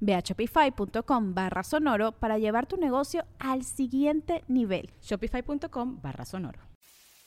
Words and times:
Ve 0.00 0.14
a 0.14 0.20
shopify.com 0.20 1.34
barra 1.34 1.62
sonoro 1.62 2.12
para 2.12 2.38
llevar 2.38 2.66
tu 2.66 2.76
negocio 2.76 3.24
al 3.38 3.64
siguiente 3.64 4.44
nivel. 4.48 4.90
Shopify.com 5.02 6.00
barra 6.02 6.24
sonoro. 6.24 6.60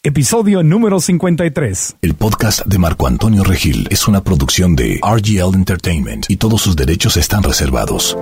Episodio 0.04 0.64
número 0.64 1.00
53. 1.00 1.98
El 2.02 2.16
podcast 2.16 2.66
de 2.66 2.80
Marco 2.80 3.06
Antonio 3.06 3.44
Regil 3.44 3.88
es 3.92 4.08
una 4.08 4.24
producción 4.24 4.76
de 4.76 5.00
RGL 5.04 5.54
Entertainment 5.54 6.26
y 6.28 6.38
todos 6.38 6.60
sus 6.64 6.76
derechos 6.76 7.18
están 7.18 7.44
reservados. 7.44 8.18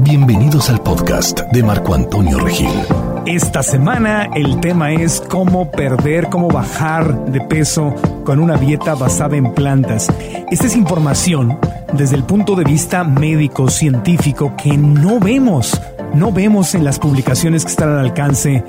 Bienvenidos 0.00 0.70
al 0.70 0.82
podcast 0.82 1.42
de 1.52 1.62
Marco 1.62 1.94
Antonio 1.94 2.38
Regil. 2.40 3.13
Esta 3.26 3.62
semana 3.62 4.28
el 4.34 4.60
tema 4.60 4.92
es 4.92 5.22
cómo 5.30 5.70
perder, 5.70 6.28
cómo 6.28 6.48
bajar 6.48 7.24
de 7.24 7.40
peso 7.40 7.94
con 8.22 8.38
una 8.38 8.58
dieta 8.58 8.94
basada 8.94 9.34
en 9.34 9.54
plantas. 9.54 10.12
Esta 10.50 10.66
es 10.66 10.76
información 10.76 11.58
desde 11.94 12.16
el 12.16 12.24
punto 12.24 12.54
de 12.54 12.64
vista 12.64 13.02
médico, 13.02 13.70
científico, 13.70 14.52
que 14.62 14.76
no 14.76 15.20
vemos, 15.20 15.80
no 16.12 16.32
vemos 16.32 16.74
en 16.74 16.84
las 16.84 16.98
publicaciones 16.98 17.64
que 17.64 17.70
están 17.70 17.88
al 17.92 18.00
alcance 18.00 18.62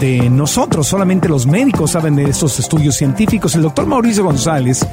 de 0.00 0.28
nosotros. 0.28 0.86
Solamente 0.86 1.26
los 1.26 1.46
médicos 1.46 1.92
saben 1.92 2.14
de 2.14 2.24
estos 2.24 2.58
estudios 2.58 2.94
científicos. 2.96 3.54
El 3.54 3.62
doctor 3.62 3.86
Mauricio 3.86 4.24
González 4.24 4.86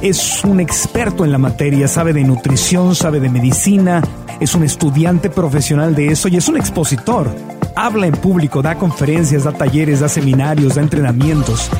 es 0.00 0.42
un 0.44 0.60
experto 0.60 1.26
en 1.26 1.32
la 1.32 1.38
materia, 1.38 1.88
sabe 1.88 2.14
de 2.14 2.24
nutrición, 2.24 2.94
sabe 2.94 3.20
de 3.20 3.28
medicina, 3.28 4.00
es 4.40 4.54
un 4.54 4.64
estudiante 4.64 5.28
profesional 5.28 5.94
de 5.94 6.06
eso 6.06 6.28
y 6.28 6.38
es 6.38 6.48
un 6.48 6.56
expositor 6.56 7.30
habla 7.76 8.06
en 8.06 8.14
público, 8.14 8.62
da 8.62 8.76
conferencias, 8.76 9.44
da 9.44 9.52
talleres, 9.52 10.00
da 10.00 10.08
seminarios, 10.08 10.74
da 10.74 10.82
entrenamientos 10.82 11.70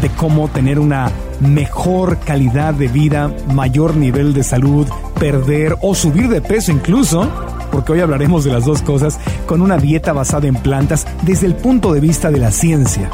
de 0.00 0.08
cómo 0.10 0.48
tener 0.48 0.78
una 0.78 1.10
mejor 1.40 2.18
calidad 2.18 2.74
de 2.74 2.88
vida, 2.88 3.30
mayor 3.52 3.96
nivel 3.96 4.32
de 4.32 4.44
salud, 4.44 4.86
perder 5.18 5.76
o 5.80 5.94
subir 5.94 6.28
de 6.28 6.40
peso 6.40 6.72
incluso, 6.72 7.28
porque 7.70 7.92
hoy 7.92 8.00
hablaremos 8.00 8.44
de 8.44 8.52
las 8.52 8.64
dos 8.64 8.82
cosas, 8.82 9.18
con 9.46 9.60
una 9.60 9.78
dieta 9.78 10.12
basada 10.12 10.46
en 10.46 10.54
plantas 10.54 11.06
desde 11.22 11.46
el 11.46 11.54
punto 11.54 11.92
de 11.92 12.00
vista 12.00 12.30
de 12.30 12.38
la 12.38 12.50
ciencia. 12.50 13.10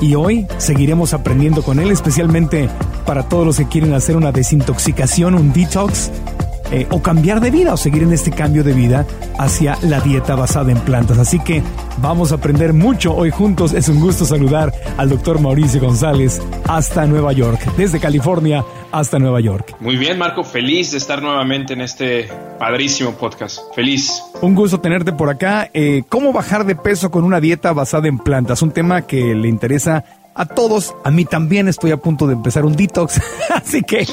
Y 0.00 0.14
hoy 0.14 0.46
seguiremos 0.58 1.12
aprendiendo 1.12 1.62
con 1.62 1.80
él, 1.80 1.90
especialmente 1.90 2.68
para 3.04 3.28
todos 3.28 3.46
los 3.46 3.56
que 3.56 3.66
quieren 3.66 3.94
hacer 3.94 4.16
una 4.16 4.32
desintoxicación, 4.32 5.34
un 5.34 5.52
detox 5.52 6.10
eh, 6.70 6.86
o 6.90 7.02
cambiar 7.02 7.40
de 7.40 7.50
vida 7.50 7.72
o 7.72 7.76
seguir 7.76 8.02
en 8.02 8.12
este 8.12 8.30
cambio 8.30 8.64
de 8.64 8.72
vida 8.72 9.06
hacia 9.38 9.78
la 9.82 10.00
dieta 10.00 10.34
basada 10.34 10.72
en 10.72 10.78
plantas. 10.78 11.18
Así 11.18 11.38
que 11.38 11.62
vamos 11.98 12.32
a 12.32 12.36
aprender 12.36 12.72
mucho 12.72 13.14
hoy 13.14 13.30
juntos. 13.30 13.72
Es 13.72 13.88
un 13.88 14.00
gusto 14.00 14.24
saludar 14.24 14.72
al 14.96 15.08
doctor 15.08 15.40
Mauricio 15.40 15.80
González 15.80 16.40
hasta 16.66 17.06
Nueva 17.06 17.32
York, 17.32 17.60
desde 17.76 18.00
California 18.00 18.64
hasta 18.92 19.18
Nueva 19.18 19.40
York. 19.40 19.76
Muy 19.80 19.96
bien, 19.96 20.18
Marco, 20.18 20.44
feliz 20.44 20.92
de 20.92 20.98
estar 20.98 21.22
nuevamente 21.22 21.74
en 21.74 21.80
este 21.80 22.28
padrísimo 22.58 23.12
podcast. 23.12 23.60
Feliz. 23.74 24.22
Un 24.40 24.54
gusto 24.54 24.80
tenerte 24.80 25.12
por 25.12 25.28
acá. 25.28 25.68
Eh, 25.74 26.02
¿Cómo 26.08 26.32
bajar 26.32 26.64
de 26.64 26.76
peso 26.76 27.10
con 27.10 27.24
una 27.24 27.40
dieta 27.40 27.72
basada 27.72 28.08
en 28.08 28.18
plantas? 28.18 28.62
Un 28.62 28.70
tema 28.70 29.02
que 29.02 29.34
le 29.34 29.48
interesa 29.48 30.04
a 30.38 30.46
todos. 30.46 30.94
A 31.04 31.10
mí 31.10 31.26
también 31.26 31.68
estoy 31.68 31.90
a 31.90 31.98
punto 31.98 32.26
de 32.26 32.34
empezar 32.34 32.64
un 32.64 32.74
detox. 32.74 33.20
Así 33.54 33.82
que 33.82 34.06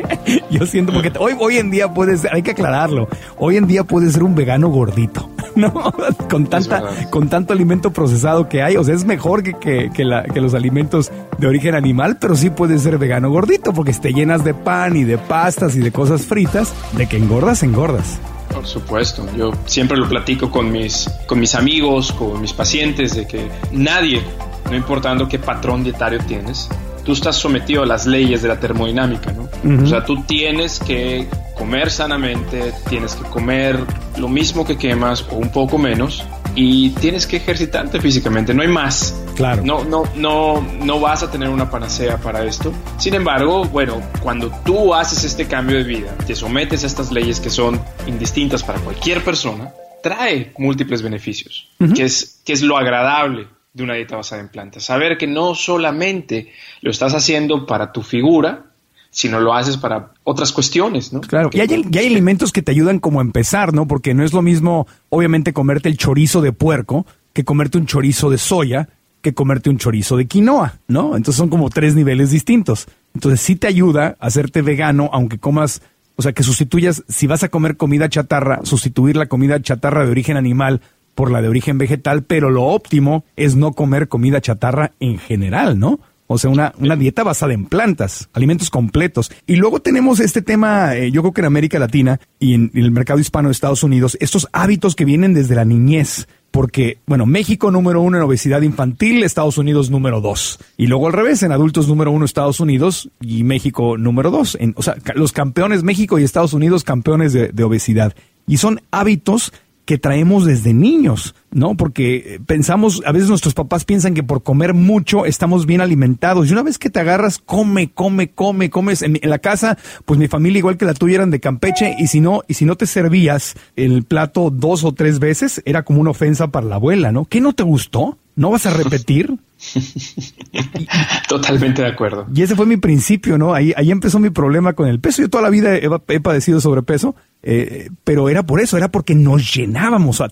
yo 0.50 0.64
siento, 0.64 0.92
porque 0.92 1.12
hoy, 1.18 1.34
hoy 1.38 1.58
en 1.58 1.70
día 1.70 1.92
puedes, 1.92 2.24
hay 2.24 2.42
que 2.42 2.52
aclararlo, 2.52 3.08
hoy 3.36 3.56
en 3.56 3.66
día 3.66 3.84
puedes 3.84 4.12
ser 4.14 4.22
un 4.22 4.34
vegano 4.34 4.68
gordito, 4.68 5.28
¿no? 5.56 5.92
Con, 6.30 6.46
tanta, 6.46 6.82
con 7.10 7.28
tanto 7.28 7.52
alimento 7.52 7.92
procesado 7.92 8.48
que 8.48 8.62
hay. 8.62 8.76
O 8.76 8.84
sea, 8.84 8.94
es 8.94 9.04
mejor 9.04 9.42
que, 9.42 9.54
que, 9.54 9.90
que, 9.92 10.04
la, 10.04 10.22
que 10.22 10.40
los 10.40 10.54
alimentos 10.54 11.10
de 11.38 11.46
origen 11.46 11.74
animal, 11.74 12.16
pero 12.18 12.36
sí 12.36 12.48
puedes 12.48 12.82
ser 12.82 12.96
vegano 12.98 13.30
gordito, 13.30 13.72
porque 13.72 13.92
te 13.92 14.12
llenas 14.12 14.44
de 14.44 14.54
pan 14.54 14.96
y 14.96 15.04
de 15.04 15.18
pastas 15.18 15.76
y 15.76 15.80
de 15.80 15.92
cosas 15.92 16.22
fritas, 16.22 16.72
de 16.96 17.06
que 17.06 17.16
engordas, 17.16 17.62
engordas. 17.62 18.18
Por 18.52 18.66
supuesto, 18.66 19.26
yo 19.36 19.52
siempre 19.66 19.96
lo 19.96 20.08
platico 20.08 20.50
con 20.50 20.70
mis, 20.70 21.10
con 21.26 21.40
mis 21.40 21.54
amigos, 21.54 22.12
con 22.12 22.40
mis 22.40 22.52
pacientes, 22.52 23.14
de 23.16 23.26
que 23.26 23.48
nadie 23.72 24.22
no 24.70 24.76
importando 24.76 25.28
qué 25.28 25.38
patrón 25.38 25.82
dietario 25.82 26.20
tienes, 26.26 26.68
tú 27.04 27.12
estás 27.12 27.36
sometido 27.36 27.82
a 27.82 27.86
las 27.86 28.06
leyes 28.06 28.42
de 28.42 28.48
la 28.48 28.60
termodinámica, 28.60 29.32
¿no? 29.32 29.48
O 29.82 29.86
sea, 29.86 30.04
tú 30.04 30.22
tienes 30.22 30.78
que 30.78 31.26
comer 31.56 31.90
sanamente, 31.90 32.72
tienes 32.88 33.14
que 33.14 33.28
comer 33.28 33.78
lo 34.16 34.28
mismo 34.28 34.64
que 34.64 34.76
quemas 34.76 35.24
o 35.30 35.36
un 35.36 35.50
poco 35.50 35.78
menos 35.78 36.24
y 36.54 36.90
tienes 36.90 37.26
que 37.26 37.38
ejercitarte 37.38 38.00
físicamente, 38.00 38.52
no 38.52 38.62
hay 38.62 38.68
más. 38.68 39.18
Claro. 39.34 39.62
No, 39.64 39.84
no, 39.84 40.04
no, 40.16 40.60
no 40.60 41.00
vas 41.00 41.22
a 41.22 41.30
tener 41.30 41.48
una 41.48 41.70
panacea 41.70 42.18
para 42.18 42.44
esto. 42.44 42.72
Sin 42.98 43.14
embargo, 43.14 43.64
bueno, 43.64 44.02
cuando 44.22 44.50
tú 44.64 44.94
haces 44.94 45.24
este 45.24 45.46
cambio 45.46 45.78
de 45.78 45.84
vida, 45.84 46.16
te 46.26 46.34
sometes 46.34 46.84
a 46.84 46.86
estas 46.86 47.10
leyes 47.10 47.40
que 47.40 47.50
son 47.50 47.80
indistintas 48.06 48.62
para 48.62 48.78
cualquier 48.80 49.22
persona, 49.24 49.72
trae 50.02 50.52
múltiples 50.58 51.00
beneficios, 51.00 51.68
que, 51.94 52.04
es, 52.04 52.42
que 52.44 52.52
es 52.52 52.62
lo 52.62 52.76
agradable 52.76 53.46
de 53.72 53.82
una 53.82 53.94
dieta 53.94 54.16
basada 54.16 54.42
en 54.42 54.48
plantas. 54.48 54.84
Saber 54.84 55.16
que 55.16 55.26
no 55.26 55.54
solamente 55.54 56.52
lo 56.82 56.90
estás 56.90 57.14
haciendo 57.14 57.64
para 57.64 57.92
tu 57.92 58.02
figura, 58.02 58.71
sino 59.12 59.38
lo 59.38 59.54
haces 59.54 59.76
para 59.76 60.10
otras 60.24 60.50
cuestiones, 60.52 61.12
¿no? 61.12 61.20
Claro, 61.20 61.50
y 61.52 61.60
hay, 61.60 61.68
hay, 61.70 62.06
alimentos 62.06 62.50
que 62.50 62.62
te 62.62 62.72
ayudan 62.72 62.98
como 62.98 63.20
a 63.20 63.22
empezar, 63.22 63.74
¿no? 63.74 63.86
Porque 63.86 64.14
no 64.14 64.24
es 64.24 64.32
lo 64.32 64.40
mismo, 64.42 64.88
obviamente, 65.10 65.52
comerte 65.52 65.90
el 65.90 65.98
chorizo 65.98 66.40
de 66.40 66.52
puerco 66.52 67.06
que 67.34 67.44
comerte 67.44 67.78
un 67.78 67.86
chorizo 67.86 68.30
de 68.30 68.38
soya 68.38 68.88
que 69.20 69.34
comerte 69.34 69.70
un 69.70 69.78
chorizo 69.78 70.16
de 70.16 70.26
quinoa, 70.26 70.80
¿no? 70.88 71.16
Entonces 71.16 71.36
son 71.36 71.48
como 71.48 71.70
tres 71.70 71.94
niveles 71.94 72.30
distintos. 72.30 72.88
Entonces 73.14 73.40
sí 73.40 73.54
te 73.54 73.68
ayuda 73.68 74.16
a 74.18 74.26
hacerte 74.26 74.62
vegano, 74.62 75.10
aunque 75.12 75.38
comas, 75.38 75.82
o 76.16 76.22
sea, 76.22 76.32
que 76.32 76.42
sustituyas, 76.42 77.04
si 77.08 77.26
vas 77.26 77.42
a 77.44 77.48
comer 77.48 77.76
comida 77.76 78.08
chatarra, 78.08 78.60
sustituir 78.64 79.16
la 79.16 79.26
comida 79.26 79.60
chatarra 79.62 80.04
de 80.04 80.10
origen 80.10 80.36
animal 80.36 80.80
por 81.14 81.30
la 81.30 81.42
de 81.42 81.48
origen 81.48 81.78
vegetal, 81.78 82.22
pero 82.22 82.50
lo 82.50 82.64
óptimo 82.64 83.24
es 83.36 83.54
no 83.54 83.72
comer 83.72 84.08
comida 84.08 84.40
chatarra 84.40 84.92
en 84.98 85.18
general, 85.18 85.78
¿no? 85.78 86.00
O 86.32 86.38
sea, 86.38 86.50
una, 86.50 86.72
una 86.78 86.96
dieta 86.96 87.22
basada 87.22 87.52
en 87.52 87.66
plantas, 87.66 88.28
alimentos 88.32 88.70
completos. 88.70 89.30
Y 89.46 89.56
luego 89.56 89.80
tenemos 89.80 90.20
este 90.20 90.42
tema, 90.42 90.96
eh, 90.96 91.10
yo 91.10 91.22
creo 91.22 91.32
que 91.32 91.40
en 91.40 91.46
América 91.46 91.78
Latina 91.78 92.20
y 92.38 92.54
en, 92.54 92.70
el 92.74 92.90
mercado 92.90 93.20
hispano 93.20 93.48
de 93.48 93.52
Estados 93.52 93.82
Unidos, 93.82 94.16
estos 94.20 94.48
hábitos 94.52 94.94
que 94.94 95.04
vienen 95.04 95.34
desde 95.34 95.54
la 95.54 95.64
niñez 95.64 96.26
porque, 96.50 96.98
bueno, 97.06 97.24
México 97.24 97.70
número 97.70 98.02
uno 98.02 98.18
en 98.18 98.24
obesidad 98.24 98.60
infantil, 98.60 99.22
Estados 99.22 99.56
Unidos 99.56 99.90
número 99.90 100.20
dos. 100.20 100.58
Y 100.76 100.86
luego 100.86 101.06
al 101.06 101.14
revés, 101.14 101.42
en 101.42 101.50
adultos 101.50 101.88
número 101.88 102.10
uno 102.10 102.26
Estados 102.26 102.60
Unidos 102.60 103.10
y 103.22 103.42
México 103.42 103.96
número 103.96 104.30
dos. 104.30 104.58
O 104.74 104.82
sea, 104.82 104.96
los 105.14 105.32
campeones 105.32 105.82
México 105.82 106.18
y 106.18 106.24
Estados 106.24 106.52
Unidos 106.52 106.84
campeones 106.84 107.32
de 107.32 107.64
obesidad. 107.64 108.14
Y 108.46 108.58
son 108.58 108.82
hábitos 108.90 109.52
que 109.92 109.98
traemos 109.98 110.46
desde 110.46 110.72
niños, 110.72 111.34
¿no? 111.50 111.74
Porque 111.74 112.40
pensamos, 112.46 113.02
a 113.04 113.12
veces 113.12 113.28
nuestros 113.28 113.52
papás 113.52 113.84
piensan 113.84 114.14
que 114.14 114.22
por 114.22 114.42
comer 114.42 114.72
mucho 114.72 115.26
estamos 115.26 115.66
bien 115.66 115.82
alimentados. 115.82 116.48
Y 116.48 116.52
una 116.54 116.62
vez 116.62 116.78
que 116.78 116.88
te 116.88 116.98
agarras, 116.98 117.36
come, 117.36 117.90
come, 117.92 118.30
come, 118.30 118.70
comes. 118.70 119.02
En, 119.02 119.18
en, 119.20 119.28
la 119.28 119.38
casa, 119.38 119.76
pues 120.06 120.18
mi 120.18 120.28
familia, 120.28 120.60
igual 120.60 120.78
que 120.78 120.86
la 120.86 120.94
tuya, 120.94 121.16
eran 121.16 121.30
de 121.30 121.40
Campeche, 121.40 121.94
y 121.98 122.06
si 122.06 122.22
no, 122.22 122.40
y 122.48 122.54
si 122.54 122.64
no 122.64 122.76
te 122.76 122.86
servías 122.86 123.54
el 123.76 124.04
plato 124.04 124.48
dos 124.48 124.82
o 124.82 124.92
tres 124.92 125.18
veces, 125.18 125.60
era 125.66 125.82
como 125.82 126.00
una 126.00 126.12
ofensa 126.12 126.46
para 126.48 126.64
la 126.64 126.76
abuela, 126.76 127.12
¿no? 127.12 127.26
¿Qué 127.26 127.42
no 127.42 127.52
te 127.52 127.62
gustó? 127.62 128.16
¿No 128.34 128.50
vas 128.50 128.64
a 128.64 128.70
repetir? 128.70 129.36
Totalmente 131.28 131.82
de 131.82 131.88
acuerdo. 131.88 132.26
Y 132.34 132.42
ese 132.42 132.56
fue 132.56 132.66
mi 132.66 132.76
principio, 132.76 133.38
¿no? 133.38 133.54
Ahí, 133.54 133.72
ahí 133.76 133.90
empezó 133.90 134.18
mi 134.18 134.30
problema 134.30 134.72
con 134.74 134.88
el 134.88 135.00
peso. 135.00 135.22
Yo 135.22 135.30
toda 135.30 135.42
la 135.42 135.50
vida 135.50 135.76
he, 135.76 136.20
padecido 136.20 136.60
sobrepeso, 136.60 137.14
eh, 137.42 137.90
pero 138.04 138.28
era 138.28 138.42
por 138.44 138.60
eso, 138.60 138.76
era 138.76 138.90
porque 138.90 139.14
nos 139.14 139.54
llenábamos. 139.54 140.22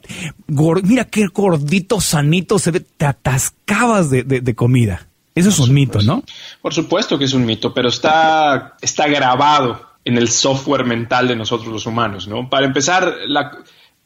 mira 0.82 1.04
qué 1.04 1.26
gordito, 1.26 2.00
sanito 2.00 2.58
se 2.58 2.70
ve, 2.70 2.80
te 2.80 3.06
atascabas 3.06 4.10
de, 4.10 4.54
comida. 4.54 5.06
Eso 5.34 5.48
es 5.48 5.58
un 5.60 5.72
mito, 5.72 6.02
¿no? 6.02 6.24
Por 6.60 6.74
supuesto 6.74 7.18
que 7.18 7.24
es 7.24 7.32
un 7.32 7.46
mito, 7.46 7.72
pero 7.72 7.88
está, 7.88 8.76
está 8.80 9.06
grabado 9.06 9.80
en 10.04 10.18
el 10.18 10.28
software 10.28 10.84
mental 10.84 11.28
de 11.28 11.36
nosotros 11.36 11.72
los 11.72 11.86
humanos, 11.86 12.26
¿no? 12.26 12.50
Para 12.50 12.66
empezar, 12.66 13.14
la, 13.26 13.52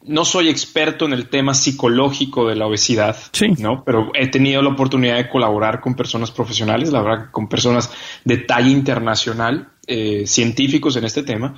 no 0.07 0.25
soy 0.25 0.49
experto 0.49 1.05
en 1.05 1.13
el 1.13 1.29
tema 1.29 1.53
psicológico 1.53 2.47
de 2.47 2.55
la 2.55 2.67
obesidad, 2.67 3.17
¿no? 3.57 3.83
Pero 3.83 4.11
he 4.13 4.27
tenido 4.27 4.61
la 4.61 4.69
oportunidad 4.69 5.17
de 5.17 5.29
colaborar 5.29 5.81
con 5.81 5.95
personas 5.95 6.31
profesionales, 6.31 6.91
la 6.91 7.01
verdad, 7.01 7.25
con 7.31 7.47
personas 7.47 7.91
de 8.23 8.37
talla 8.37 8.69
internacional, 8.69 9.69
eh, 9.87 10.25
científicos 10.27 10.95
en 10.95 11.05
este 11.05 11.23
tema. 11.23 11.55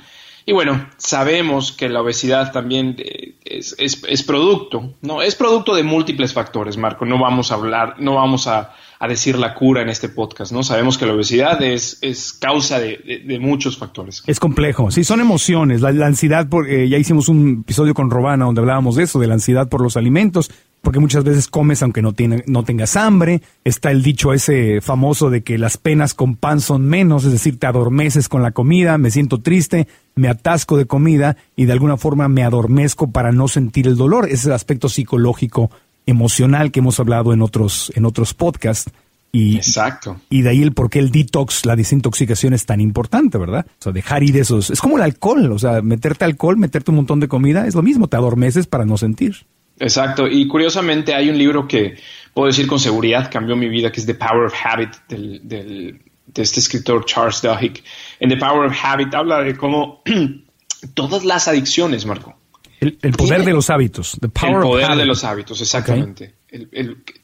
Y 0.50 0.54
bueno, 0.54 0.88
sabemos 0.96 1.74
que 1.74 1.90
la 1.90 2.02
obesidad 2.02 2.54
también 2.54 2.96
eh, 3.00 3.36
es, 3.44 4.24
producto, 4.24 4.94
¿no? 5.02 5.22
Es 5.22 5.36
producto 5.36 5.76
de 5.76 5.84
múltiples 5.84 6.32
factores, 6.32 6.78
Marco. 6.78 7.06
No 7.06 7.20
vamos 7.20 7.52
a 7.52 7.56
hablar, 7.56 7.96
no 8.00 8.16
vamos 8.16 8.48
a, 8.48 8.74
a 8.98 9.08
decir 9.10 9.38
la 9.38 9.54
cura 9.54 9.82
en 9.82 9.90
este 9.90 10.08
podcast, 10.08 10.54
¿no? 10.54 10.64
Sabemos 10.64 10.98
que 10.98 11.06
la 11.06 11.16
obesidad 11.16 11.62
es, 11.62 11.98
es 12.02 12.32
causa 12.32 12.80
de, 12.80 13.38
muchos 13.42 13.78
factores. 13.78 14.24
Es 14.26 14.40
complejo, 14.40 14.90
sí, 14.90 15.04
son 15.04 15.20
emociones. 15.20 15.82
La, 15.82 15.90
ansiedad, 16.06 16.48
eh, 16.66 16.88
ya 16.88 16.98
hicimos 16.98 17.28
un 17.28 17.64
episodio 17.66 17.94
con 17.94 18.10
Robana 18.10 18.46
donde 18.46 18.62
hablábamos 18.62 18.96
de 18.96 19.04
eso, 19.04 19.20
de 19.20 19.28
la 19.28 19.34
ansiedad 19.34 19.68
por 19.68 19.82
los 19.82 19.98
alimentos, 19.98 20.50
porque 20.82 21.00
muchas 21.00 21.24
veces 21.24 21.48
comes 21.48 21.82
aunque 21.84 22.02
no, 22.02 22.14
tiene, 22.14 22.44
no 22.48 22.64
tengas 22.64 22.96
hambre. 22.96 23.42
Está 23.64 23.92
el 23.92 24.04
dicho 24.04 24.34
ese 24.34 24.80
famoso 24.82 25.30
de 25.30 25.44
que 25.44 25.58
las 25.58 25.78
penas 25.78 26.14
con 26.14 26.36
pan 26.36 26.62
son 26.62 26.86
menos, 26.86 27.26
es 27.26 27.32
decir, 27.32 27.60
te 27.60 27.68
adormeces 27.68 28.30
con 28.30 28.42
la 28.42 28.52
comida, 28.52 28.98
me 28.98 29.12
siento 29.12 29.40
triste, 29.40 29.88
me 30.16 30.30
atasco 30.30 30.78
de 30.78 30.86
comida 30.86 31.38
y 31.56 31.66
de 31.66 31.74
alguna 31.74 31.98
forma 31.98 32.28
me 32.30 32.44
adormezco 32.44 33.12
para 33.12 33.32
no 33.32 33.48
sentir 33.48 33.88
el 33.88 33.98
dolor. 33.98 34.26
Ese 34.26 34.36
es 34.36 34.46
el 34.46 34.54
aspecto 34.54 34.90
psicológico 34.90 35.72
emocional 36.06 36.72
que 36.72 36.80
hemos 36.80 37.00
hablado 37.00 37.34
en 37.34 37.42
otros, 37.42 37.92
en 37.96 38.06
otros 38.06 38.34
podcasts. 38.34 38.92
Y, 39.32 39.58
Exacto. 39.58 40.22
Y 40.30 40.42
de 40.42 40.50
ahí 40.50 40.64
el 40.64 40.72
por 40.72 40.90
qué 40.90 41.00
el 41.00 41.12
detox, 41.12 41.66
la 41.66 41.76
desintoxicación 41.76 42.54
es 42.54 42.66
tan 42.66 42.80
importante, 42.80 43.38
¿verdad? 43.38 43.66
O 43.68 43.84
sea, 43.84 43.92
dejar 43.92 44.24
ir 44.24 44.38
esos. 44.38 44.70
Es 44.70 44.80
como 44.80 44.98
el 44.98 45.04
alcohol, 45.04 45.52
o 45.52 45.60
sea, 45.60 45.82
meterte 45.82 46.24
alcohol, 46.24 46.58
meterte 46.58 46.92
un 46.92 46.98
montón 46.98 47.20
de 47.20 47.28
comida, 47.28 47.68
es 47.68 47.76
lo 47.76 47.84
mismo, 47.84 48.08
te 48.08 48.16
adormeces 48.16 48.68
para 48.68 48.86
no 48.86 48.98
sentir. 48.98 49.46
Exacto. 49.80 50.28
Y 50.28 50.48
curiosamente 50.48 51.14
hay 51.14 51.30
un 51.30 51.38
libro 51.38 51.68
que 51.68 51.98
puedo 52.34 52.48
decir 52.48 52.68
con 52.68 52.80
seguridad 52.80 53.30
cambió 53.32 53.56
mi 53.56 53.70
vida, 53.70 53.92
que 53.92 54.00
es 54.00 54.06
The 54.06 54.16
Power 54.16 54.46
of 54.46 54.54
Habit 54.64 54.90
del, 55.08 55.42
del, 55.48 56.02
de 56.26 56.42
este 56.42 56.60
escritor 56.60 57.06
Charles 57.06 57.42
Duhigg. 57.42 57.84
En 58.20 58.30
The 58.30 58.38
Power 58.38 58.68
of 58.68 58.78
Habit 58.84 59.14
habla 59.14 59.42
de 59.42 59.56
cómo 59.56 60.02
todas 60.94 61.24
las 61.24 61.48
adicciones, 61.48 62.06
Marco, 62.06 62.38
el, 62.80 62.94
poder 63.14 63.44
de 63.44 63.54
los 63.54 63.70
hábitos. 63.72 64.18
el 64.22 64.30
poder 64.30 64.96
de 64.96 65.06
los 65.06 65.24
hábitos, 65.24 65.60
exactamente. 65.62 66.36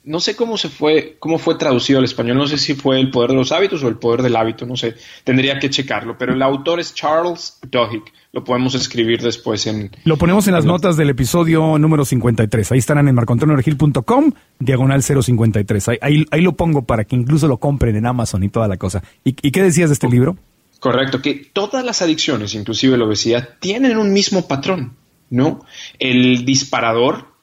no 0.04 0.20
sé 0.20 0.36
cómo 0.36 0.58
se 0.58 0.70
fue, 0.70 1.18
cómo 1.20 1.38
fue 1.38 1.56
traducido 1.56 2.00
al 2.00 2.06
español. 2.06 2.38
No 2.38 2.48
sé 2.48 2.58
si 2.58 2.74
fue 2.74 3.00
el 3.00 3.12
poder 3.12 3.32
de 3.32 3.36
los 3.38 3.52
hábitos 3.52 3.84
o 3.84 3.88
el 3.88 3.98
poder 3.98 4.24
del 4.24 4.36
hábito. 4.36 4.66
No 4.66 4.76
sé. 4.76 4.96
Tendría 5.24 5.60
que 5.60 5.70
checarlo. 5.70 6.18
Pero 6.18 6.34
el 6.34 6.42
autor 6.42 6.80
es 6.80 6.96
Charles 6.96 7.60
Duhigg. 7.70 8.04
Lo 8.34 8.44
podemos 8.44 8.76
escribir 8.76 9.22
después 9.22 9.68
en. 9.68 9.92
Lo 10.04 10.18
ponemos 10.18 10.48
en 10.48 10.54
las 10.54 10.66
notas 10.66 10.98
del 10.98 11.10
episodio 11.12 11.78
número 11.78 12.04
53. 12.04 12.72
Ahí 12.72 12.80
estarán 12.80 13.08
en 13.08 13.16
marcontronorgil.com, 13.16 14.32
diagonal 14.60 15.04
053. 15.04 15.90
Ahí, 16.02 16.26
ahí, 16.30 16.42
lo 16.42 16.54
pongo 16.54 16.82
para 16.82 17.06
que 17.06 17.16
incluso 17.16 17.48
lo 17.48 17.58
compren 17.58 17.96
en 17.96 18.08
Amazon 18.08 18.44
y 18.44 18.50
toda 18.50 18.68
la 18.68 18.78
cosa. 18.78 19.04
¿Y, 19.24 19.36
y 19.42 19.52
qué 19.52 19.62
decías 19.62 19.90
de 19.90 19.94
este 19.94 20.10
libro? 20.10 20.36
Correcto, 20.80 21.22
que 21.22 21.36
todas 21.54 21.86
las 21.86 22.02
adicciones, 22.02 22.56
inclusive 22.56 22.98
la 22.98 23.06
obesidad, 23.06 23.50
tienen 23.60 23.98
un 23.98 24.12
mismo 24.12 24.48
patrón. 24.48 24.98
¿no? 25.34 25.66
El 25.98 26.46
disparador, 26.46 27.34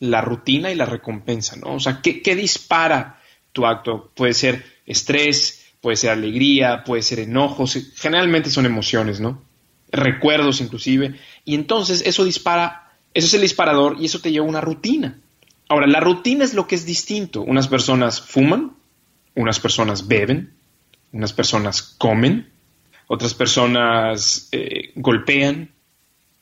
la 0.00 0.20
rutina 0.20 0.70
y 0.70 0.74
la 0.74 0.84
recompensa, 0.84 1.56
¿no? 1.56 1.76
O 1.76 1.80
sea, 1.80 2.02
¿qué, 2.02 2.36
dispara 2.36 3.22
tu 3.52 3.64
acto? 3.64 4.12
Puede 4.14 4.34
ser 4.34 4.64
estrés, 4.84 5.64
puede 5.80 5.96
ser 5.96 6.10
alegría, 6.10 6.84
puede 6.84 7.00
ser 7.00 7.20
enojos, 7.20 7.78
generalmente 7.96 8.50
son 8.50 8.66
emociones, 8.66 9.18
¿no? 9.18 9.47
Recuerdos 9.90 10.60
inclusive. 10.60 11.18
Y 11.44 11.54
entonces 11.54 12.02
eso 12.04 12.24
dispara, 12.24 12.92
eso 13.14 13.26
es 13.26 13.34
el 13.34 13.42
disparador 13.42 13.96
y 13.98 14.06
eso 14.06 14.20
te 14.20 14.30
lleva 14.30 14.46
a 14.46 14.48
una 14.48 14.60
rutina. 14.60 15.20
Ahora, 15.68 15.86
la 15.86 16.00
rutina 16.00 16.44
es 16.44 16.54
lo 16.54 16.66
que 16.66 16.74
es 16.74 16.86
distinto. 16.86 17.42
Unas 17.42 17.68
personas 17.68 18.20
fuman, 18.20 18.76
unas 19.34 19.60
personas 19.60 20.08
beben, 20.08 20.54
unas 21.12 21.32
personas 21.32 21.82
comen, 21.82 22.50
otras 23.06 23.34
personas 23.34 24.48
eh, 24.52 24.92
golpean. 24.94 25.74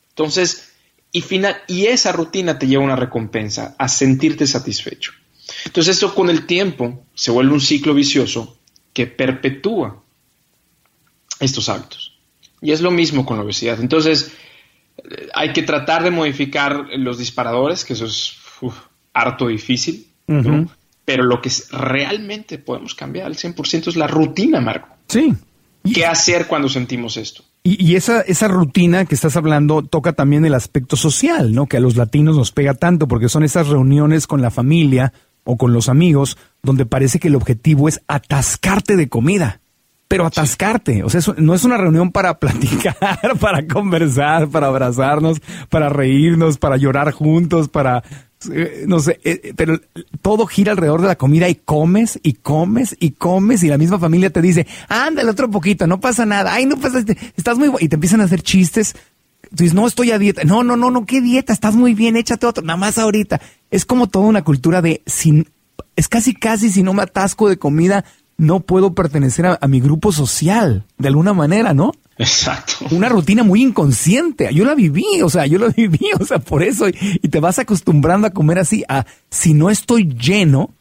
Entonces, 0.09 0.73
y, 1.11 1.21
final, 1.21 1.57
y 1.67 1.87
esa 1.87 2.11
rutina 2.11 2.57
te 2.57 2.67
lleva 2.67 2.83
a 2.83 2.85
una 2.85 2.95
recompensa, 2.95 3.75
a 3.77 3.87
sentirte 3.87 4.47
satisfecho. 4.47 5.13
Entonces 5.65 5.95
esto 5.95 6.13
con 6.13 6.29
el 6.29 6.45
tiempo 6.45 7.05
se 7.13 7.31
vuelve 7.31 7.53
un 7.53 7.61
ciclo 7.61 7.93
vicioso 7.93 8.57
que 8.93 9.07
perpetúa 9.07 10.03
estos 11.39 11.69
hábitos. 11.69 12.06
Y 12.61 12.71
es 12.71 12.81
lo 12.81 12.91
mismo 12.91 13.25
con 13.25 13.37
la 13.37 13.43
obesidad. 13.43 13.79
Entonces 13.79 14.31
eh, 14.97 15.27
hay 15.33 15.53
que 15.53 15.63
tratar 15.63 16.03
de 16.03 16.11
modificar 16.11 16.87
los 16.97 17.17
disparadores, 17.17 17.85
que 17.85 17.93
eso 17.93 18.05
es 18.05 18.37
harto 19.13 19.47
difícil, 19.47 20.07
pero 21.05 21.23
lo 21.23 21.41
que 21.41 21.49
realmente 21.71 22.57
podemos 22.57 22.93
cambiar 22.93 23.27
al 23.27 23.35
100% 23.35 23.87
es 23.87 23.95
la 23.95 24.07
rutina, 24.07 24.59
Marco. 24.59 24.89
Sí. 25.07 25.33
¿Qué 25.93 26.05
hacer 26.05 26.47
cuando 26.47 26.67
sentimos 26.67 27.17
esto? 27.17 27.43
Y, 27.63 27.95
esa, 27.95 28.21
esa 28.21 28.47
rutina 28.47 29.05
que 29.05 29.15
estás 29.15 29.35
hablando 29.35 29.81
toca 29.81 30.13
también 30.13 30.45
el 30.45 30.53
aspecto 30.53 30.95
social, 30.95 31.53
¿no? 31.53 31.67
Que 31.67 31.77
a 31.77 31.79
los 31.81 31.97
latinos 31.97 32.37
nos 32.37 32.53
pega 32.53 32.73
tanto, 32.73 33.07
porque 33.09 33.27
son 33.27 33.43
esas 33.43 33.67
reuniones 33.67 34.25
con 34.25 34.41
la 34.41 34.51
familia 34.51 35.11
o 35.43 35.57
con 35.57 35.73
los 35.73 35.89
amigos 35.89 36.37
donde 36.63 36.85
parece 36.85 37.19
que 37.19 37.27
el 37.27 37.35
objetivo 37.35 37.89
es 37.89 38.01
atascarte 38.07 38.95
de 38.95 39.09
comida. 39.09 39.59
Pero 40.07 40.25
atascarte, 40.25 41.03
o 41.03 41.09
sea, 41.09 41.21
no 41.37 41.53
es 41.53 41.63
una 41.65 41.77
reunión 41.77 42.11
para 42.11 42.39
platicar, 42.39 43.37
para 43.39 43.67
conversar, 43.67 44.47
para 44.47 44.67
abrazarnos, 44.67 45.41
para 45.69 45.89
reírnos, 45.89 46.57
para 46.57 46.77
llorar 46.77 47.11
juntos, 47.11 47.67
para 47.67 48.03
eh, 48.51 48.85
no 48.87 48.99
sé, 48.99 49.19
eh, 49.23 49.53
pero 49.55 49.81
todo 50.21 50.45
gira 50.45 50.71
alrededor 50.71 51.01
de 51.01 51.07
la 51.07 51.15
comida 51.15 51.49
y 51.49 51.55
comes 51.55 52.19
y 52.21 52.33
comes 52.33 52.95
y 52.99 53.11
comes 53.11 53.63
y 53.63 53.67
la 53.67 53.79
misma 53.79 53.97
familia 53.97 54.29
te 54.29 54.43
dice, 54.43 54.67
ándale 54.87 55.31
otro 55.31 55.49
poquito, 55.49 55.87
no 55.87 55.99
pasa 55.99 56.23
nada, 56.25 56.53
ay, 56.53 56.67
no 56.67 56.77
pasa, 56.77 57.03
estás 57.35 57.57
muy 57.57 57.71
y 57.79 57.89
te 57.89 57.95
empiezan 57.95 58.21
a 58.21 58.25
hacer 58.25 58.41
chistes. 58.43 58.95
Tú 59.49 59.63
dices, 59.63 59.73
no, 59.73 59.87
estoy 59.87 60.11
a 60.11 60.19
dieta. 60.19 60.43
No, 60.43 60.63
no, 60.63 60.75
no, 60.75 60.91
no, 60.91 61.05
¿qué 61.05 61.21
dieta? 61.21 61.53
Estás 61.53 61.75
muy 61.75 61.93
bien, 61.93 62.17
échate 62.17 62.45
otro, 62.45 62.63
nada 62.63 62.77
más 62.77 62.97
ahorita. 62.97 63.41
Es 63.71 63.85
como 63.85 64.07
toda 64.07 64.25
una 64.25 64.43
cultura 64.43 64.81
de, 64.81 65.01
sin, 65.05 65.47
es 65.95 66.07
casi, 66.07 66.33
casi 66.35 66.69
si 66.69 66.83
no 66.83 66.93
me 66.93 67.03
atasco 67.03 67.47
de 67.49 67.57
comida, 67.57 68.03
no 68.37 68.59
puedo 68.61 68.93
pertenecer 68.93 69.57
a 69.59 69.67
mi 69.67 69.79
grupo 69.79 70.11
social, 70.11 70.85
de 70.97 71.07
alguna 71.07 71.33
manera, 71.33 71.73
¿no? 71.73 71.91
Exacto. 72.17 72.85
Una 72.91 73.09
rutina 73.09 73.43
muy 73.43 73.61
inconsciente. 73.61 74.49
Yo 74.53 74.65
la 74.65 74.75
viví, 74.75 75.21
o 75.23 75.29
sea, 75.29 75.45
yo 75.45 75.59
la 75.59 75.67
viví, 75.75 76.09
o 76.19 76.25
sea, 76.25 76.39
por 76.39 76.63
eso. 76.63 76.87
Y, 76.89 76.93
te 77.27 77.39
vas 77.39 77.59
acostumbrando 77.59 78.27
a 78.27 78.31
comer 78.31 78.59
así, 78.59 78.83
a 78.87 79.05
si 79.29 79.53
no 79.53 79.69
estoy 79.69 80.07
lleno, 80.15 80.71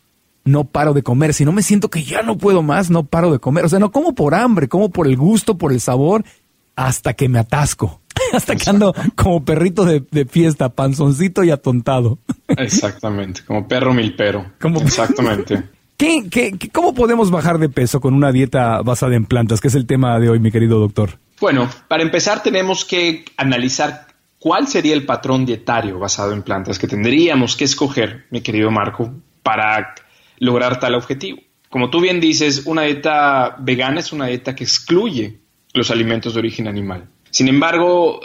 no 0.45 0.65
paro 0.65 0.95
de 0.95 1.03
comer. 1.03 1.35
Si 1.35 1.45
no 1.45 1.53
me 1.53 1.63
siento 1.63 1.91
que 1.91 2.05
ya 2.05 2.23
no 2.23 2.39
puedo 2.39 2.63
más, 2.63 2.91
no 2.91 3.05
paro 3.05 3.33
de 3.33 3.39
comer. 3.39 3.65
O 3.65 3.69
sea, 3.69 3.79
no 3.79 3.91
como 3.91 4.15
por 4.15 4.35
hambre, 4.35 4.69
como 4.69 4.91
por 4.91 5.07
el 5.07 5.17
gusto, 5.17 5.59
por 5.59 5.73
el 5.73 5.81
sabor, 5.81 6.25
hasta 6.75 7.15
que 7.15 7.29
me 7.29 7.39
atasco. 7.39 8.01
hasta 8.33 8.57
que 8.57 8.71
ando 8.71 8.95
como 9.15 9.45
perrito 9.45 9.85
de, 9.85 10.25
fiesta, 10.25 10.71
panzoncito 10.71 11.45
y 11.45 11.51
atontado. 11.51 12.19
Exactamente, 12.49 13.43
como 13.47 13.69
perro 13.69 13.93
milpero. 13.93 14.53
Como... 14.61 14.81
Exactamente. 14.81 15.63
¿Qué, 15.97 16.29
qué, 16.31 16.53
cómo 16.73 16.95
podemos 16.95 17.31
bajar 17.31 17.59
de 17.59 17.69
peso 17.69 18.01
con 18.01 18.15
una 18.15 18.33
dieta 18.33 18.83
basada 18.83 19.17
en 19.17 19.25
plantas? 19.25 19.61
Que 19.61 19.69
es 19.69 19.75
el 19.75 19.87
tema 19.87 20.19
de 20.21 20.29
hoy, 20.29 20.41
mi 20.41 20.51
querido 20.51 20.79
doctor. 20.79 21.19
Bueno, 21.41 21.69
para 21.89 22.03
empezar 22.03 22.43
tenemos 22.43 22.85
que 22.85 23.25
analizar 23.37 24.07
cuál 24.39 24.69
sería 24.69 24.95
el 24.95 25.07
patrón 25.07 25.47
dietario 25.47 25.99
basado 25.99 26.33
en 26.33 26.43
plantas 26.43 26.79
que 26.79 26.87
tendríamos 26.87 27.57
que 27.57 27.65
escoger, 27.65 28.27
mi 28.31 28.43
querido 28.43 28.71
Marco, 28.71 29.13
para 29.43 29.95
lograr 30.39 30.79
tal 30.81 30.95
objetivo. 30.95 31.39
Como 31.71 31.91
tú 31.91 32.01
bien 32.01 32.21
dices, 32.21 32.63
una 32.67 32.83
dieta 32.83 33.57
vegana 33.59 34.01
es 34.01 34.13
una 34.13 34.27
dieta 34.27 34.55
que 34.55 34.65
excluye 34.65 35.41
los 35.73 35.91
alimentos 35.91 36.35
de 36.35 36.41
origen 36.41 36.69
animal. 36.69 37.09
Sin 37.37 37.49
embargo, 37.49 38.23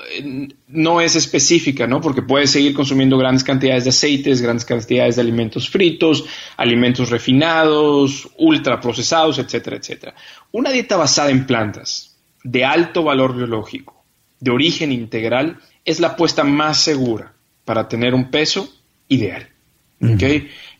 no 0.69 1.01
es 1.01 1.17
específica, 1.17 1.85
¿no? 1.85 1.99
Porque 1.99 2.21
puedes 2.21 2.49
seguir 2.49 2.73
consumiendo 2.73 3.17
grandes 3.17 3.43
cantidades 3.43 3.83
de 3.83 3.89
aceites, 3.89 4.41
grandes 4.41 4.63
cantidades 4.63 5.17
de 5.17 5.21
alimentos 5.21 5.69
fritos, 5.69 6.23
alimentos 6.55 7.09
refinados, 7.09 8.29
ultraprocesados, 8.37 9.37
etcétera, 9.37 9.75
etcétera. 9.75 10.15
Una 10.53 10.71
dieta 10.71 10.95
basada 10.95 11.29
en 11.29 11.45
plantas, 11.45 12.15
de 12.45 12.63
alto 12.63 13.03
valor 13.03 13.35
biológico, 13.35 14.01
de 14.39 14.51
origen 14.51 14.93
integral, 14.93 15.59
es 15.83 15.99
la 15.99 16.07
apuesta 16.07 16.45
más 16.45 16.81
segura 16.81 17.33
para 17.65 17.89
tener 17.89 18.13
un 18.13 18.31
peso 18.31 18.73
ideal. 19.09 19.45
¿ok? 20.01 20.23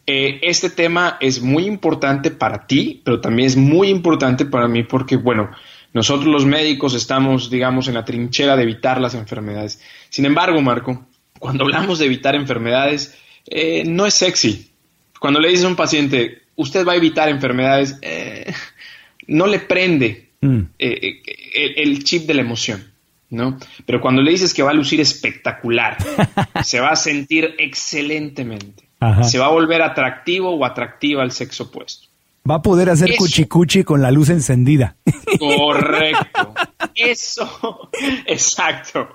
Eh, 0.07 0.39
este 0.41 0.69
tema 0.69 1.17
es 1.19 1.41
muy 1.41 1.65
importante 1.65 2.31
para 2.31 2.65
ti, 2.65 3.01
pero 3.03 3.19
también 3.19 3.47
es 3.47 3.57
muy 3.57 3.89
importante 3.89 4.45
para 4.45 4.69
mí 4.69 4.83
porque, 4.83 5.17
bueno, 5.17 5.51
nosotros 5.93 6.27
los 6.27 6.45
médicos 6.45 6.93
estamos, 6.93 7.49
digamos, 7.49 7.87
en 7.87 7.95
la 7.95 8.05
trinchera 8.05 8.55
de 8.55 8.63
evitar 8.63 9.01
las 9.01 9.13
enfermedades. 9.13 9.81
Sin 10.09 10.25
embargo, 10.25 10.61
Marco, 10.61 11.05
cuando 11.39 11.63
hablamos 11.63 11.99
de 11.99 12.05
evitar 12.05 12.35
enfermedades, 12.35 13.17
eh, 13.47 13.83
no 13.85 14.05
es 14.05 14.13
sexy. 14.13 14.71
Cuando 15.19 15.39
le 15.39 15.49
dices 15.49 15.65
a 15.65 15.69
un 15.69 15.75
paciente, 15.75 16.43
usted 16.55 16.85
va 16.85 16.93
a 16.93 16.97
evitar 16.97 17.29
enfermedades, 17.29 17.97
eh, 18.01 18.53
no 19.27 19.47
le 19.47 19.59
prende 19.59 20.29
mm. 20.41 20.61
el 20.77 22.03
chip 22.03 22.25
de 22.25 22.33
la 22.33 22.41
emoción. 22.41 22.91
¿no? 23.31 23.57
Pero 23.85 24.01
cuando 24.01 24.21
le 24.21 24.31
dices 24.31 24.53
que 24.53 24.61
va 24.61 24.71
a 24.71 24.75
lucir 24.75 24.99
espectacular, 25.01 25.97
se 26.63 26.79
va 26.79 26.89
a 26.89 26.95
sentir 26.95 27.55
excelentemente, 27.57 28.89
se 29.23 29.39
va 29.39 29.47
a 29.47 29.51
volver 29.51 29.81
atractivo 29.81 30.51
o 30.51 30.63
atractiva 30.65 31.23
al 31.23 31.31
sexo 31.31 31.63
opuesto. 31.63 32.09
Va 32.49 32.55
a 32.55 32.61
poder 32.61 32.89
hacer 32.89 33.15
cuchicuchi 33.15 33.83
con 33.83 34.01
la 34.01 34.11
luz 34.11 34.29
encendida. 34.29 34.95
Correcto. 35.37 36.53
Eso, 36.95 37.89
exacto. 38.25 39.09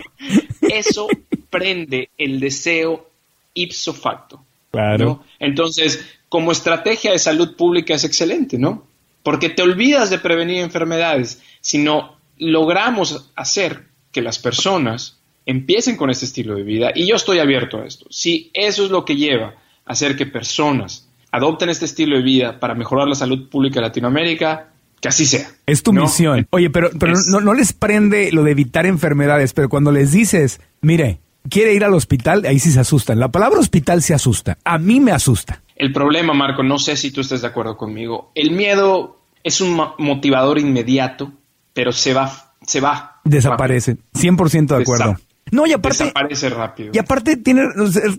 Eso 0.60 1.08
prende 1.50 2.10
el 2.16 2.38
deseo 2.38 3.10
ipso 3.54 3.92
facto. 3.92 4.44
Claro. 4.70 5.24
Entonces, 5.38 6.06
como 6.28 6.52
estrategia 6.52 7.12
de 7.12 7.18
salud 7.18 7.56
pública 7.56 7.94
es 7.94 8.04
excelente, 8.04 8.58
¿no? 8.58 8.86
Porque 9.22 9.48
te 9.48 9.62
olvidas 9.62 10.10
de 10.10 10.18
prevenir 10.18 10.58
enfermedades, 10.58 11.42
sino 11.60 12.16
logramos 12.38 13.30
hacer 13.34 13.86
que 14.12 14.22
las 14.22 14.38
personas 14.38 15.18
empiecen 15.46 15.96
con 15.96 16.10
este 16.10 16.26
estilo 16.26 16.54
de 16.54 16.62
vida 16.62 16.92
y 16.94 17.06
yo 17.06 17.16
estoy 17.16 17.38
abierto 17.38 17.78
a 17.78 17.86
esto. 17.86 18.06
Si 18.10 18.50
eso 18.52 18.84
es 18.84 18.90
lo 18.90 19.04
que 19.04 19.16
lleva 19.16 19.54
a 19.84 19.92
hacer 19.92 20.16
que 20.16 20.26
personas 20.26 21.05
adopten 21.30 21.68
este 21.68 21.84
estilo 21.84 22.16
de 22.16 22.22
vida 22.22 22.60
para 22.60 22.74
mejorar 22.74 23.08
la 23.08 23.14
salud 23.14 23.48
pública 23.48 23.76
de 23.76 23.86
Latinoamérica, 23.86 24.70
que 25.00 25.08
así 25.08 25.26
sea. 25.26 25.48
Es 25.66 25.82
tu 25.82 25.92
misión. 25.92 26.46
Oye, 26.50 26.70
pero, 26.70 26.90
pero 26.98 27.14
no, 27.30 27.40
no, 27.40 27.54
les 27.54 27.72
prende 27.72 28.30
lo 28.32 28.42
de 28.44 28.52
evitar 28.52 28.86
enfermedades, 28.86 29.52
pero 29.52 29.68
cuando 29.68 29.92
les 29.92 30.12
dices, 30.12 30.60
mire, 30.80 31.20
quiere 31.48 31.74
ir 31.74 31.84
al 31.84 31.94
hospital, 31.94 32.44
ahí 32.46 32.58
sí 32.58 32.70
se 32.70 32.80
asustan. 32.80 33.20
La 33.20 33.28
palabra 33.28 33.60
hospital 33.60 34.02
se 34.02 34.14
asusta. 34.14 34.58
A 34.64 34.78
mí 34.78 35.00
me 35.00 35.12
asusta. 35.12 35.62
El 35.76 35.92
problema, 35.92 36.32
Marco, 36.32 36.62
no 36.62 36.78
sé 36.78 36.96
si 36.96 37.10
tú 37.10 37.20
estás 37.20 37.42
de 37.42 37.48
acuerdo 37.48 37.76
conmigo. 37.76 38.30
El 38.34 38.52
miedo 38.52 39.20
es 39.44 39.60
un 39.60 39.80
motivador 39.98 40.58
inmediato, 40.58 41.32
pero 41.74 41.92
se 41.92 42.14
va 42.14 42.46
se 42.66 42.80
va. 42.80 43.20
Desaparece. 43.24 43.96
100% 44.14 44.66
de 44.66 44.82
acuerdo. 44.82 45.16
No, 45.52 45.64
y 45.64 45.72
aparte. 45.72 46.04
Desaparece 46.04 46.50
rápido. 46.50 46.90
Y 46.92 46.98
aparte 46.98 47.36
tiene, 47.36 47.68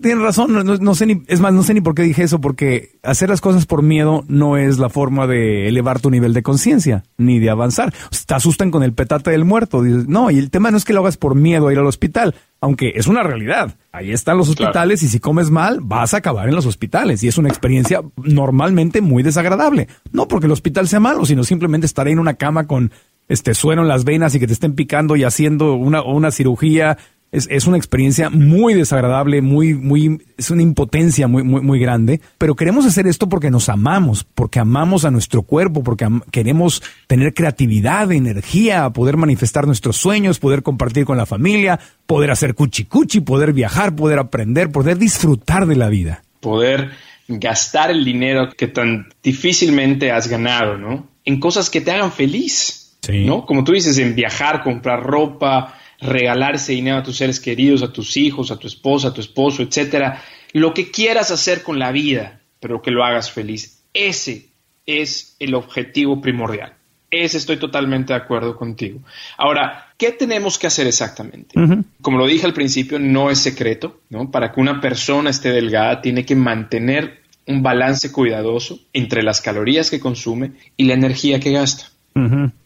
tiene 0.00 0.22
razón, 0.22 0.64
no, 0.80 0.94
sé 0.94 1.04
ni, 1.04 1.22
es 1.26 1.40
más, 1.40 1.52
no 1.52 1.62
sé 1.62 1.74
ni 1.74 1.82
por 1.82 1.94
qué 1.94 2.02
dije 2.02 2.22
eso, 2.22 2.40
porque 2.40 2.98
hacer 3.02 3.28
las 3.28 3.42
cosas 3.42 3.66
por 3.66 3.82
miedo 3.82 4.24
no 4.28 4.56
es 4.56 4.78
la 4.78 4.88
forma 4.88 5.26
de 5.26 5.68
elevar 5.68 6.00
tu 6.00 6.10
nivel 6.10 6.32
de 6.32 6.42
conciencia, 6.42 7.04
ni 7.18 7.38
de 7.38 7.50
avanzar. 7.50 7.92
te 8.26 8.34
asustan 8.34 8.70
con 8.70 8.82
el 8.82 8.94
petate 8.94 9.30
del 9.30 9.44
muerto. 9.44 9.82
Dices, 9.82 10.08
no, 10.08 10.30
y 10.30 10.38
el 10.38 10.50
tema 10.50 10.70
no 10.70 10.78
es 10.78 10.86
que 10.86 10.94
lo 10.94 11.00
hagas 11.00 11.18
por 11.18 11.34
miedo 11.34 11.68
a 11.68 11.72
ir 11.72 11.78
al 11.78 11.86
hospital, 11.86 12.34
aunque 12.62 12.92
es 12.94 13.06
una 13.06 13.22
realidad. 13.22 13.76
Ahí 13.92 14.10
están 14.10 14.38
los 14.38 14.48
hospitales 14.48 15.02
y 15.02 15.08
si 15.08 15.20
comes 15.20 15.50
mal, 15.50 15.80
vas 15.82 16.14
a 16.14 16.18
acabar 16.18 16.48
en 16.48 16.54
los 16.54 16.64
hospitales. 16.64 17.22
Y 17.22 17.28
es 17.28 17.36
una 17.36 17.50
experiencia 17.50 18.00
normalmente 18.16 19.02
muy 19.02 19.22
desagradable. 19.22 19.88
No 20.12 20.28
porque 20.28 20.46
el 20.46 20.52
hospital 20.52 20.88
sea 20.88 21.00
malo, 21.00 21.26
sino 21.26 21.44
simplemente 21.44 21.86
estar 21.86 22.06
ahí 22.06 22.14
en 22.14 22.20
una 22.20 22.34
cama 22.34 22.66
con 22.66 22.90
este, 23.28 23.54
sueno 23.54 23.82
en 23.82 23.88
las 23.88 24.04
venas 24.04 24.34
y 24.34 24.40
que 24.40 24.46
te 24.46 24.54
estén 24.54 24.74
picando 24.74 25.14
y 25.16 25.24
haciendo 25.24 25.74
una, 25.74 26.02
una 26.02 26.30
cirugía. 26.30 26.96
Es, 27.30 27.46
es, 27.50 27.66
una 27.66 27.76
experiencia 27.76 28.30
muy 28.30 28.72
desagradable, 28.74 29.42
muy, 29.42 29.74
muy, 29.74 30.22
es 30.38 30.50
una 30.50 30.62
impotencia 30.62 31.28
muy, 31.28 31.42
muy, 31.42 31.60
muy 31.60 31.78
grande. 31.78 32.20
Pero 32.38 32.54
queremos 32.54 32.86
hacer 32.86 33.06
esto 33.06 33.28
porque 33.28 33.50
nos 33.50 33.68
amamos, 33.68 34.24
porque 34.24 34.58
amamos 34.60 35.04
a 35.04 35.10
nuestro 35.10 35.42
cuerpo, 35.42 35.82
porque 35.82 36.08
queremos 36.30 36.82
tener 37.06 37.34
creatividad, 37.34 38.10
energía, 38.12 38.88
poder 38.90 39.16
manifestar 39.16 39.66
nuestros 39.66 39.96
sueños, 39.96 40.38
poder 40.38 40.62
compartir 40.62 41.04
con 41.04 41.18
la 41.18 41.26
familia, 41.26 41.78
poder 42.06 42.30
hacer 42.30 42.54
cuchi 42.54 42.84
cuchi, 42.84 43.20
poder 43.20 43.52
viajar, 43.52 43.94
poder 43.94 44.18
aprender, 44.18 44.72
poder 44.72 44.96
disfrutar 44.98 45.66
de 45.66 45.76
la 45.76 45.88
vida. 45.88 46.22
Poder 46.40 46.92
gastar 47.28 47.90
el 47.90 48.04
dinero 48.04 48.50
que 48.56 48.68
tan 48.68 49.08
difícilmente 49.22 50.10
has 50.12 50.28
ganado, 50.28 50.78
¿no? 50.78 51.08
En 51.26 51.40
cosas 51.40 51.68
que 51.68 51.82
te 51.82 51.90
hagan 51.90 52.10
feliz 52.10 52.78
¿no? 53.08 53.46
Como 53.46 53.64
tú 53.64 53.72
dices, 53.72 53.98
en 53.98 54.14
viajar, 54.14 54.62
comprar 54.62 55.02
ropa, 55.02 55.74
regalarse 56.00 56.72
dinero 56.72 56.98
a 56.98 57.02
tus 57.02 57.16
seres 57.16 57.40
queridos, 57.40 57.82
a 57.82 57.92
tus 57.92 58.16
hijos, 58.16 58.50
a 58.50 58.58
tu 58.58 58.66
esposa, 58.66 59.08
a 59.08 59.14
tu 59.14 59.20
esposo, 59.20 59.62
etcétera. 59.62 60.22
Lo 60.52 60.72
que 60.74 60.90
quieras 60.90 61.30
hacer 61.30 61.62
con 61.62 61.78
la 61.78 61.92
vida, 61.92 62.40
pero 62.60 62.82
que 62.82 62.90
lo 62.90 63.04
hagas 63.04 63.30
feliz. 63.30 63.82
Ese 63.92 64.48
es 64.86 65.36
el 65.38 65.54
objetivo 65.54 66.20
primordial. 66.20 66.74
Ese 67.10 67.38
estoy 67.38 67.56
totalmente 67.56 68.12
de 68.12 68.18
acuerdo 68.18 68.56
contigo. 68.56 69.00
Ahora, 69.38 69.86
¿qué 69.96 70.12
tenemos 70.12 70.58
que 70.58 70.66
hacer 70.66 70.86
exactamente? 70.86 71.58
Como 72.02 72.18
lo 72.18 72.26
dije 72.26 72.44
al 72.44 72.52
principio, 72.52 72.98
no 72.98 73.30
es 73.30 73.38
secreto, 73.38 74.00
¿no? 74.10 74.30
Para 74.30 74.52
que 74.52 74.60
una 74.60 74.80
persona 74.80 75.30
esté 75.30 75.50
delgada, 75.50 76.02
tiene 76.02 76.26
que 76.26 76.36
mantener 76.36 77.22
un 77.46 77.62
balance 77.62 78.12
cuidadoso 78.12 78.78
entre 78.92 79.22
las 79.22 79.40
calorías 79.40 79.90
que 79.90 80.00
consume 80.00 80.52
y 80.76 80.84
la 80.84 80.94
energía 80.94 81.40
que 81.40 81.52
gasta. 81.52 81.86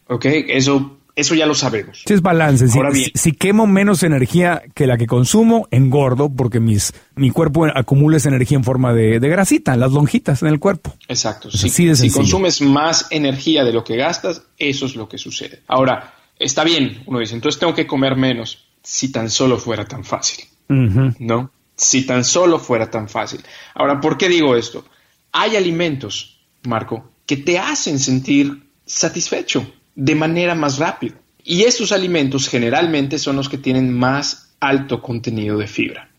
¿Ok? 0.07 0.25
Eso, 0.25 0.97
eso 1.15 1.35
ya 1.35 1.45
lo 1.45 1.53
sabemos. 1.53 2.03
Si 2.05 2.13
es 2.13 2.21
balance. 2.21 2.67
Si, 3.13 3.31
quemo 3.33 3.67
menos 3.67 4.01
energía 4.01 4.63
que 4.73 4.87
la 4.87 4.97
que 4.97 5.05
consumo, 5.05 5.67
engordo 5.69 6.29
porque 6.29 6.59
mis, 6.59 6.91
mi 7.15 7.29
cuerpo 7.29 7.65
acumula 7.65 8.17
esa 8.17 8.29
energía 8.29 8.57
en 8.57 8.63
forma 8.63 8.93
de, 8.93 9.19
grasita, 9.19 9.75
las 9.75 9.91
lonjitas 9.91 10.41
en 10.41 10.47
el 10.47 10.59
cuerpo. 10.59 10.95
Exacto. 11.07 11.51
Si, 11.51 11.69
si 11.69 12.09
consumes 12.09 12.61
más 12.61 13.07
energía 13.11 13.63
de 13.63 13.73
lo 13.73 13.83
que 13.83 13.95
gastas, 13.95 14.41
eso 14.57 14.87
es 14.87 14.95
lo 14.95 15.07
que 15.07 15.19
sucede. 15.19 15.61
Ahora, 15.67 16.15
está 16.39 16.63
bien, 16.63 17.03
uno 17.05 17.19
dice, 17.19 17.35
entonces 17.35 17.59
tengo 17.59 17.75
que 17.75 17.85
comer 17.85 18.15
menos 18.15 18.65
si 18.81 19.11
tan 19.11 19.29
solo 19.29 19.57
fuera 19.57 19.85
tan 19.85 20.03
fácil. 20.03 20.45
¿No? 20.67 21.51
Si 21.75 22.05
tan 22.07 22.23
solo 22.23 22.57
fuera 22.57 22.89
tan 22.89 23.07
fácil. 23.07 23.41
Ahora, 23.75 24.01
¿por 24.01 24.17
qué 24.17 24.29
digo 24.29 24.55
esto? 24.55 24.85
Hay 25.31 25.55
alimentos, 25.55 26.39
Marco, 26.63 27.11
que 27.27 27.37
te 27.37 27.59
hacen 27.59 27.99
sentir 27.99 28.63
satisfecho 28.85 29.71
de 29.95 30.15
manera 30.15 30.55
más 30.55 30.77
rápida. 30.77 31.15
Y 31.43 31.63
estos 31.63 31.91
alimentos 31.91 32.47
generalmente 32.47 33.19
son 33.19 33.35
los 33.35 33.49
que 33.49 33.57
tienen 33.57 33.93
más 33.93 34.55
alto 34.59 35.01
contenido 35.01 35.57
de 35.57 35.67
fibra. 35.67 36.09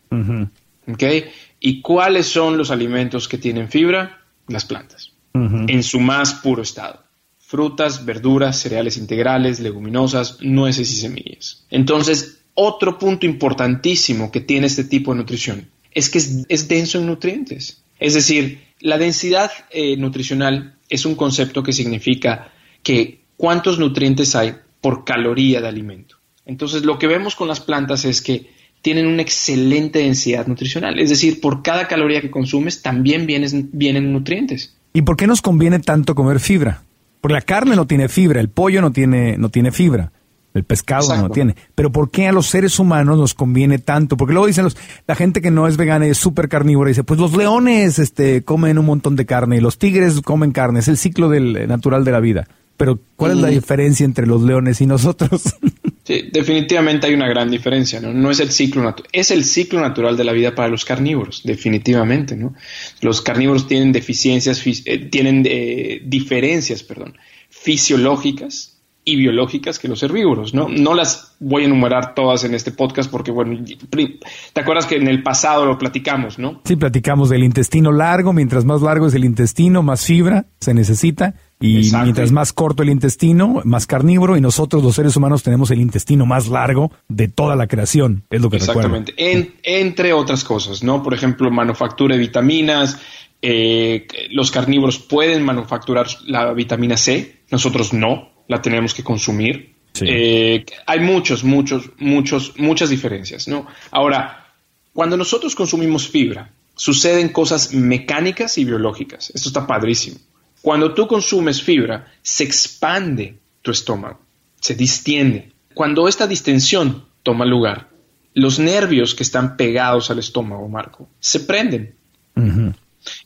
¿Y 1.59 1.81
cuáles 1.81 2.27
son 2.27 2.57
los 2.57 2.69
alimentos 2.69 3.27
que 3.27 3.37
tienen 3.37 3.69
fibra? 3.69 4.21
Las 4.47 4.65
plantas, 4.65 5.13
en 5.33 5.81
su 5.83 5.99
más 5.99 6.35
puro 6.35 6.61
estado. 6.61 7.03
Frutas, 7.39 8.05
verduras, 8.05 8.59
cereales 8.59 8.97
integrales, 8.97 9.59
leguminosas, 9.59 10.37
nueces 10.41 10.91
y 10.91 10.95
semillas. 10.95 11.65
Entonces, 11.69 12.39
otro 12.53 12.97
punto 12.97 13.25
importantísimo 13.25 14.31
que 14.31 14.41
tiene 14.41 14.67
este 14.67 14.83
tipo 14.83 15.11
de 15.11 15.19
nutrición 15.19 15.69
es 15.91 16.09
que 16.09 16.19
es, 16.19 16.67
denso 16.67 16.99
en 16.99 17.07
nutrientes. 17.07 17.83
Es 17.99 18.13
decir, 18.13 18.61
la 18.79 18.97
densidad 18.97 19.51
eh, 19.71 19.95
nutricional 19.97 20.75
es 20.89 21.05
un 21.05 21.15
concepto 21.15 21.63
que 21.63 21.73
significa 21.73 22.51
que 22.83 23.24
cuántos 23.37 23.79
nutrientes 23.79 24.35
hay 24.35 24.55
por 24.81 25.03
caloría 25.03 25.61
de 25.61 25.67
alimento. 25.67 26.17
Entonces, 26.45 26.85
lo 26.85 26.99
que 26.99 27.07
vemos 27.07 27.35
con 27.35 27.47
las 27.47 27.59
plantas 27.59 28.05
es 28.05 28.21
que 28.21 28.49
tienen 28.81 29.07
una 29.07 29.23
excelente 29.23 29.99
densidad 29.99 30.45
nutricional, 30.45 30.99
es 30.99 31.09
decir, 31.09 31.41
por 31.41 31.63
cada 31.63 31.87
caloría 31.87 32.21
que 32.21 32.29
consumes 32.29 32.83
también 32.83 33.25
vienen 33.25 34.13
nutrientes. 34.13 34.75
¿Y 34.93 35.01
por 35.01 35.17
qué 35.17 35.27
nos 35.27 35.41
conviene 35.41 35.79
tanto 35.79 36.13
comer 36.13 36.39
fibra? 36.39 36.83
Porque 37.19 37.33
la 37.33 37.41
carne 37.41 37.75
no 37.75 37.87
tiene 37.87 38.07
fibra, 38.07 38.39
el 38.39 38.49
pollo 38.49 38.81
no 38.81 38.91
tiene, 38.91 39.37
no 39.37 39.49
tiene 39.49 39.71
fibra. 39.71 40.11
El 40.53 40.63
pescado 40.63 41.17
no 41.17 41.29
tiene. 41.29 41.55
Pero 41.75 41.91
¿por 41.91 42.09
qué 42.09 42.29
a 42.29 42.31
los 42.31 42.47
seres 42.47 42.79
humanos 42.79 43.17
nos 43.17 43.33
conviene 43.33 43.77
tanto? 43.77 44.15
Porque 44.15 44.33
luego 44.33 44.47
dicen 44.47 44.63
los, 44.63 44.77
la 45.05 45.15
gente 45.15 45.41
que 45.41 45.51
no 45.51 45.67
es 45.67 45.75
vegana 45.75 46.07
y 46.07 46.11
es 46.11 46.17
súper 46.17 46.47
carnívora, 46.47 46.87
dice, 46.87 47.03
pues 47.03 47.19
los 47.19 47.35
leones 47.35 47.99
este, 47.99 48.43
comen 48.43 48.77
un 48.77 48.85
montón 48.85 49.17
de 49.17 49.25
carne 49.25 49.57
y 49.57 49.59
los 49.59 49.77
tigres 49.77 50.21
comen 50.21 50.51
carne. 50.51 50.79
Es 50.79 50.87
el 50.87 50.97
ciclo 50.97 51.27
del, 51.27 51.67
natural 51.67 52.05
de 52.05 52.11
la 52.13 52.21
vida. 52.21 52.47
Pero 52.77 52.99
¿cuál 53.15 53.31
es 53.31 53.37
la 53.37 53.47
diferencia 53.49 54.05
entre 54.05 54.27
los 54.27 54.41
leones 54.41 54.81
y 54.81 54.85
nosotros? 54.85 55.55
Sí, 56.05 56.29
definitivamente 56.31 57.07
hay 57.07 57.15
una 57.15 57.27
gran 57.27 57.49
diferencia, 57.49 57.99
¿no? 57.99 58.13
No 58.13 58.29
es 58.29 58.39
el 58.39 58.51
ciclo 58.51 58.83
natural, 58.83 59.09
es 59.11 59.31
el 59.31 59.43
ciclo 59.43 59.81
natural 59.81 60.15
de 60.15 60.23
la 60.23 60.33
vida 60.33 60.53
para 60.53 60.67
los 60.67 60.85
carnívoros, 60.85 61.41
definitivamente, 61.43 62.35
¿no? 62.35 62.53
Los 63.01 63.21
carnívoros 63.21 63.67
tienen 63.67 63.91
deficiencias, 63.91 64.61
eh, 64.67 64.99
tienen 65.09 65.43
eh, 65.47 66.03
diferencias, 66.05 66.83
perdón, 66.83 67.17
fisiológicas 67.49 68.75
y 69.03 69.15
biológicas 69.15 69.79
que 69.79 69.87
los 69.87 70.03
herbívoros, 70.03 70.53
¿no? 70.53 70.67
No 70.67 70.93
las 70.93 71.35
voy 71.39 71.63
a 71.63 71.65
enumerar 71.65 72.13
todas 72.13 72.43
en 72.43 72.53
este 72.53 72.71
podcast 72.71 73.09
porque, 73.09 73.31
bueno, 73.31 73.57
¿te 73.63 74.61
acuerdas 74.61 74.85
que 74.85 74.97
en 74.97 75.07
el 75.07 75.23
pasado 75.23 75.65
lo 75.65 75.77
platicamos, 75.79 76.37
no? 76.37 76.61
Sí, 76.65 76.75
platicamos 76.75 77.29
del 77.29 77.43
intestino 77.43 77.91
largo, 77.91 78.31
mientras 78.31 78.63
más 78.63 78.83
largo 78.83 79.07
es 79.07 79.15
el 79.15 79.25
intestino, 79.25 79.81
más 79.81 80.05
fibra 80.05 80.45
se 80.59 80.75
necesita 80.75 81.33
Y 81.59 81.77
Exacto. 81.77 82.03
mientras 82.03 82.31
más 82.31 82.51
corto 82.51 82.83
el 82.83 82.89
intestino, 82.89 83.61
más 83.63 83.87
carnívoro, 83.87 84.35
y 84.35 84.41
nosotros 84.41 84.83
los 84.83 84.95
seres 84.95 85.15
humanos 85.15 85.41
tenemos 85.41 85.71
el 85.71 85.79
intestino 85.79 86.25
más 86.25 86.47
largo 86.49 86.91
de 87.07 87.27
toda 87.29 87.55
la 87.55 87.67
creación, 87.67 88.23
es 88.29 88.41
lo 88.41 88.49
que 88.49 88.57
Exactamente. 88.57 89.13
En- 89.17 89.55
entre 89.63 90.11
otras 90.13 90.43
cosas, 90.43 90.83
¿no? 90.83 91.01
Por 91.01 91.13
ejemplo, 91.13 91.49
manufactura 91.51 92.15
de 92.15 92.19
vitaminas. 92.21 92.99
eh, 93.47 94.07
los 94.31 94.49
carnívoros 94.49 94.97
pueden 94.97 95.43
manufacturar 95.43 96.07
la 96.25 96.51
vitamina 96.53 96.97
C, 96.97 97.41
nosotros 97.51 97.93
no, 97.93 98.31
la 98.47 98.59
tenemos 98.61 98.93
que 98.95 99.03
consumir. 99.03 99.75
Sí. 99.93 100.05
Eh, 100.07 100.65
hay 100.87 100.99
muchos, 101.01 101.43
muchos, 101.43 101.91
muchos, 101.99 102.53
muchas 102.57 102.89
diferencias, 102.89 103.47
¿no? 103.47 103.67
Ahora, 103.91 104.47
cuando 104.93 105.15
nosotros 105.15 105.53
consumimos 105.53 106.07
fibra, 106.07 106.51
suceden 106.75 107.29
cosas 107.29 107.71
mecánicas 107.73 108.57
y 108.57 108.65
biológicas. 108.65 109.31
Esto 109.35 109.49
está 109.49 109.67
padrísimo. 109.67 110.17
Cuando 110.65 110.95
tú 110.95 111.05
consumes 111.05 111.61
fibra, 111.61 112.11
se 112.23 112.43
expande 112.43 113.37
tu 113.61 113.69
estómago, 113.69 114.19
se 114.59 114.73
distiende. 114.73 115.51
Cuando 115.75 116.07
esta 116.07 116.25
distensión 116.25 117.05
toma 117.21 117.45
lugar, 117.45 117.91
los 118.33 118.57
nervios 118.57 119.13
que 119.13 119.21
están 119.21 119.57
pegados 119.57 120.09
al 120.09 120.17
estómago, 120.17 120.67
Marco, 120.67 121.07
se 121.19 121.41
prenden 121.41 121.93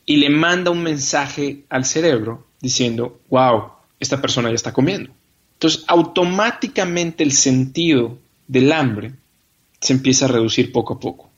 y 0.04 0.16
le 0.18 0.28
manda 0.28 0.70
un 0.70 0.82
mensaje 0.82 1.64
al 1.70 1.86
cerebro 1.86 2.46
diciendo, 2.60 3.22
wow, 3.30 3.70
esta 3.98 4.20
persona 4.20 4.50
ya 4.50 4.56
está 4.56 4.74
comiendo. 4.74 5.10
Entonces, 5.54 5.84
automáticamente 5.86 7.24
el 7.24 7.32
sentido 7.32 8.18
del 8.48 8.70
hambre 8.70 9.14
se 9.80 9.94
empieza 9.94 10.26
a 10.26 10.28
reducir 10.28 10.72
poco 10.72 10.92
a 10.92 11.00
poco. 11.00 11.30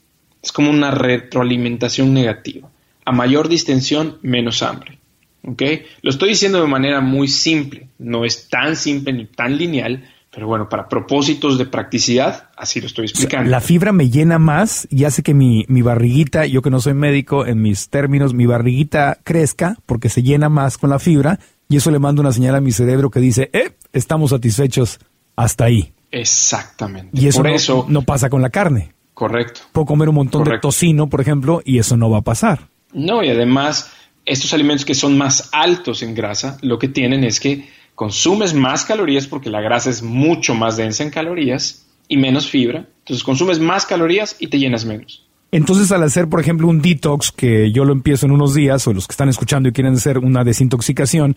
Es 0.43 0.51
como 0.51 0.69
una 0.69 0.91
retroalimentación 0.91 2.13
negativa. 2.13 2.69
A 3.05 3.13
mayor 3.13 3.49
distensión, 3.49 4.19
menos 4.23 4.65
hambre. 4.65 4.99
¿Ok? 5.45 5.63
Lo 6.03 6.11
estoy 6.11 6.31
diciendo 6.31 6.61
de 6.61 6.69
manera 6.69 7.01
muy 7.01 7.29
simple. 7.29 7.89
No 7.99 8.25
es 8.25 8.49
tan 8.49 8.77
simple 8.77 9.13
ni 9.13 9.27
tan 9.27 9.57
lineal, 9.57 10.05
pero 10.35 10.47
bueno, 10.47 10.69
para 10.69 10.89
propósitos 10.89 11.59
de 11.59 11.67
practicidad, 11.67 12.49
así 12.57 12.81
lo 12.81 12.87
estoy 12.87 13.07
explicando. 13.07 13.51
La 13.51 13.61
fibra 13.61 13.93
me 13.93 14.09
llena 14.09 14.39
más 14.39 14.87
y 14.91 15.05
hace 15.05 15.23
que 15.23 15.35
mi, 15.35 15.65
mi 15.69 15.83
barriguita, 15.83 16.47
yo 16.47 16.63
que 16.63 16.71
no 16.71 16.81
soy 16.81 16.95
médico, 16.95 17.45
en 17.45 17.61
mis 17.61 17.89
términos, 17.91 18.33
mi 18.35 18.47
barriguita 18.47 19.19
crezca 19.25 19.77
porque 19.85 20.09
se 20.09 20.23
llena 20.23 20.49
más 20.49 20.79
con 20.79 20.91
la 20.91 20.99
fibra 20.99 21.39
y 21.69 21.77
eso 21.77 21.91
le 21.91 21.99
manda 21.99 22.21
una 22.21 22.33
señal 22.33 22.55
a 22.55 22.61
mi 22.61 22.71
cerebro 22.73 23.11
que 23.11 23.21
dice, 23.21 23.51
eh, 23.53 23.73
estamos 23.93 24.31
satisfechos 24.31 25.01
hasta 25.37 25.65
ahí. 25.65 25.93
Exactamente. 26.11 27.11
Y 27.21 27.27
eso, 27.27 27.39
Por 27.43 27.51
no, 27.51 27.57
eso, 27.57 27.87
no 27.89 28.03
pasa 28.03 28.31
con 28.31 28.43
la 28.43 28.51
carne. 28.51 28.93
correcto. 29.15 29.61
Puedo 29.73 29.87
comer 29.87 30.09
un 30.09 30.15
montón 30.17 30.45
de 30.45 30.59
tocino, 30.59 31.09
por 31.09 31.21
ejemplo, 31.21 31.63
y 31.65 31.79
eso 31.79 31.97
no 31.97 32.11
va 32.11 32.19
a 32.19 32.23
pasar. 32.23 32.69
No, 32.93 33.23
y 33.23 33.29
además, 33.31 33.91
estos 34.25 34.53
alimentos 34.55 34.85
que 34.85 34.95
son 34.95 35.17
más 35.19 35.49
altos 35.53 36.03
en 36.03 36.15
grasa, 36.15 36.59
lo 36.63 36.79
que 36.79 36.89
tienen 36.89 37.25
es 37.25 37.41
que 37.41 37.69
consumes 37.95 38.55
más 38.55 38.85
calorías 38.85 39.27
porque 39.27 39.51
la 39.51 39.61
grasa 39.61 39.91
es 39.91 40.03
mucho 40.03 40.55
más 40.55 40.77
densa 40.77 41.03
en 41.03 41.11
calorías 41.11 41.87
y 42.09 42.17
menos 42.17 42.49
fibra. 42.49 42.87
Entonces 43.01 43.25
consumes 43.25 43.59
más 43.59 43.85
calorías 43.87 44.37
y 44.39 44.47
te 44.49 44.59
llenas 44.59 44.85
menos. 44.85 45.27
Entonces, 45.51 45.93
al 45.93 46.03
hacer, 46.03 46.29
por 46.29 46.41
ejemplo, 46.41 46.67
un 46.67 46.81
detox, 46.81 47.31
que 47.31 47.71
yo 47.73 47.85
lo 47.85 47.93
empiezo 47.93 48.25
en 48.25 48.33
unos 48.33 48.55
días, 48.55 48.87
o 48.87 48.95
los 48.95 49.07
que 49.07 49.13
están 49.13 49.29
escuchando 49.29 49.69
y 49.69 49.73
quieren 49.73 49.93
hacer 49.93 50.17
una 50.19 50.45
desintoxicación, 50.45 51.37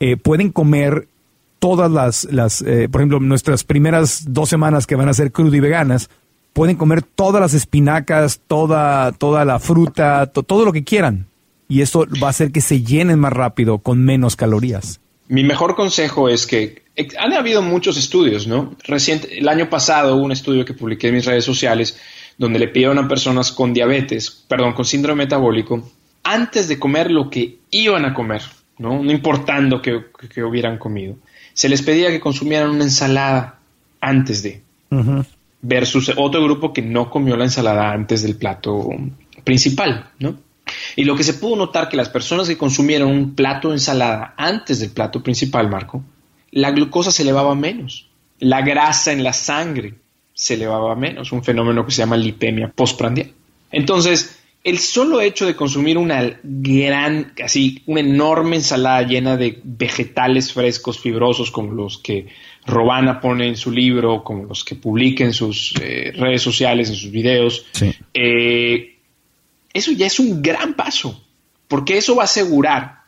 eh, 0.00 0.18
pueden 0.18 0.50
comer 0.52 1.08
todas 1.60 1.90
las, 1.90 2.24
las 2.30 2.60
eh, 2.60 2.90
por 2.90 3.00
ejemplo, 3.00 3.20
nuestras 3.20 3.64
primeras 3.64 4.24
dos 4.28 4.50
semanas 4.50 4.86
que 4.86 4.96
van 4.96 5.08
a 5.08 5.14
ser 5.14 5.32
crudo 5.32 5.56
y 5.56 5.60
veganas, 5.60 6.10
pueden 6.52 6.76
comer 6.76 7.00
todas 7.00 7.40
las 7.40 7.54
espinacas, 7.54 8.40
toda, 8.46 9.12
toda 9.12 9.46
la 9.46 9.58
fruta, 9.58 10.26
to- 10.26 10.42
todo 10.42 10.66
lo 10.66 10.72
que 10.72 10.84
quieran. 10.84 11.26
Y 11.68 11.80
eso 11.80 12.06
va 12.22 12.28
a 12.28 12.30
hacer 12.30 12.52
que 12.52 12.60
se 12.60 12.82
llenen 12.82 13.18
más 13.18 13.32
rápido 13.32 13.78
con 13.78 14.04
menos 14.04 14.36
calorías. 14.36 15.00
Mi 15.28 15.44
mejor 15.44 15.74
consejo 15.74 16.28
es 16.28 16.46
que 16.46 16.82
eh, 16.96 17.08
han 17.18 17.32
habido 17.32 17.62
muchos 17.62 17.96
estudios, 17.96 18.46
¿no? 18.46 18.76
Reciente, 18.84 19.38
el 19.38 19.48
año 19.48 19.68
pasado 19.70 20.16
hubo 20.16 20.24
un 20.24 20.32
estudio 20.32 20.64
que 20.64 20.74
publiqué 20.74 21.08
en 21.08 21.14
mis 21.14 21.24
redes 21.24 21.44
sociales 21.44 21.98
donde 22.36 22.58
le 22.58 22.68
pidieron 22.68 22.98
a 22.98 23.08
personas 23.08 23.52
con 23.52 23.72
diabetes, 23.72 24.44
perdón, 24.48 24.72
con 24.72 24.84
síndrome 24.84 25.24
metabólico, 25.24 25.88
antes 26.22 26.68
de 26.68 26.78
comer 26.78 27.10
lo 27.10 27.30
que 27.30 27.58
iban 27.70 28.04
a 28.04 28.14
comer, 28.14 28.42
¿no? 28.78 29.02
No 29.02 29.12
importando 29.12 29.80
que, 29.80 30.04
hubieran 30.42 30.78
comido, 30.78 31.16
se 31.52 31.68
les 31.68 31.82
pedía 31.82 32.10
que 32.10 32.20
consumieran 32.20 32.70
una 32.70 32.84
ensalada 32.84 33.58
antes 34.00 34.42
de, 34.42 34.62
versus 35.62 36.12
otro 36.16 36.42
grupo 36.42 36.72
que 36.72 36.82
no 36.82 37.10
comió 37.10 37.36
la 37.36 37.44
ensalada 37.44 37.92
antes 37.92 38.22
del 38.22 38.36
plato 38.36 38.88
principal, 39.44 40.10
¿no? 40.18 40.36
Y 40.96 41.04
lo 41.04 41.16
que 41.16 41.24
se 41.24 41.34
pudo 41.34 41.56
notar 41.56 41.88
que 41.88 41.96
las 41.96 42.08
personas 42.08 42.48
que 42.48 42.56
consumieron 42.56 43.10
un 43.10 43.34
plato 43.34 43.68
de 43.68 43.74
ensalada 43.74 44.34
antes 44.36 44.80
del 44.80 44.90
plato 44.90 45.22
principal, 45.22 45.68
Marco, 45.68 46.02
la 46.50 46.70
glucosa 46.70 47.10
se 47.10 47.22
elevaba 47.22 47.54
menos, 47.54 48.08
la 48.38 48.62
grasa 48.62 49.12
en 49.12 49.22
la 49.24 49.32
sangre 49.32 49.94
se 50.32 50.54
elevaba 50.54 50.94
menos, 50.96 51.32
un 51.32 51.42
fenómeno 51.44 51.84
que 51.84 51.92
se 51.92 51.98
llama 52.02 52.16
lipemia 52.16 52.68
postprandial. 52.74 53.30
Entonces, 53.70 54.38
el 54.62 54.78
solo 54.78 55.20
hecho 55.20 55.46
de 55.46 55.54
consumir 55.56 55.98
una 55.98 56.38
gran, 56.42 57.32
así, 57.44 57.82
una 57.86 58.00
enorme 58.00 58.56
ensalada 58.56 59.02
llena 59.02 59.36
de 59.36 59.60
vegetales 59.62 60.52
frescos, 60.52 60.98
fibrosos, 60.98 61.50
como 61.50 61.72
los 61.72 61.98
que 61.98 62.28
Robana 62.66 63.20
pone 63.20 63.46
en 63.46 63.56
su 63.56 63.70
libro, 63.70 64.24
como 64.24 64.44
los 64.44 64.64
que 64.64 64.74
publica 64.74 65.22
en 65.22 65.34
sus 65.34 65.74
eh, 65.82 66.12
redes 66.16 66.40
sociales, 66.40 66.88
en 66.88 66.94
sus 66.96 67.10
videos, 67.10 67.66
Sí. 67.72 67.92
eh, 68.14 68.93
eso 69.74 69.92
ya 69.92 70.06
es 70.06 70.18
un 70.18 70.40
gran 70.40 70.74
paso, 70.74 71.22
porque 71.68 71.98
eso 71.98 72.16
va 72.16 72.22
a 72.22 72.24
asegurar 72.24 73.02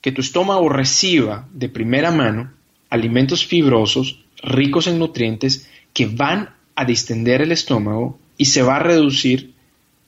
que 0.00 0.12
tu 0.12 0.20
estómago 0.20 0.68
reciba 0.68 1.48
de 1.52 1.68
primera 1.68 2.10
mano 2.10 2.52
alimentos 2.88 3.46
fibrosos, 3.46 4.24
ricos 4.42 4.86
en 4.86 4.98
nutrientes, 4.98 5.68
que 5.92 6.06
van 6.06 6.50
a 6.74 6.84
distender 6.84 7.42
el 7.42 7.52
estómago 7.52 8.18
y 8.36 8.46
se 8.46 8.62
va 8.62 8.76
a 8.76 8.80
reducir 8.80 9.54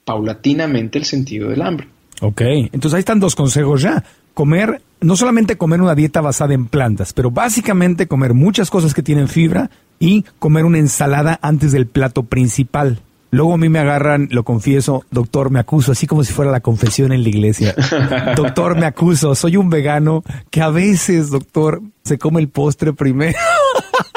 paulatinamente 0.05 0.99
el 0.99 1.05
sentido 1.05 1.49
del 1.49 1.63
hambre. 1.63 1.89
Ok, 2.21 2.43
entonces 2.43 2.95
ahí 2.95 3.01
están 3.01 3.21
dos 3.21 3.35
consejos 3.35 3.83
ya. 3.83 4.05
Comer, 4.35 4.83
no 5.01 5.17
solamente 5.17 5.57
comer 5.57 5.81
una 5.81 5.95
dieta 5.95 6.21
basada 6.21 6.55
en 6.55 6.67
plantas, 6.67 7.13
pero 7.13 7.31
básicamente 7.31 8.07
comer 8.07 8.35
muchas 8.35 8.71
cosas 8.71 8.95
que 8.95 9.03
tienen 9.03 9.29
fibra 9.29 9.71
y 9.99 10.25
comer 10.39 10.65
una 10.65 10.79
ensalada 10.79 11.39
antes 11.41 11.73
del 11.73 11.87
plato 11.87 12.25
principal. 12.25 13.01
Luego 13.35 13.55
a 13.55 13.57
mí 13.57 13.69
me 13.69 13.81
agarran, 13.81 14.29
lo 14.31 14.45
confieso, 14.45 15.05
doctor, 15.11 15.51
me 15.51 15.59
acuso, 15.59 15.91
así 15.91 16.07
como 16.07 16.23
si 16.23 16.33
fuera 16.33 16.53
la 16.53 16.61
confesión 16.61 17.11
en 17.11 17.25
la 17.25 17.29
iglesia. 17.29 17.75
doctor, 18.37 18.77
me 18.79 18.87
acuso, 18.87 19.35
soy 19.35 19.57
un 19.57 19.71
vegano 19.71 20.23
que 20.51 20.63
a 20.63 20.69
veces, 20.69 21.31
doctor, 21.31 21.83
se 22.05 22.17
come 22.17 22.41
el 22.41 22.49
postre 22.49 22.93
primero. 22.93 23.37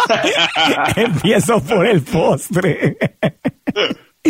Empiezo 0.95 1.59
por 1.61 1.87
el 1.87 2.03
postre. 2.03 2.95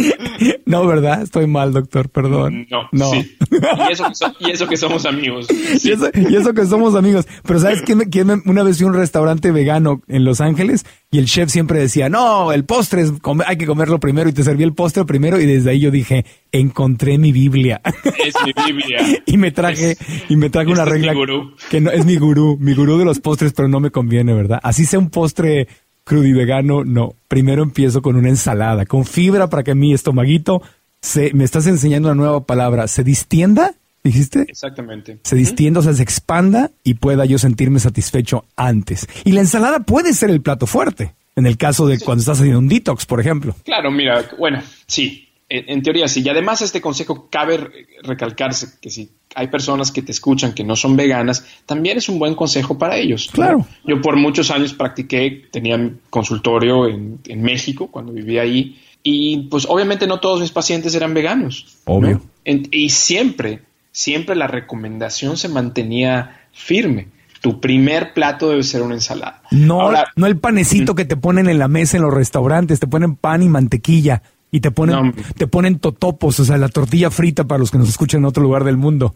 no, 0.65 0.85
¿verdad? 0.87 1.21
Estoy 1.21 1.47
mal, 1.47 1.73
doctor, 1.73 2.09
perdón. 2.09 2.67
No, 2.69 2.87
no. 2.91 3.11
sí. 3.11 3.37
Y 3.51 3.91
eso, 3.91 4.05
que 4.09 4.15
so- 4.15 4.33
y 4.39 4.51
eso 4.51 4.67
que 4.67 4.77
somos 4.77 5.05
amigos. 5.05 5.47
Y 5.83 5.91
eso, 5.91 6.09
y 6.13 6.35
eso 6.35 6.53
que 6.53 6.65
somos 6.65 6.95
amigos. 6.95 7.25
Pero 7.43 7.59
¿sabes 7.59 7.81
quién, 7.81 7.99
me- 7.99 8.09
quién 8.09 8.27
me- 8.27 8.41
una 8.45 8.63
vez 8.63 8.77
fui 8.77 8.85
a 8.85 8.89
un 8.89 8.95
restaurante 8.95 9.51
vegano 9.51 10.01
en 10.07 10.25
Los 10.25 10.41
Ángeles 10.41 10.85
y 11.11 11.19
el 11.19 11.25
chef 11.25 11.49
siempre 11.49 11.79
decía, 11.79 12.09
no, 12.09 12.51
el 12.51 12.65
postre 12.65 13.01
es, 13.01 13.13
hay 13.45 13.57
que 13.57 13.65
comerlo 13.65 13.99
primero 13.99 14.29
y 14.29 14.33
te 14.33 14.43
serví 14.43 14.63
el 14.63 14.73
postre 14.73 15.05
primero 15.05 15.39
y 15.39 15.45
desde 15.45 15.69
ahí 15.71 15.79
yo 15.79 15.91
dije, 15.91 16.25
encontré 16.51 17.17
mi 17.17 17.31
Biblia. 17.31 17.81
Es 18.25 18.33
mi 18.45 18.53
Biblia. 18.65 18.97
y 19.25 19.37
me 19.37 19.51
traje, 19.51 19.91
Es- 19.91 19.99
y 20.29 20.35
me 20.35 20.49
traje 20.49 20.71
una 20.71 20.83
este 20.83 20.95
es 20.95 21.01
mi 21.01 21.07
regla 21.07 21.13
gurú. 21.13 21.51
que 21.69 21.81
no, 21.81 21.91
es 21.91 22.05
mi 22.05 22.17
gurú, 22.17 22.57
mi 22.59 22.73
gurú 22.73 22.97
de 22.97 23.05
los 23.05 23.19
postres, 23.19 23.53
pero 23.53 23.67
no 23.67 23.79
me 23.79 23.91
conviene, 23.91 24.33
¿verdad? 24.33 24.59
Así 24.63 24.85
sea 24.85 24.99
un 24.99 25.09
postre 25.09 25.67
crudo 26.07 26.25
y 26.25 26.33
vegano, 26.33 26.83
no. 26.83 27.13
Primero 27.27 27.61
empiezo 27.61 28.01
con 28.01 28.15
una 28.15 28.29
ensalada, 28.29 28.85
con 28.85 29.05
fibra 29.05 29.49
para 29.49 29.63
que 29.63 29.75
mi 29.75 29.93
estomaguito 29.93 30.61
se, 31.01 31.33
me 31.33 31.43
estás 31.43 31.67
enseñando 31.67 32.07
una 32.07 32.15
nueva 32.15 32.45
palabra, 32.45 32.87
se 32.87 33.03
distienda, 33.03 33.75
dijiste 34.03 34.45
Exactamente. 34.47 35.19
se 35.23 35.35
distienda, 35.35 35.81
o 35.81 35.83
sea, 35.83 35.93
se 35.93 36.03
expanda 36.03 36.71
y 36.83 36.95
pueda 36.95 37.25
yo 37.25 37.37
sentirme 37.37 37.79
satisfecho 37.79 38.45
antes. 38.55 39.07
Y 39.25 39.33
la 39.33 39.41
ensalada 39.41 39.81
puede 39.81 40.13
ser 40.13 40.29
el 40.29 40.41
plato 40.41 40.65
fuerte, 40.65 41.13
en 41.35 41.45
el 41.45 41.57
caso 41.57 41.85
de 41.85 41.99
cuando 41.99 42.21
estás 42.21 42.39
haciendo 42.39 42.59
un 42.59 42.69
detox, 42.69 43.05
por 43.05 43.19
ejemplo. 43.19 43.55
Claro, 43.65 43.91
mira, 43.91 44.23
bueno, 44.39 44.63
sí, 44.87 45.26
en, 45.49 45.69
en 45.69 45.81
teoría 45.81 46.07
sí. 46.07 46.21
Y 46.25 46.29
además 46.29 46.61
este 46.61 46.81
consejo 46.81 47.27
cabe 47.29 47.57
re- 47.57 47.71
recalcarse 48.03 48.79
que 48.81 48.89
si 48.89 49.11
hay 49.35 49.47
personas 49.47 49.91
que 49.91 50.01
te 50.01 50.11
escuchan 50.11 50.53
que 50.53 50.63
no 50.63 50.75
son 50.75 50.95
veganas, 50.97 51.45
también 51.65 51.97
es 51.97 52.09
un 52.09 52.19
buen 52.19 52.35
consejo 52.35 52.77
para 52.77 52.97
ellos. 52.97 53.27
¿no? 53.29 53.33
Claro. 53.33 53.67
Yo 53.85 54.01
por 54.01 54.15
muchos 54.17 54.51
años 54.51 54.73
practiqué, 54.73 55.47
tenía 55.51 55.77
mi 55.77 55.91
consultorio 56.09 56.87
en, 56.87 57.19
en 57.27 57.41
México 57.41 57.87
cuando 57.91 58.11
vivía 58.13 58.41
ahí 58.41 58.81
y 59.03 59.47
pues 59.49 59.65
obviamente 59.69 60.05
no 60.07 60.19
todos 60.19 60.41
mis 60.41 60.51
pacientes 60.51 60.93
eran 60.95 61.13
veganos. 61.13 61.77
¿no? 61.87 61.93
Obvio. 61.93 62.21
En- 62.45 62.67
y 62.71 62.89
siempre, 62.89 63.61
siempre 63.91 64.35
la 64.35 64.47
recomendación 64.47 65.37
se 65.37 65.49
mantenía 65.49 66.41
firme. 66.51 67.07
Tu 67.39 67.59
primer 67.61 68.13
plato 68.13 68.49
debe 68.49 68.63
ser 68.63 68.81
una 68.81 68.95
ensalada. 68.95 69.43
No, 69.51 69.81
Ahora, 69.81 70.07
no 70.15 70.25
el 70.25 70.37
panecito 70.39 70.95
que 70.95 71.05
te 71.05 71.15
ponen 71.15 71.47
en 71.47 71.59
la 71.59 71.67
mesa 71.67 71.95
en 71.97 72.03
los 72.03 72.13
restaurantes, 72.13 72.79
te 72.79 72.87
ponen 72.87 73.15
pan 73.15 73.43
y 73.43 73.47
mantequilla 73.47 74.23
y 74.51 74.59
te 74.61 74.71
ponen, 74.71 74.95
No. 74.95 75.13
te 75.37 75.47
ponen 75.47 75.79
totopos, 75.79 76.39
o 76.39 76.45
sea, 76.45 76.57
la 76.57 76.69
tortilla 76.69 77.11
frita 77.11 77.45
para 77.45 77.59
los 77.59 77.71
que 77.71 77.77
nos 77.77 77.89
escuchan 77.89 78.21
en 78.21 78.25
otro 78.25 78.43
lugar 78.43 78.63
del 78.63 78.77
mundo. 78.77 79.13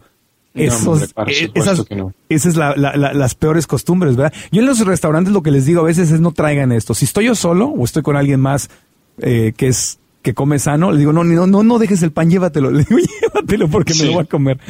Esos, 0.54 1.02
eh, 1.02 1.50
esas, 1.54 1.82
es 2.28 2.56
la, 2.56 2.74
las 2.76 3.34
peores 3.34 3.66
costumbres, 3.66 4.16
¿verdad? 4.16 4.34
Yo 4.50 4.60
en 4.60 4.66
los 4.66 4.84
restaurantes 4.84 5.32
lo 5.32 5.42
que 5.42 5.50
les 5.50 5.64
digo 5.64 5.80
a 5.80 5.84
veces 5.84 6.10
es 6.10 6.20
no 6.20 6.32
traigan 6.32 6.72
esto. 6.72 6.92
Si 6.92 7.06
estoy 7.06 7.26
yo 7.26 7.34
solo 7.34 7.68
o 7.68 7.84
estoy 7.84 8.02
con 8.02 8.16
alguien 8.16 8.40
más 8.40 8.68
eh, 9.18 9.54
que 9.56 9.68
es 9.68 9.98
que 10.20 10.34
come 10.34 10.58
sano, 10.58 10.92
le 10.92 10.98
digo, 10.98 11.12
no, 11.12 11.24
no, 11.24 11.46
no, 11.46 11.62
no 11.62 11.78
dejes 11.78 12.02
el 12.02 12.12
pan, 12.12 12.30
llévatelo. 12.30 12.70
Le 12.70 12.84
digo, 12.84 13.00
llévatelo 13.00 13.68
porque 13.68 13.92
me 13.94 14.04
lo 14.04 14.12
voy 14.12 14.22
a 14.22 14.26
comer. 14.26 14.60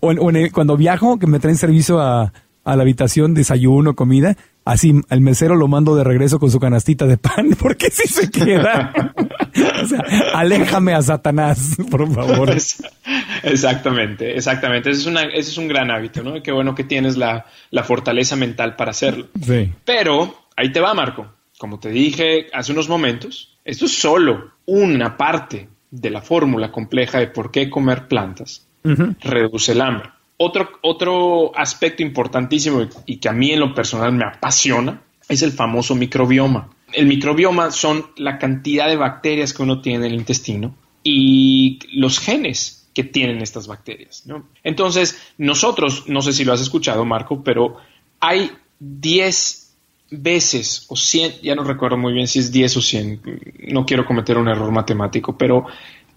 O, 0.00 0.12
cuando 0.52 0.76
viajo, 0.76 1.18
que 1.18 1.26
me 1.26 1.38
traen 1.38 1.58
servicio 1.58 2.00
a, 2.00 2.32
a 2.64 2.76
la 2.76 2.82
habitación, 2.82 3.34
desayuno, 3.34 3.94
comida, 3.94 4.36
así 4.64 5.00
el 5.10 5.20
mesero 5.20 5.56
lo 5.56 5.68
mando 5.68 5.96
de 5.96 6.04
regreso 6.04 6.38
con 6.38 6.50
su 6.50 6.60
canastita 6.60 7.06
de 7.06 7.18
pan, 7.18 7.50
porque 7.58 7.90
si 7.90 8.08
se 8.08 8.30
queda. 8.30 8.92
o 9.82 9.86
sea, 9.86 10.04
aléjame 10.34 10.94
a 10.94 11.02
Satanás, 11.02 11.76
por 11.90 12.12
favor. 12.12 12.50
Exactamente, 13.42 14.36
exactamente. 14.36 14.90
Ese 14.90 15.00
es, 15.00 15.06
una, 15.06 15.22
ese 15.22 15.50
es 15.50 15.58
un 15.58 15.68
gran 15.68 15.90
hábito, 15.90 16.22
¿no? 16.22 16.42
Qué 16.42 16.52
bueno 16.52 16.74
que 16.74 16.84
tienes 16.84 17.16
la, 17.16 17.46
la 17.70 17.82
fortaleza 17.82 18.36
mental 18.36 18.76
para 18.76 18.92
hacerlo. 18.92 19.28
Sí. 19.44 19.72
Pero 19.84 20.46
ahí 20.56 20.72
te 20.72 20.80
va, 20.80 20.94
Marco. 20.94 21.26
Como 21.58 21.78
te 21.78 21.90
dije 21.90 22.46
hace 22.52 22.72
unos 22.72 22.88
momentos, 22.88 23.56
esto 23.64 23.84
es 23.84 23.96
solo 23.96 24.52
una 24.66 25.16
parte 25.16 25.68
de 25.90 26.10
la 26.10 26.22
fórmula 26.22 26.72
compleja 26.72 27.18
de 27.18 27.28
por 27.28 27.50
qué 27.50 27.70
comer 27.70 28.08
plantas 28.08 28.66
reduce 28.82 29.72
el 29.72 29.80
hambre. 29.80 30.10
Otro, 30.44 30.68
otro 30.82 31.56
aspecto 31.56 32.02
importantísimo 32.02 32.88
y 33.06 33.18
que 33.18 33.28
a 33.28 33.32
mí 33.32 33.52
en 33.52 33.60
lo 33.60 33.72
personal 33.74 34.12
me 34.12 34.24
apasiona 34.24 35.00
es 35.28 35.42
el 35.42 35.52
famoso 35.52 35.94
microbioma. 35.94 36.68
El 36.92 37.06
microbioma 37.06 37.70
son 37.70 38.06
la 38.16 38.38
cantidad 38.38 38.88
de 38.88 38.96
bacterias 38.96 39.54
que 39.54 39.62
uno 39.62 39.80
tiene 39.80 40.06
en 40.06 40.12
el 40.12 40.18
intestino 40.18 40.74
y 41.04 41.78
los 41.92 42.18
genes 42.18 42.88
que 42.92 43.04
tienen 43.04 43.40
estas 43.40 43.68
bacterias. 43.68 44.24
Entonces, 44.64 45.16
nosotros, 45.38 46.08
no 46.08 46.20
sé 46.22 46.32
si 46.32 46.44
lo 46.44 46.52
has 46.52 46.60
escuchado, 46.60 47.04
Marco, 47.04 47.44
pero 47.44 47.76
hay 48.18 48.50
10 48.80 49.76
veces 50.10 50.86
o 50.88 50.96
100, 50.96 51.40
ya 51.40 51.54
no 51.54 51.62
recuerdo 51.62 51.96
muy 51.96 52.12
bien 52.12 52.26
si 52.26 52.40
es 52.40 52.50
10 52.50 52.76
o 52.76 52.82
100, 52.82 53.22
no 53.68 53.86
quiero 53.86 54.04
cometer 54.04 54.36
un 54.38 54.48
error 54.48 54.72
matemático, 54.72 55.38
pero 55.38 55.66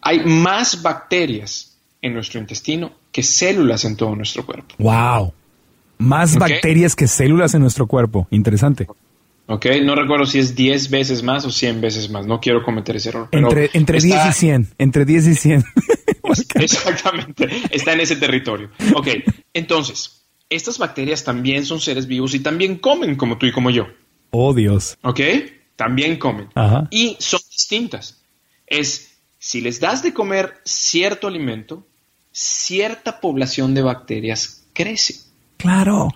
hay 0.01 0.25
más 0.25 0.81
bacterias 0.81 1.77
en 2.01 2.15
nuestro 2.15 2.39
intestino 2.39 3.04
que 3.15 3.23
células 3.23 3.85
en 3.85 3.95
todo 3.95 4.13
nuestro 4.13 4.45
cuerpo. 4.45 4.75
¡Wow! 4.77 5.31
Más 5.99 6.37
bacterias 6.37 6.97
que 6.97 7.07
células 7.07 7.53
en 7.53 7.61
nuestro 7.61 7.87
cuerpo. 7.87 8.27
Interesante. 8.29 8.87
Ok, 9.45 9.67
no 9.85 9.95
recuerdo 9.95 10.25
si 10.25 10.39
es 10.39 10.53
10 10.53 10.89
veces 10.89 11.23
más 11.23 11.45
o 11.45 11.49
100 11.49 11.79
veces 11.79 12.09
más. 12.09 12.27
No 12.27 12.41
quiero 12.41 12.61
cometer 12.61 12.97
ese 12.97 13.07
error. 13.07 13.29
entre, 13.31 13.69
entre 13.71 14.01
10 14.01 14.19
y 14.27 14.33
100. 14.33 14.67
Entre 14.77 15.05
10 15.05 15.27
y 15.27 15.35
100. 15.35 15.63
Exactamente. 16.55 17.47
Está 17.71 17.93
en 17.93 18.01
ese 18.01 18.17
territorio. 18.17 18.71
Ok, 18.93 19.07
entonces, 19.53 20.25
estas 20.49 20.77
bacterias 20.77 21.23
también 21.23 21.65
son 21.65 21.79
seres 21.79 22.07
vivos 22.07 22.35
y 22.35 22.41
también 22.41 22.79
comen 22.79 23.15
como 23.15 23.37
tú 23.37 23.45
y 23.45 23.53
como 23.53 23.69
yo. 23.69 23.87
Oh, 24.31 24.53
Dios. 24.53 24.97
Ok, 25.03 25.21
también 25.77 26.17
comen. 26.17 26.49
Ajá. 26.53 26.89
Y 26.91 27.15
son 27.19 27.39
distintas. 27.49 28.25
Es, 28.67 29.19
si 29.39 29.61
les 29.61 29.79
das 29.79 30.03
de 30.03 30.13
comer 30.13 30.55
cierto 30.65 31.27
alimento, 31.27 31.87
cierta 32.35 33.21
población 33.21 33.73
de 33.73 33.81
bacterias 33.81 34.65
crece. 34.73 35.21
Claro. 35.55 36.09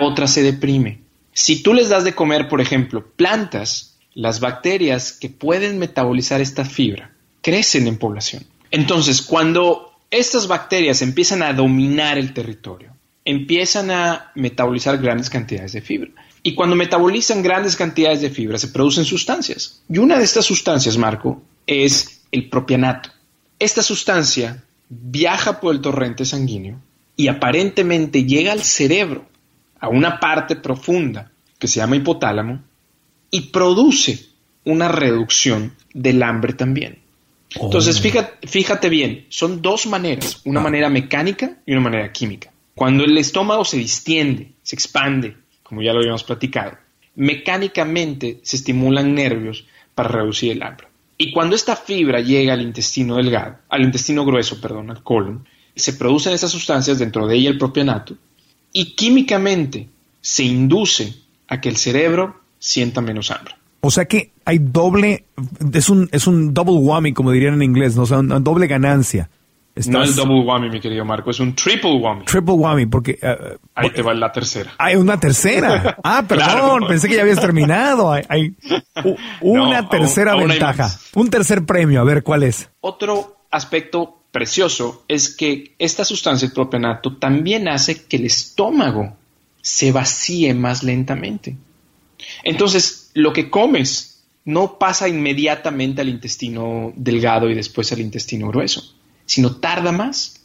Otra 0.00 0.26
se 0.26 0.42
deprime. 0.42 1.02
Si 1.32 1.62
tú 1.62 1.72
les 1.72 1.88
das 1.88 2.02
de 2.02 2.16
comer, 2.16 2.48
por 2.48 2.60
ejemplo, 2.60 3.06
plantas, 3.14 3.96
las 4.14 4.40
bacterias 4.40 5.12
que 5.12 5.28
pueden 5.28 5.78
metabolizar 5.78 6.40
esta 6.40 6.64
fibra 6.64 7.12
crecen 7.42 7.86
en 7.86 7.96
población. 7.96 8.44
Entonces, 8.72 9.22
cuando 9.22 9.92
estas 10.10 10.48
bacterias 10.48 11.00
empiezan 11.00 11.42
a 11.42 11.52
dominar 11.52 12.18
el 12.18 12.34
territorio, 12.34 12.96
empiezan 13.24 13.92
a 13.92 14.32
metabolizar 14.34 14.98
grandes 14.98 15.30
cantidades 15.30 15.72
de 15.72 15.80
fibra. 15.80 16.10
Y 16.42 16.54
cuando 16.54 16.74
metabolizan 16.74 17.42
grandes 17.42 17.76
cantidades 17.76 18.20
de 18.20 18.30
fibra, 18.30 18.58
se 18.58 18.68
producen 18.68 19.04
sustancias. 19.04 19.82
Y 19.88 19.98
una 19.98 20.18
de 20.18 20.24
estas 20.24 20.44
sustancias, 20.44 20.96
Marco, 20.96 21.42
es 21.66 22.22
el 22.32 22.48
propianato. 22.48 23.10
Esta 23.58 23.82
sustancia 23.82 24.64
viaja 24.88 25.60
por 25.60 25.74
el 25.74 25.80
torrente 25.80 26.24
sanguíneo 26.24 26.80
y 27.16 27.28
aparentemente 27.28 28.24
llega 28.24 28.52
al 28.52 28.62
cerebro, 28.62 29.26
a 29.80 29.88
una 29.88 30.20
parte 30.20 30.56
profunda 30.56 31.32
que 31.58 31.68
se 31.68 31.80
llama 31.80 31.96
hipotálamo, 31.96 32.62
y 33.30 33.40
produce 33.52 34.26
una 34.64 34.88
reducción 34.88 35.74
del 35.94 36.22
hambre 36.22 36.52
también. 36.52 36.98
Entonces, 37.54 37.98
oh. 37.98 38.48
fíjate, 38.48 38.88
bien, 38.88 39.26
son 39.28 39.62
dos 39.62 39.86
maneras, 39.86 40.42
una 40.44 40.60
ah. 40.60 40.62
manera 40.62 40.90
mecánica 40.90 41.58
y 41.64 41.72
una 41.72 41.80
manera 41.80 42.12
química. 42.12 42.52
Cuando 42.74 43.04
el 43.04 43.16
estómago 43.16 43.64
se 43.64 43.78
distiende, 43.78 44.52
se 44.62 44.76
expande, 44.76 45.36
como 45.62 45.82
ya 45.82 45.92
lo 45.92 46.00
habíamos 46.00 46.24
platicado, 46.24 46.76
mecánicamente 47.14 48.40
se 48.42 48.56
estimulan 48.56 49.14
nervios 49.14 49.64
para 49.94 50.10
reducir 50.10 50.52
el 50.52 50.62
hambre. 50.62 50.88
Y 51.18 51.32
cuando 51.32 51.56
esta 51.56 51.76
fibra 51.76 52.20
llega 52.20 52.52
al 52.52 52.60
intestino 52.60 53.16
delgado, 53.16 53.56
al 53.68 53.82
intestino 53.82 54.24
grueso, 54.24 54.60
perdón, 54.60 54.90
al 54.90 55.02
colon, 55.02 55.46
se 55.74 55.92
producen 55.94 56.32
esas 56.32 56.50
sustancias 56.50 56.98
dentro 56.98 57.26
de 57.26 57.36
ella 57.36 57.50
el 57.50 57.58
propio 57.58 57.82
anato 57.82 58.16
y 58.72 58.94
químicamente 58.94 59.88
se 60.20 60.44
induce 60.44 61.14
a 61.48 61.60
que 61.60 61.68
el 61.68 61.76
cerebro 61.76 62.40
sienta 62.58 63.00
menos 63.00 63.30
hambre. 63.30 63.54
O 63.80 63.90
sea 63.90 64.06
que 64.06 64.32
hay 64.44 64.58
doble, 64.58 65.26
es 65.72 65.88
un, 65.88 66.08
es 66.12 66.26
un 66.26 66.52
double 66.52 66.74
whammy, 66.74 67.12
como 67.12 67.30
dirían 67.30 67.54
en 67.54 67.62
inglés, 67.62 67.94
¿no? 67.94 68.02
o 68.02 68.06
sea, 68.06 68.18
una 68.18 68.40
doble 68.40 68.66
ganancia. 68.66 69.30
No 69.84 70.02
es 70.02 70.16
double 70.16 70.40
whammy, 70.40 70.70
mi 70.70 70.80
querido 70.80 71.04
Marco, 71.04 71.30
es 71.30 71.38
un 71.38 71.54
triple 71.54 71.92
whammy. 71.96 72.24
Triple 72.24 72.54
whammy, 72.54 72.86
porque... 72.86 73.18
Uh, 73.22 73.58
Ahí 73.74 73.90
te 73.90 74.00
va 74.00 74.14
la 74.14 74.32
tercera. 74.32 74.72
Hay 74.78 74.96
una 74.96 75.20
tercera. 75.20 75.98
Ah, 76.08 76.24
perdón, 76.26 76.86
pensé 76.88 77.08
que 77.08 77.16
ya 77.16 77.22
habías 77.22 77.40
terminado. 77.40 78.12
Hay, 78.12 78.54
una 79.40 79.88
tercera 79.88 80.34
ventaja. 80.36 80.90
Un 81.14 81.28
tercer 81.28 81.64
premio, 81.66 82.00
a 82.00 82.04
ver 82.04 82.22
cuál 82.22 82.44
es. 82.44 82.70
Otro 82.80 83.38
aspecto 83.50 84.22
precioso 84.30 85.04
es 85.08 85.34
que 85.34 85.74
esta 85.78 86.04
sustancia, 86.04 86.46
el 86.46 86.52
propenato, 86.52 87.16
también 87.16 87.68
hace 87.68 88.04
que 88.04 88.16
el 88.16 88.26
estómago 88.26 89.16
se 89.60 89.92
vacíe 89.92 90.54
más 90.54 90.84
lentamente. 90.84 91.56
Entonces, 92.44 93.10
lo 93.14 93.32
que 93.32 93.50
comes 93.50 94.24
no 94.44 94.78
pasa 94.78 95.08
inmediatamente 95.08 96.00
al 96.02 96.08
intestino 96.08 96.92
delgado 96.94 97.50
y 97.50 97.54
después 97.54 97.92
al 97.92 98.00
intestino 98.00 98.48
grueso 98.48 98.95
sino 99.26 99.56
tarda 99.56 99.92
más. 99.92 100.40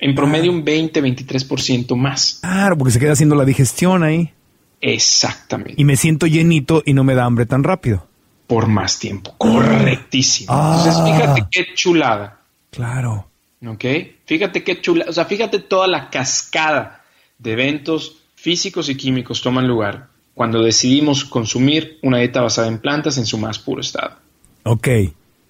En 0.00 0.14
promedio 0.16 0.50
ah. 0.50 0.54
un 0.54 0.64
20-23% 0.64 1.94
más. 1.96 2.38
Claro, 2.40 2.76
porque 2.76 2.92
se 2.92 2.98
queda 2.98 3.12
haciendo 3.12 3.36
la 3.36 3.44
digestión 3.44 4.02
ahí. 4.02 4.32
Exactamente. 4.80 5.74
Y 5.76 5.84
me 5.84 5.96
siento 5.96 6.26
llenito 6.26 6.82
y 6.84 6.92
no 6.92 7.04
me 7.04 7.14
da 7.14 7.24
hambre 7.24 7.46
tan 7.46 7.62
rápido. 7.62 8.08
Por 8.48 8.66
más 8.66 8.98
tiempo. 8.98 9.34
Correctísimo. 9.38 10.52
Entonces, 10.52 10.94
ah. 10.96 11.04
fíjate 11.04 11.46
qué 11.50 11.74
chulada. 11.74 12.40
Claro. 12.70 13.28
¿Ok? 13.64 13.84
Fíjate 14.26 14.64
qué 14.64 14.80
chulada. 14.80 15.10
O 15.10 15.12
sea, 15.12 15.24
fíjate 15.24 15.60
toda 15.60 15.86
la 15.86 16.10
cascada 16.10 17.04
de 17.38 17.52
eventos 17.52 18.16
físicos 18.34 18.88
y 18.88 18.96
químicos 18.96 19.40
toman 19.40 19.68
lugar 19.68 20.08
cuando 20.34 20.62
decidimos 20.62 21.24
consumir 21.24 21.98
una 22.02 22.18
dieta 22.18 22.40
basada 22.40 22.66
en 22.66 22.78
plantas 22.78 23.18
en 23.18 23.26
su 23.26 23.38
más 23.38 23.58
puro 23.58 23.80
estado. 23.80 24.16
Ok. 24.64 24.88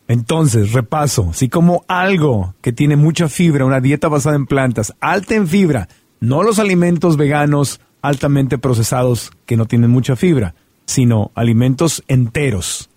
Entonces, 0.09 0.73
repaso, 0.73 1.33
si 1.33 1.49
como 1.49 1.85
algo 1.89 2.55
que 2.61 2.73
tiene 2.73 2.97
mucha 2.97 3.29
fibra, 3.29 3.65
una 3.65 3.81
dieta 3.81 4.09
basada 4.09 4.37
en 4.37 4.47
plantas, 4.47 4.95
alta 5.01 5.35
en 5.35 5.47
fibra, 5.47 5.89
no 6.21 6.43
los 6.43 6.59
alimentos 6.59 7.17
veganos 7.17 7.81
altamente 8.03 8.59
procesados 8.59 9.31
que 9.47 9.57
no 9.57 9.67
tienen 9.67 9.91
mucha 9.91 10.17
fibra, 10.17 10.55
sino 10.87 11.31
alimentos 11.35 12.03
enteros, 12.09 12.91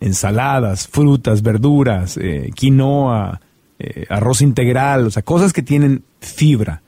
ensaladas, 0.00 0.86
frutas, 0.86 1.42
verduras, 1.42 2.18
eh, 2.18 2.50
quinoa, 2.54 3.40
eh, 3.78 4.06
arroz 4.08 4.42
integral, 4.42 5.06
o 5.06 5.10
sea, 5.10 5.22
cosas 5.22 5.52
que 5.52 5.62
tienen 5.62 6.04
fibra. 6.20 6.82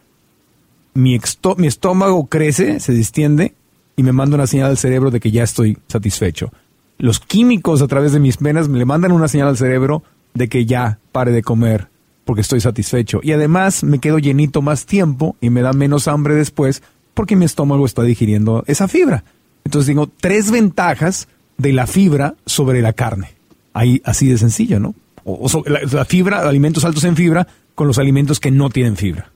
Mi, 0.95 1.19
mi 1.57 1.67
estómago 1.67 2.27
crece, 2.27 2.79
se 2.79 2.93
distiende 2.93 3.55
y 3.97 4.03
me 4.03 4.13
manda 4.13 4.37
una 4.37 4.47
señal 4.47 4.71
al 4.71 4.79
cerebro 4.79 5.11
de 5.11 5.21
que 5.21 5.31
ya 5.31 5.43
estoy 5.43 5.79
satisfecho 5.89 6.53
los 6.99 7.21
químicos 7.21 7.83
a 7.83 7.89
través 7.89 8.13
de 8.13 8.21
mis 8.21 8.39
venas 8.39 8.69
me 8.69 8.79
le 8.79 8.85
mandan 8.85 9.13
una 9.13 9.29
señal 9.29 9.49
al 9.49 9.57
cerebro 9.57 10.03
de 10.35 10.49
que 10.49 10.67
ya 10.67 10.99
pare 11.13 11.33
de 11.33 11.43
comer 11.43 11.89
porque 12.25 12.43
estoy 12.43 12.61
satisfecho. 12.61 13.21
Y 13.23 13.33
además 13.33 13.83
me 13.85 13.99
quedo 13.99 14.19
llenito 14.19 14.63
más 14.63 14.87
tiempo 14.87 15.37
y 15.41 15.51
me 15.51 15.63
da 15.63 15.73
menos 15.73 16.09
hambre 16.09 16.35
después 16.35 16.83
porque 17.15 17.37
mi 17.37 17.45
estómago 17.45 17.85
está 17.85 18.03
digiriendo 18.03 18.65
esa 18.67 18.89
fibra. 18.89 19.25
Entonces 19.65 19.89
digo, 19.89 20.09
tres 20.21 20.51
ventajas 20.51 21.29
de 21.59 21.73
la 21.73 21.87
fibra 21.87 22.35
sobre 22.47 22.83
la 22.83 22.93
carne. 22.93 23.33
Ahí 23.75 24.01
así 24.05 24.29
de 24.29 24.39
sencillo, 24.39 24.81
¿no? 24.81 24.95
O, 25.25 25.47
la, 25.67 26.05
fibra, 26.05 26.49
alimentos 26.49 26.85
altos 26.85 27.05
en 27.05 27.17
fibra 27.17 27.47
con 27.75 27.87
los 27.87 27.99
alimentos 27.99 28.41
que 28.41 28.51
no 28.51 28.71
tienen 28.71 28.97
fibra. 28.97 29.31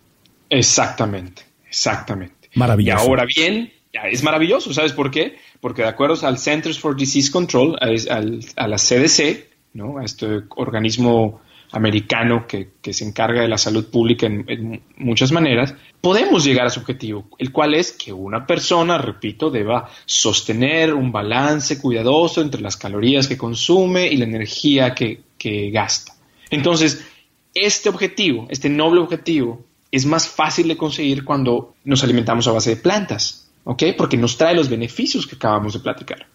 Exactamente, 0.51 1.43
exactamente. 1.69 2.51
Maravilloso. 2.55 3.05
Y 3.05 3.07
ahora 3.07 3.25
bien, 3.25 3.73
es 4.05 4.23
maravilloso, 4.23 4.73
¿sabes 4.73 4.93
por 4.93 5.11
qué? 5.11 5.37
Porque 5.61 5.83
de 5.83 5.89
acuerdo 5.89 6.27
al 6.27 6.39
Centers 6.39 6.79
for 6.79 6.97
Disease 6.97 7.31
Control, 7.31 7.77
a, 7.81 8.67
la 8.69 8.77
CDC, 8.77 9.49
¿no? 9.75 9.99
a 9.99 10.05
este 10.05 10.43
organismo 10.57 11.41
americano 11.73 12.47
que, 12.47 12.71
se 12.93 13.05
encarga 13.05 13.43
de 13.43 13.49
la 13.49 13.59
salud 13.59 13.91
pública 13.91 14.27
en, 14.27 14.83
muchas 14.97 15.33
maneras, 15.33 15.75
podemos 16.01 16.45
llegar 16.45 16.67
a 16.67 16.71
su 16.71 16.81
objetivo, 16.81 17.29
el 17.39 17.53
cual 17.53 17.75
es 17.75 17.93
que 17.93 18.13
una 18.13 18.47
persona, 18.47 18.99
repito, 18.99 19.51
deba 19.51 19.89
sostener 20.05 20.95
un 20.95 21.11
balance 21.11 21.81
cuidadoso 21.81 22.41
entre 22.41 22.61
las 22.61 22.77
calorías 22.77 23.27
que 23.27 23.37
consume 23.37 24.07
y 24.07 24.17
la 24.17 24.25
energía 24.25 24.95
que, 24.95 25.23
que 25.37 25.71
gasta. 25.71 26.15
Entonces, 26.51 27.05
este 27.55 27.89
objetivo, 27.89 28.47
este 28.51 28.69
noble 28.69 29.01
objetivo, 29.01 29.65
es 29.91 30.07
más 30.07 30.29
fácil 30.29 30.69
de 30.69 30.77
conseguir 30.77 31.25
cuando 31.25 31.75
nos 31.85 32.05
alimentamos 32.05 32.47
a 32.47 32.53
base 32.53 32.71
de 32.71 32.77
plantas, 32.77 33.46
¿ok? 33.67 33.83
Porque 33.99 34.17
nos 34.17 34.39
trae 34.39 34.55
los 34.55 34.71
beneficios 34.71 35.27
que 35.27 35.37
acabamos 35.37 35.75
de 35.75 35.81
platicar. 35.81 36.27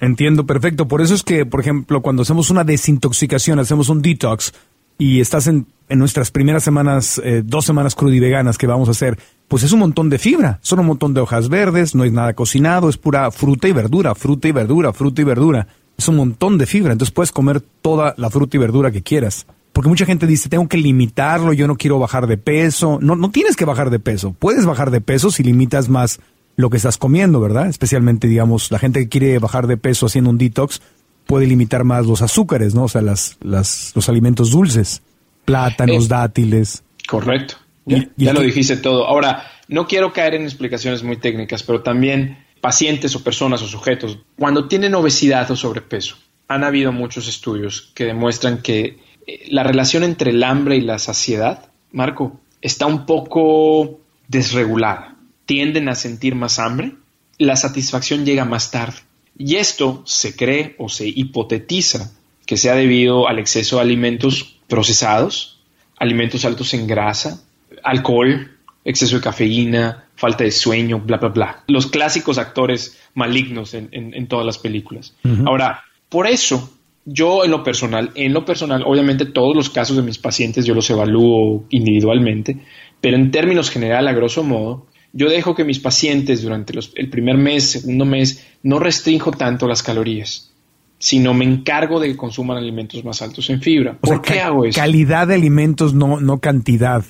Entiendo, 0.00 0.46
perfecto. 0.46 0.86
Por 0.86 1.00
eso 1.00 1.14
es 1.14 1.22
que, 1.22 1.46
por 1.46 1.60
ejemplo, 1.60 2.02
cuando 2.02 2.22
hacemos 2.22 2.50
una 2.50 2.62
desintoxicación, 2.62 3.58
hacemos 3.58 3.88
un 3.88 4.02
detox 4.02 4.52
y 4.98 5.20
estás 5.20 5.46
en, 5.46 5.66
nuestras 5.88 6.30
primeras 6.30 6.62
semanas, 6.62 7.20
eh, 7.24 7.42
dos 7.44 7.64
semanas 7.64 7.94
crudiveganas 7.94 8.58
que 8.58 8.66
vamos 8.66 8.88
a 8.88 8.90
hacer, 8.90 9.18
pues 9.48 9.62
es 9.62 9.72
un 9.72 9.78
montón 9.78 10.10
de 10.10 10.18
fibra, 10.18 10.58
son 10.60 10.80
un 10.80 10.86
montón 10.86 11.14
de 11.14 11.20
hojas 11.20 11.48
verdes, 11.48 11.94
no 11.94 12.02
hay 12.02 12.10
nada 12.10 12.34
cocinado, 12.34 12.88
es 12.88 12.96
pura 12.98 13.30
fruta 13.30 13.68
y 13.68 13.72
verdura, 13.72 14.14
fruta 14.14 14.48
y 14.48 14.52
verdura, 14.52 14.92
fruta 14.92 15.22
y 15.22 15.24
verdura. 15.24 15.68
Es 15.96 16.08
un 16.08 16.16
montón 16.16 16.58
de 16.58 16.66
fibra, 16.66 16.92
entonces 16.92 17.14
puedes 17.14 17.32
comer 17.32 17.60
toda 17.60 18.14
la 18.18 18.28
fruta 18.28 18.56
y 18.56 18.60
verdura 18.60 18.90
que 18.90 19.02
quieras. 19.02 19.46
Porque 19.76 19.90
mucha 19.90 20.06
gente 20.06 20.26
dice, 20.26 20.48
tengo 20.48 20.68
que 20.68 20.78
limitarlo, 20.78 21.52
yo 21.52 21.66
no 21.66 21.76
quiero 21.76 21.98
bajar 21.98 22.26
de 22.26 22.38
peso. 22.38 22.98
No, 23.02 23.14
no 23.14 23.30
tienes 23.30 23.56
que 23.56 23.66
bajar 23.66 23.90
de 23.90 23.98
peso. 23.98 24.34
Puedes 24.38 24.64
bajar 24.64 24.90
de 24.90 25.02
peso 25.02 25.30
si 25.30 25.42
limitas 25.42 25.90
más 25.90 26.18
lo 26.56 26.70
que 26.70 26.78
estás 26.78 26.96
comiendo, 26.96 27.42
¿verdad? 27.42 27.66
Especialmente, 27.66 28.26
digamos, 28.26 28.70
la 28.70 28.78
gente 28.78 29.00
que 29.00 29.10
quiere 29.10 29.38
bajar 29.38 29.66
de 29.66 29.76
peso 29.76 30.06
haciendo 30.06 30.30
un 30.30 30.38
detox 30.38 30.80
puede 31.26 31.46
limitar 31.46 31.84
más 31.84 32.06
los 32.06 32.22
azúcares, 32.22 32.74
¿no? 32.74 32.84
O 32.84 32.88
sea, 32.88 33.02
las, 33.02 33.36
las, 33.42 33.92
los 33.94 34.08
alimentos 34.08 34.52
dulces, 34.52 35.02
plátanos, 35.44 36.08
dátiles. 36.08 36.82
Correcto. 37.06 37.56
Ya, 37.84 38.08
ya 38.16 38.32
lo 38.32 38.40
dijiste 38.40 38.78
todo. 38.78 39.06
Ahora, 39.06 39.44
no 39.68 39.86
quiero 39.86 40.10
caer 40.10 40.36
en 40.36 40.44
explicaciones 40.44 41.02
muy 41.02 41.18
técnicas, 41.18 41.62
pero 41.62 41.82
también 41.82 42.46
pacientes 42.62 43.14
o 43.14 43.22
personas 43.22 43.60
o 43.60 43.66
sujetos, 43.66 44.20
cuando 44.38 44.68
tienen 44.68 44.94
obesidad 44.94 45.50
o 45.50 45.54
sobrepeso, 45.54 46.16
han 46.48 46.64
habido 46.64 46.92
muchos 46.92 47.28
estudios 47.28 47.92
que 47.94 48.06
demuestran 48.06 48.62
que 48.62 48.84
eh, 48.84 49.00
la 49.48 49.62
relación 49.62 50.04
entre 50.04 50.30
el 50.30 50.42
hambre 50.44 50.76
y 50.76 50.80
la 50.80 50.98
saciedad, 50.98 51.70
Marco, 51.92 52.40
está 52.60 52.86
un 52.86 53.06
poco 53.06 54.00
desregulada 54.28 55.16
tienden 55.46 55.88
a 55.88 55.94
sentir 55.94 56.34
más 56.34 56.58
hambre, 56.58 56.92
la 57.38 57.56
satisfacción 57.56 58.26
llega 58.26 58.44
más 58.44 58.70
tarde. 58.70 58.98
Y 59.38 59.56
esto 59.56 60.02
se 60.04 60.36
cree 60.36 60.74
o 60.78 60.88
se 60.88 61.08
hipotetiza 61.08 62.12
que 62.44 62.56
sea 62.56 62.74
debido 62.74 63.28
al 63.28 63.38
exceso 63.38 63.76
de 63.76 63.82
alimentos 63.82 64.56
procesados, 64.68 65.60
alimentos 65.98 66.44
altos 66.44 66.74
en 66.74 66.86
grasa, 66.86 67.42
alcohol, 67.82 68.56
exceso 68.84 69.16
de 69.16 69.22
cafeína, 69.22 70.04
falta 70.14 70.44
de 70.44 70.50
sueño, 70.50 71.00
bla, 71.00 71.16
bla, 71.16 71.28
bla. 71.28 71.64
Los 71.66 71.86
clásicos 71.86 72.38
actores 72.38 72.98
malignos 73.14 73.74
en, 73.74 74.26
todas 74.28 74.46
las 74.46 74.58
películas. 74.58 75.14
Ahora, 75.44 75.84
por 76.08 76.26
eso, 76.26 76.75
yo 77.06 77.44
en 77.44 77.52
lo 77.52 77.62
personal, 77.62 78.10
en 78.16 78.34
lo 78.34 78.44
personal, 78.44 78.82
obviamente 78.84 79.24
todos 79.26 79.54
los 79.54 79.70
casos 79.70 79.96
de 79.96 80.02
mis 80.02 80.18
pacientes 80.18 80.66
yo 80.66 80.74
los 80.74 80.90
evalúo 80.90 81.64
individualmente, 81.70 82.58
pero 83.00 83.16
en 83.16 83.30
términos 83.30 83.70
general, 83.70 84.08
a 84.08 84.12
grosso 84.12 84.42
modo, 84.42 84.86
yo 85.12 85.30
dejo 85.30 85.54
que 85.54 85.64
mis 85.64 85.78
pacientes 85.78 86.42
durante 86.42 86.74
el 86.96 87.08
primer 87.08 87.38
mes, 87.38 87.70
segundo 87.70 88.04
mes, 88.04 88.44
no 88.64 88.80
restrinjo 88.80 89.30
tanto 89.30 89.68
las 89.68 89.84
calorías, 89.84 90.52
sino 90.98 91.32
me 91.32 91.44
encargo 91.44 92.00
de 92.00 92.08
que 92.08 92.16
consuman 92.16 92.56
alimentos 92.56 93.04
más 93.04 93.22
altos 93.22 93.48
en 93.50 93.62
fibra. 93.62 93.96
¿Por 93.98 94.20
qué 94.20 94.40
hago 94.40 94.64
eso? 94.64 94.78
Calidad 94.78 95.28
de 95.28 95.34
alimentos, 95.34 95.94
no, 95.94 96.20
no 96.20 96.38
cantidad. 96.40 97.04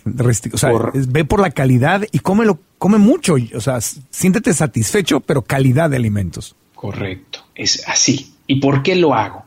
O 0.53 0.59
sea, 0.59 0.71
ve 0.93 1.25
por 1.25 1.41
la 1.41 1.51
calidad 1.51 2.03
y 2.13 2.19
cómelo, 2.19 2.61
come 2.77 2.99
mucho. 2.99 3.37
O 3.55 3.61
sea, 3.61 3.81
siéntete 3.81 4.53
satisfecho, 4.53 5.21
pero 5.21 5.41
calidad 5.43 5.89
de 5.89 5.97
alimentos. 5.97 6.55
Correcto, 6.75 7.41
es 7.55 7.83
así. 7.89 8.35
¿Y 8.47 8.61
por 8.61 8.83
qué 8.83 8.95
lo 8.95 9.15
hago? 9.15 9.46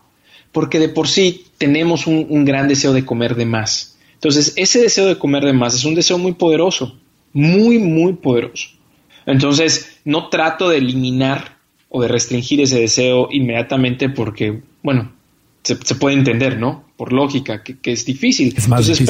Porque 0.51 0.79
de 0.79 0.89
por 0.89 1.07
sí 1.07 1.45
tenemos 1.57 2.07
un, 2.07 2.25
un 2.29 2.45
gran 2.45 2.67
deseo 2.67 2.93
de 2.93 3.05
comer 3.05 3.35
de 3.35 3.45
más. 3.45 3.97
Entonces, 4.13 4.53
ese 4.55 4.81
deseo 4.81 5.05
de 5.05 5.17
comer 5.17 5.43
de 5.45 5.53
más 5.53 5.75
es 5.75 5.85
un 5.85 5.95
deseo 5.95 6.17
muy 6.17 6.33
poderoso 6.33 6.97
muy, 7.33 7.79
muy 7.79 8.13
poderoso. 8.13 8.69
Entonces, 9.25 9.99
no 10.05 10.29
trato 10.29 10.69
de 10.69 10.77
eliminar 10.77 11.57
o 11.89 12.01
de 12.01 12.07
restringir 12.07 12.61
ese 12.61 12.79
deseo 12.79 13.29
inmediatamente 13.31 14.09
porque, 14.09 14.61
bueno, 14.81 15.11
se, 15.63 15.75
puede 15.95 16.15
entender, 16.15 16.57
¿no? 16.57 16.85
Por 16.97 17.13
lógica, 17.13 17.63
que, 17.63 17.77
es 17.83 18.05
difícil. 18.05 18.55
Entonces, 18.57 19.01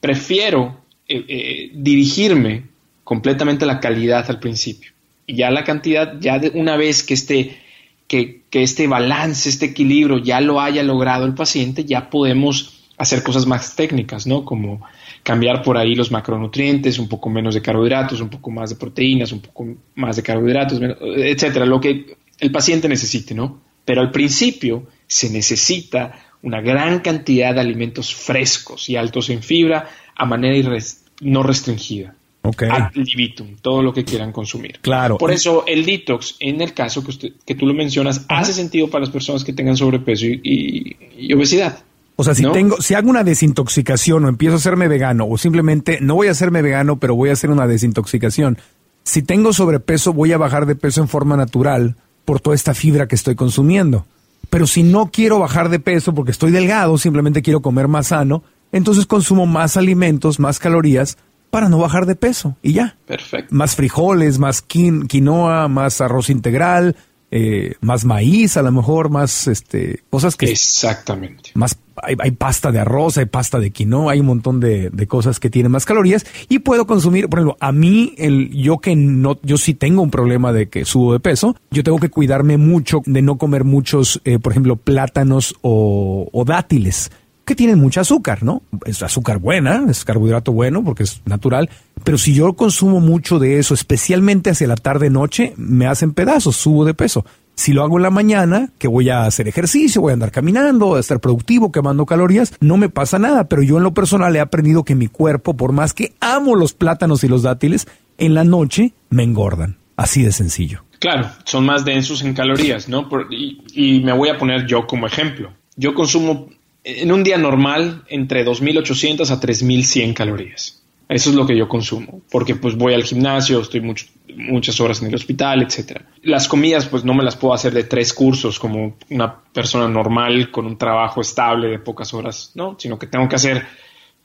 prefiero 0.00 0.80
eh, 1.08 1.24
eh, 1.28 1.70
dirigirme 1.74 2.64
completamente 3.04 3.64
a 3.64 3.68
la 3.68 3.80
calidad 3.80 4.28
al 4.30 4.40
principio. 4.40 4.92
Y 5.26 5.36
ya 5.36 5.50
la 5.50 5.64
cantidad, 5.64 6.18
ya 6.20 6.38
de 6.38 6.50
una 6.50 6.76
vez 6.76 7.02
que 7.02 7.14
este, 7.14 7.58
que, 8.06 8.42
que 8.56 8.62
este 8.62 8.86
balance, 8.86 9.50
este 9.50 9.66
equilibrio 9.66 10.16
ya 10.16 10.40
lo 10.40 10.62
haya 10.62 10.82
logrado 10.82 11.26
el 11.26 11.34
paciente, 11.34 11.84
ya 11.84 12.08
podemos 12.08 12.86
hacer 12.96 13.22
cosas 13.22 13.44
más 13.44 13.76
técnicas, 13.76 14.26
¿no? 14.26 14.46
Como 14.46 14.80
cambiar 15.22 15.62
por 15.62 15.76
ahí 15.76 15.94
los 15.94 16.10
macronutrientes, 16.10 16.98
un 16.98 17.06
poco 17.06 17.28
menos 17.28 17.54
de 17.54 17.60
carbohidratos, 17.60 18.18
un 18.22 18.30
poco 18.30 18.50
más 18.50 18.70
de 18.70 18.76
proteínas, 18.76 19.30
un 19.30 19.40
poco 19.40 19.66
más 19.96 20.16
de 20.16 20.22
carbohidratos, 20.22 20.80
etcétera, 20.80 21.66
lo 21.66 21.78
que 21.78 22.16
el 22.38 22.50
paciente 22.50 22.88
necesite, 22.88 23.34
¿no? 23.34 23.60
Pero 23.84 24.00
al 24.00 24.10
principio 24.10 24.86
se 25.06 25.28
necesita 25.28 26.18
una 26.40 26.62
gran 26.62 27.00
cantidad 27.00 27.52
de 27.52 27.60
alimentos 27.60 28.14
frescos 28.14 28.88
y 28.88 28.96
altos 28.96 29.28
en 29.28 29.42
fibra 29.42 29.86
a 30.14 30.24
manera 30.24 30.74
no 31.20 31.42
restringida. 31.42 32.14
Okay. 32.48 32.68
Ad 32.70 32.92
libitum, 32.94 33.56
todo 33.60 33.82
lo 33.82 33.92
que 33.92 34.04
quieran 34.04 34.32
consumir. 34.32 34.78
Claro. 34.80 35.18
Por 35.18 35.32
eso 35.32 35.64
el 35.66 35.84
detox, 35.84 36.36
en 36.40 36.60
el 36.60 36.74
caso 36.74 37.02
que, 37.02 37.10
usted, 37.10 37.32
que 37.44 37.54
tú 37.54 37.66
lo 37.66 37.74
mencionas, 37.74 38.24
hace 38.28 38.52
sentido 38.52 38.88
para 38.88 39.00
las 39.04 39.10
personas 39.10 39.44
que 39.44 39.52
tengan 39.52 39.76
sobrepeso 39.76 40.26
y 40.26 41.32
obesidad. 41.34 41.78
O 42.18 42.24
sea, 42.24 42.34
si 42.34 42.50
tengo, 42.50 42.80
si 42.80 42.94
hago 42.94 43.10
una 43.10 43.24
desintoxicación 43.24 44.24
o 44.24 44.28
empiezo 44.28 44.54
a 44.54 44.56
hacerme 44.56 44.88
vegano 44.88 45.26
o 45.28 45.36
simplemente 45.36 45.98
no 46.00 46.14
voy 46.14 46.28
a 46.28 46.30
hacerme 46.30 46.62
vegano, 46.62 46.98
pero 46.98 47.14
voy 47.14 47.28
a 47.28 47.34
hacer 47.34 47.50
una 47.50 47.66
desintoxicación, 47.66 48.56
si 49.04 49.22
tengo 49.22 49.52
sobrepeso 49.52 50.14
voy 50.14 50.32
a 50.32 50.38
bajar 50.38 50.64
de 50.64 50.76
peso 50.76 51.02
en 51.02 51.08
forma 51.08 51.36
natural 51.36 51.96
por 52.24 52.40
toda 52.40 52.56
esta 52.56 52.72
fibra 52.72 53.06
que 53.06 53.14
estoy 53.14 53.34
consumiendo. 53.34 54.06
Pero 54.48 54.66
si 54.66 54.82
no 54.82 55.10
quiero 55.12 55.38
bajar 55.38 55.68
de 55.68 55.78
peso 55.78 56.14
porque 56.14 56.30
estoy 56.30 56.52
delgado, 56.52 56.96
simplemente 56.96 57.42
quiero 57.42 57.60
comer 57.60 57.86
más 57.86 58.08
sano, 58.08 58.42
entonces 58.72 59.04
consumo 59.04 59.44
más 59.44 59.76
alimentos, 59.76 60.40
más 60.40 60.58
calorías 60.58 61.18
para 61.56 61.70
no 61.70 61.78
bajar 61.78 62.04
de 62.04 62.16
peso 62.16 62.54
y 62.62 62.74
ya. 62.74 62.98
Perfecto. 63.06 63.54
Más 63.54 63.76
frijoles, 63.76 64.38
más 64.38 64.60
quinoa, 64.60 65.68
más 65.68 66.02
arroz 66.02 66.28
integral, 66.28 66.96
eh, 67.30 67.76
más 67.80 68.04
maíz, 68.04 68.58
a 68.58 68.62
lo 68.62 68.70
mejor, 68.72 69.08
más 69.08 69.48
este, 69.48 70.02
cosas 70.10 70.36
que... 70.36 70.50
Exactamente. 70.50 71.52
Más, 71.54 71.78
hay, 72.02 72.30
pasta 72.32 72.72
de 72.72 72.80
arroz, 72.80 73.16
hay 73.16 73.24
pasta 73.24 73.58
de 73.58 73.70
quinoa, 73.70 74.12
hay 74.12 74.20
un 74.20 74.26
montón 74.26 74.60
de, 74.60 74.90
cosas 75.08 75.40
que 75.40 75.48
tienen 75.48 75.72
más 75.72 75.86
calorías 75.86 76.26
y 76.50 76.58
puedo 76.58 76.86
consumir, 76.86 77.30
por 77.30 77.38
ejemplo, 77.38 77.56
a 77.58 77.72
mí, 77.72 78.12
el, 78.18 78.50
yo 78.50 78.76
que 78.76 78.94
no, 78.94 79.38
yo 79.42 79.56
sí 79.56 79.72
tengo 79.72 80.02
un 80.02 80.10
problema 80.10 80.52
de 80.52 80.68
que 80.68 80.84
subo 80.84 81.14
de 81.14 81.20
peso, 81.20 81.56
yo 81.70 81.82
tengo 81.82 81.98
que 81.98 82.10
cuidarme 82.10 82.58
mucho 82.58 83.00
de 83.06 83.22
no 83.22 83.38
comer 83.38 83.64
muchos, 83.64 84.20
eh, 84.26 84.38
por 84.38 84.52
ejemplo, 84.52 84.76
plátanos 84.76 85.54
o, 85.62 86.28
o 86.30 86.44
dátiles 86.44 87.10
que 87.46 87.54
tienen 87.54 87.78
mucho 87.78 88.00
azúcar, 88.00 88.42
¿no? 88.42 88.62
Es 88.84 89.02
azúcar 89.04 89.38
buena, 89.38 89.84
es 89.88 90.04
carbohidrato 90.04 90.52
bueno 90.52 90.82
porque 90.82 91.04
es 91.04 91.22
natural, 91.24 91.70
pero 92.02 92.18
si 92.18 92.34
yo 92.34 92.52
consumo 92.54 92.98
mucho 92.98 93.38
de 93.38 93.58
eso, 93.58 93.72
especialmente 93.72 94.50
hacia 94.50 94.66
la 94.66 94.74
tarde-noche, 94.74 95.54
me 95.56 95.86
hacen 95.86 96.12
pedazos, 96.12 96.56
subo 96.56 96.84
de 96.84 96.92
peso. 96.92 97.24
Si 97.54 97.72
lo 97.72 97.84
hago 97.84 97.98
en 97.98 98.02
la 98.02 98.10
mañana, 98.10 98.70
que 98.78 98.88
voy 98.88 99.10
a 99.10 99.24
hacer 99.24 99.46
ejercicio, 99.46 100.02
voy 100.02 100.10
a 100.10 100.14
andar 100.14 100.32
caminando, 100.32 100.86
voy 100.86 100.96
a 100.96 101.00
estar 101.00 101.20
productivo, 101.20 101.70
quemando 101.70 102.04
calorías, 102.04 102.52
no 102.60 102.76
me 102.76 102.88
pasa 102.88 103.18
nada, 103.20 103.44
pero 103.44 103.62
yo 103.62 103.76
en 103.76 103.84
lo 103.84 103.94
personal 103.94 104.34
he 104.34 104.40
aprendido 104.40 104.84
que 104.84 104.96
mi 104.96 105.06
cuerpo, 105.06 105.56
por 105.56 105.72
más 105.72 105.94
que 105.94 106.14
amo 106.20 106.56
los 106.56 106.74
plátanos 106.74 107.22
y 107.22 107.28
los 107.28 107.44
dátiles, 107.44 107.86
en 108.18 108.34
la 108.34 108.42
noche 108.42 108.92
me 109.08 109.22
engordan. 109.22 109.78
Así 109.96 110.22
de 110.22 110.32
sencillo. 110.32 110.82
Claro, 110.98 111.30
son 111.44 111.64
más 111.64 111.84
densos 111.84 112.22
en 112.22 112.34
calorías, 112.34 112.88
¿no? 112.88 113.08
y, 113.30 113.62
y 113.72 114.00
me 114.00 114.12
voy 114.12 114.30
a 114.30 114.36
poner 114.36 114.66
yo 114.66 114.86
como 114.86 115.06
ejemplo. 115.06 115.52
Yo 115.76 115.94
consumo 115.94 116.48
en 116.86 117.10
un 117.10 117.24
día 117.24 117.36
normal 117.36 118.04
entre 118.06 118.46
2.800 118.46 119.28
a 119.30 119.40
3.100 119.40 120.14
calorías. 120.14 120.82
Eso 121.08 121.30
es 121.30 121.36
lo 121.36 121.46
que 121.46 121.56
yo 121.56 121.68
consumo, 121.68 122.22
porque 122.30 122.54
pues 122.54 122.76
voy 122.76 122.94
al 122.94 123.02
gimnasio, 123.02 123.60
estoy 123.60 123.80
muchas 123.80 124.80
horas 124.80 125.02
en 125.02 125.08
el 125.08 125.14
hospital, 125.14 125.62
etc. 125.62 126.00
Las 126.22 126.46
comidas 126.46 126.86
pues 126.86 127.04
no 127.04 127.12
me 127.12 127.24
las 127.24 127.36
puedo 127.36 127.54
hacer 127.54 127.72
de 127.72 127.84
tres 127.84 128.12
cursos 128.12 128.58
como 128.58 128.96
una 129.10 129.36
persona 129.52 129.88
normal 129.88 130.50
con 130.50 130.66
un 130.66 130.78
trabajo 130.78 131.20
estable 131.20 131.68
de 131.68 131.78
pocas 131.80 132.14
horas, 132.14 132.52
no, 132.54 132.76
sino 132.78 132.98
que 132.98 133.08
tengo 133.08 133.28
que 133.28 133.36
hacer, 133.36 133.66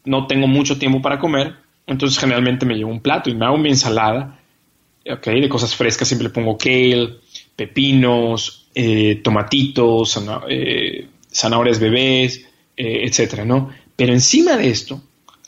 no 0.05 0.27
tengo 0.27 0.47
mucho 0.47 0.77
tiempo 0.77 1.01
para 1.01 1.19
comer, 1.19 1.55
entonces 1.87 2.17
generalmente 2.19 2.65
me 2.65 2.75
llevo 2.75 2.91
un 2.91 3.01
plato 3.01 3.29
y 3.29 3.35
me 3.35 3.45
hago 3.45 3.57
mi 3.57 3.69
ensalada, 3.69 4.39
ok, 5.07 5.27
de 5.27 5.49
cosas 5.49 5.75
frescas, 5.75 6.07
siempre 6.07 6.29
pongo 6.29 6.57
kale, 6.57 7.17
pepinos, 7.55 8.69
eh, 8.73 9.19
tomatitos, 9.23 10.19
eh, 10.49 11.07
zanahorias 11.31 11.79
bebés, 11.79 12.47
eh, 12.81 13.05
etcétera, 13.05 13.45
¿no? 13.45 13.69
Pero 13.95 14.11
encima 14.11 14.57
de 14.57 14.69
esto, 14.69 14.99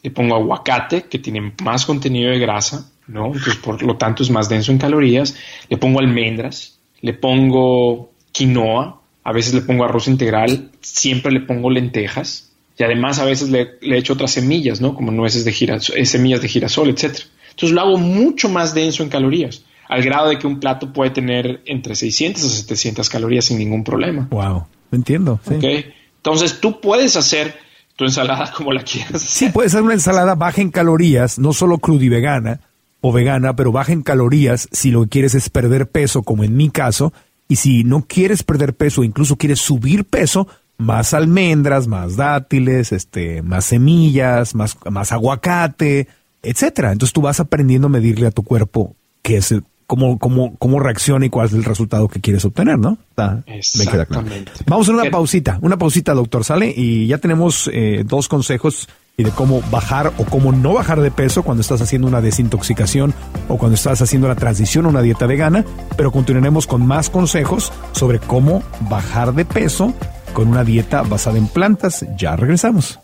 le 0.03 0.11
pongo 0.11 0.35
aguacate, 0.35 1.03
que 1.03 1.17
tiene 1.17 1.53
más 1.63 1.83
contenido 1.83 2.29
de 2.29 2.37
grasa, 2.37 2.91
¿no? 3.07 3.27
Entonces, 3.27 3.55
por 3.55 3.81
lo 3.81 3.97
tanto, 3.97 4.21
es 4.21 4.29
más 4.29 4.49
denso 4.49 4.71
en 4.71 4.77
calorías. 4.77 5.35
Le 5.67 5.77
pongo 5.77 5.99
almendras, 5.99 6.77
le 7.01 7.13
pongo 7.13 8.11
quinoa, 8.31 9.01
a 9.23 9.31
veces 9.31 9.55
le 9.55 9.61
pongo 9.61 9.83
arroz 9.83 10.07
integral, 10.07 10.69
siempre 10.81 11.31
le 11.31 11.39
pongo 11.39 11.71
lentejas. 11.71 12.51
Y 12.77 12.83
además 12.83 13.17
a 13.17 13.25
veces 13.25 13.49
le, 13.49 13.79
le 13.81 13.97
echo 13.97 14.13
otras 14.13 14.31
semillas, 14.31 14.79
¿no? 14.79 14.93
Como 14.93 15.11
nueces 15.11 15.43
de 15.43 15.53
girasol, 15.53 15.97
eh, 15.97 16.05
semillas 16.05 16.43
de 16.43 16.49
girasol, 16.49 16.91
etcétera. 16.91 17.25
Entonces 17.49 17.71
lo 17.71 17.81
hago 17.81 17.97
mucho 17.97 18.47
más 18.47 18.75
denso 18.75 19.01
en 19.01 19.09
calorías, 19.09 19.63
al 19.89 20.03
grado 20.03 20.29
de 20.29 20.37
que 20.37 20.45
un 20.45 20.59
plato 20.59 20.93
puede 20.93 21.09
tener 21.09 21.61
entre 21.65 21.95
600 21.95 22.43
a 22.43 22.47
700 22.47 23.09
calorías 23.09 23.45
sin 23.45 23.57
ningún 23.57 23.83
problema. 23.83 24.27
Wow, 24.29 24.67
entiendo. 24.91 25.39
Sí. 25.47 25.55
¿Okay? 25.55 25.93
Entonces 26.23 26.61
tú 26.61 26.79
puedes 26.79 27.17
hacer 27.17 27.59
tu 27.97 28.05
ensalada 28.05 28.53
como 28.55 28.71
la 28.71 28.81
quieras. 28.81 29.21
Sí, 29.21 29.49
puede 29.49 29.67
ser 29.67 29.81
una 29.81 29.93
ensalada 29.93 30.35
baja 30.35 30.61
en 30.61 30.71
calorías, 30.71 31.37
no 31.37 31.51
solo 31.51 31.79
crudivegana 31.79 32.61
o 33.01 33.11
vegana, 33.11 33.57
pero 33.57 33.73
baja 33.73 33.91
en 33.91 34.03
calorías 34.03 34.69
si 34.71 34.89
lo 34.89 35.03
que 35.03 35.09
quieres 35.09 35.35
es 35.35 35.49
perder 35.49 35.89
peso, 35.89 36.23
como 36.23 36.45
en 36.45 36.55
mi 36.55 36.69
caso, 36.69 37.11
y 37.49 37.57
si 37.57 37.83
no 37.83 38.05
quieres 38.07 38.43
perder 38.43 38.73
peso, 38.73 39.03
incluso 39.03 39.35
quieres 39.35 39.59
subir 39.59 40.05
peso, 40.05 40.47
más 40.77 41.13
almendras, 41.13 41.87
más 41.87 42.15
dátiles, 42.15 42.93
este, 42.93 43.41
más 43.41 43.65
semillas, 43.65 44.55
más, 44.55 44.77
más 44.89 45.11
aguacate, 45.11 46.07
etcétera. 46.41 46.93
Entonces 46.93 47.11
tú 47.11 47.21
vas 47.21 47.41
aprendiendo 47.41 47.87
a 47.87 47.91
medirle 47.91 48.27
a 48.27 48.31
tu 48.31 48.43
cuerpo 48.43 48.95
qué 49.21 49.37
es 49.37 49.51
el, 49.51 49.65
cómo, 49.93 50.17
cómo, 50.17 50.55
cómo 50.57 50.79
reacciona 50.79 51.27
y 51.27 51.29
cuál 51.29 51.45
es 51.47 51.53
el 51.53 51.63
resultado 51.63 52.07
que 52.07 52.19
quieres 52.19 52.43
obtener, 52.45 52.79
¿no? 52.79 52.97
Está, 53.11 53.43
me 53.45 53.85
queda 53.85 54.07
claro. 54.07 54.25
Vamos 54.65 54.89
a 54.89 54.91
una 54.91 55.11
pausita, 55.11 55.59
una 55.61 55.77
pausita, 55.77 56.15
doctor, 56.15 56.43
¿sale? 56.43 56.73
Y 56.75 57.05
ya 57.05 57.19
tenemos 57.19 57.69
eh, 57.71 58.03
dos 58.03 58.27
consejos 58.27 58.89
y 59.17 59.23
de 59.23 59.29
cómo 59.29 59.61
bajar 59.69 60.11
o 60.17 60.25
cómo 60.25 60.51
no 60.51 60.73
bajar 60.73 60.99
de 60.99 61.11
peso 61.11 61.43
cuando 61.43 61.61
estás 61.61 61.79
haciendo 61.79 62.07
una 62.07 62.21
desintoxicación 62.21 63.13
o 63.47 63.57
cuando 63.57 63.75
estás 63.75 64.01
haciendo 64.01 64.27
la 64.27 64.35
transición 64.35 64.87
a 64.87 64.89
una 64.89 65.03
dieta 65.03 65.27
vegana, 65.27 65.63
pero 65.95 66.11
continuaremos 66.11 66.65
con 66.65 66.87
más 66.87 67.11
consejos 67.11 67.71
sobre 67.91 68.17
cómo 68.17 68.63
bajar 68.89 69.35
de 69.35 69.45
peso 69.45 69.93
con 70.33 70.47
una 70.47 70.63
dieta 70.63 71.03
basada 71.03 71.37
en 71.37 71.47
plantas. 71.47 72.03
Ya 72.17 72.35
regresamos. 72.35 72.99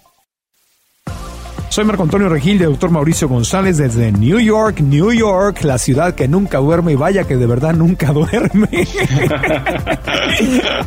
Soy 1.70 1.86
Marco 1.86 2.02
Antonio 2.02 2.30
Regil 2.30 2.58
de 2.58 2.66
Dr. 2.66 2.90
Mauricio 2.90 3.30
González 3.30 3.78
desde 3.78 4.12
New 4.12 4.40
York, 4.40 4.80
New 4.82 5.14
York, 5.14 5.64
la 5.64 5.78
ciudad 5.78 6.16
que 6.16 6.28
nunca 6.28 6.58
duerme 6.58 6.94
y 6.94 6.96
vaya 6.96 7.26
que 7.26 7.38
de 7.38 7.46
verdad 7.46 7.74
nunca 7.74 8.08
duerme. 8.12 8.68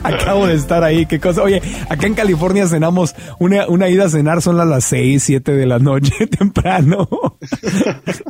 Acabo 0.02 0.48
de 0.48 0.54
estar 0.54 0.82
ahí, 0.82 1.06
qué 1.06 1.20
cosa. 1.20 1.42
Oye, 1.44 1.62
acá 1.88 2.08
en 2.08 2.14
California 2.14 2.66
cenamos, 2.66 3.14
una, 3.38 3.68
una 3.68 3.88
ida 3.88 4.06
a 4.06 4.08
cenar 4.10 4.42
son 4.42 4.58
a 4.60 4.64
las 4.64 4.84
6, 4.86 5.22
7 5.22 5.52
de 5.52 5.66
la 5.66 5.78
noche 5.78 6.26
temprano. 6.38 7.08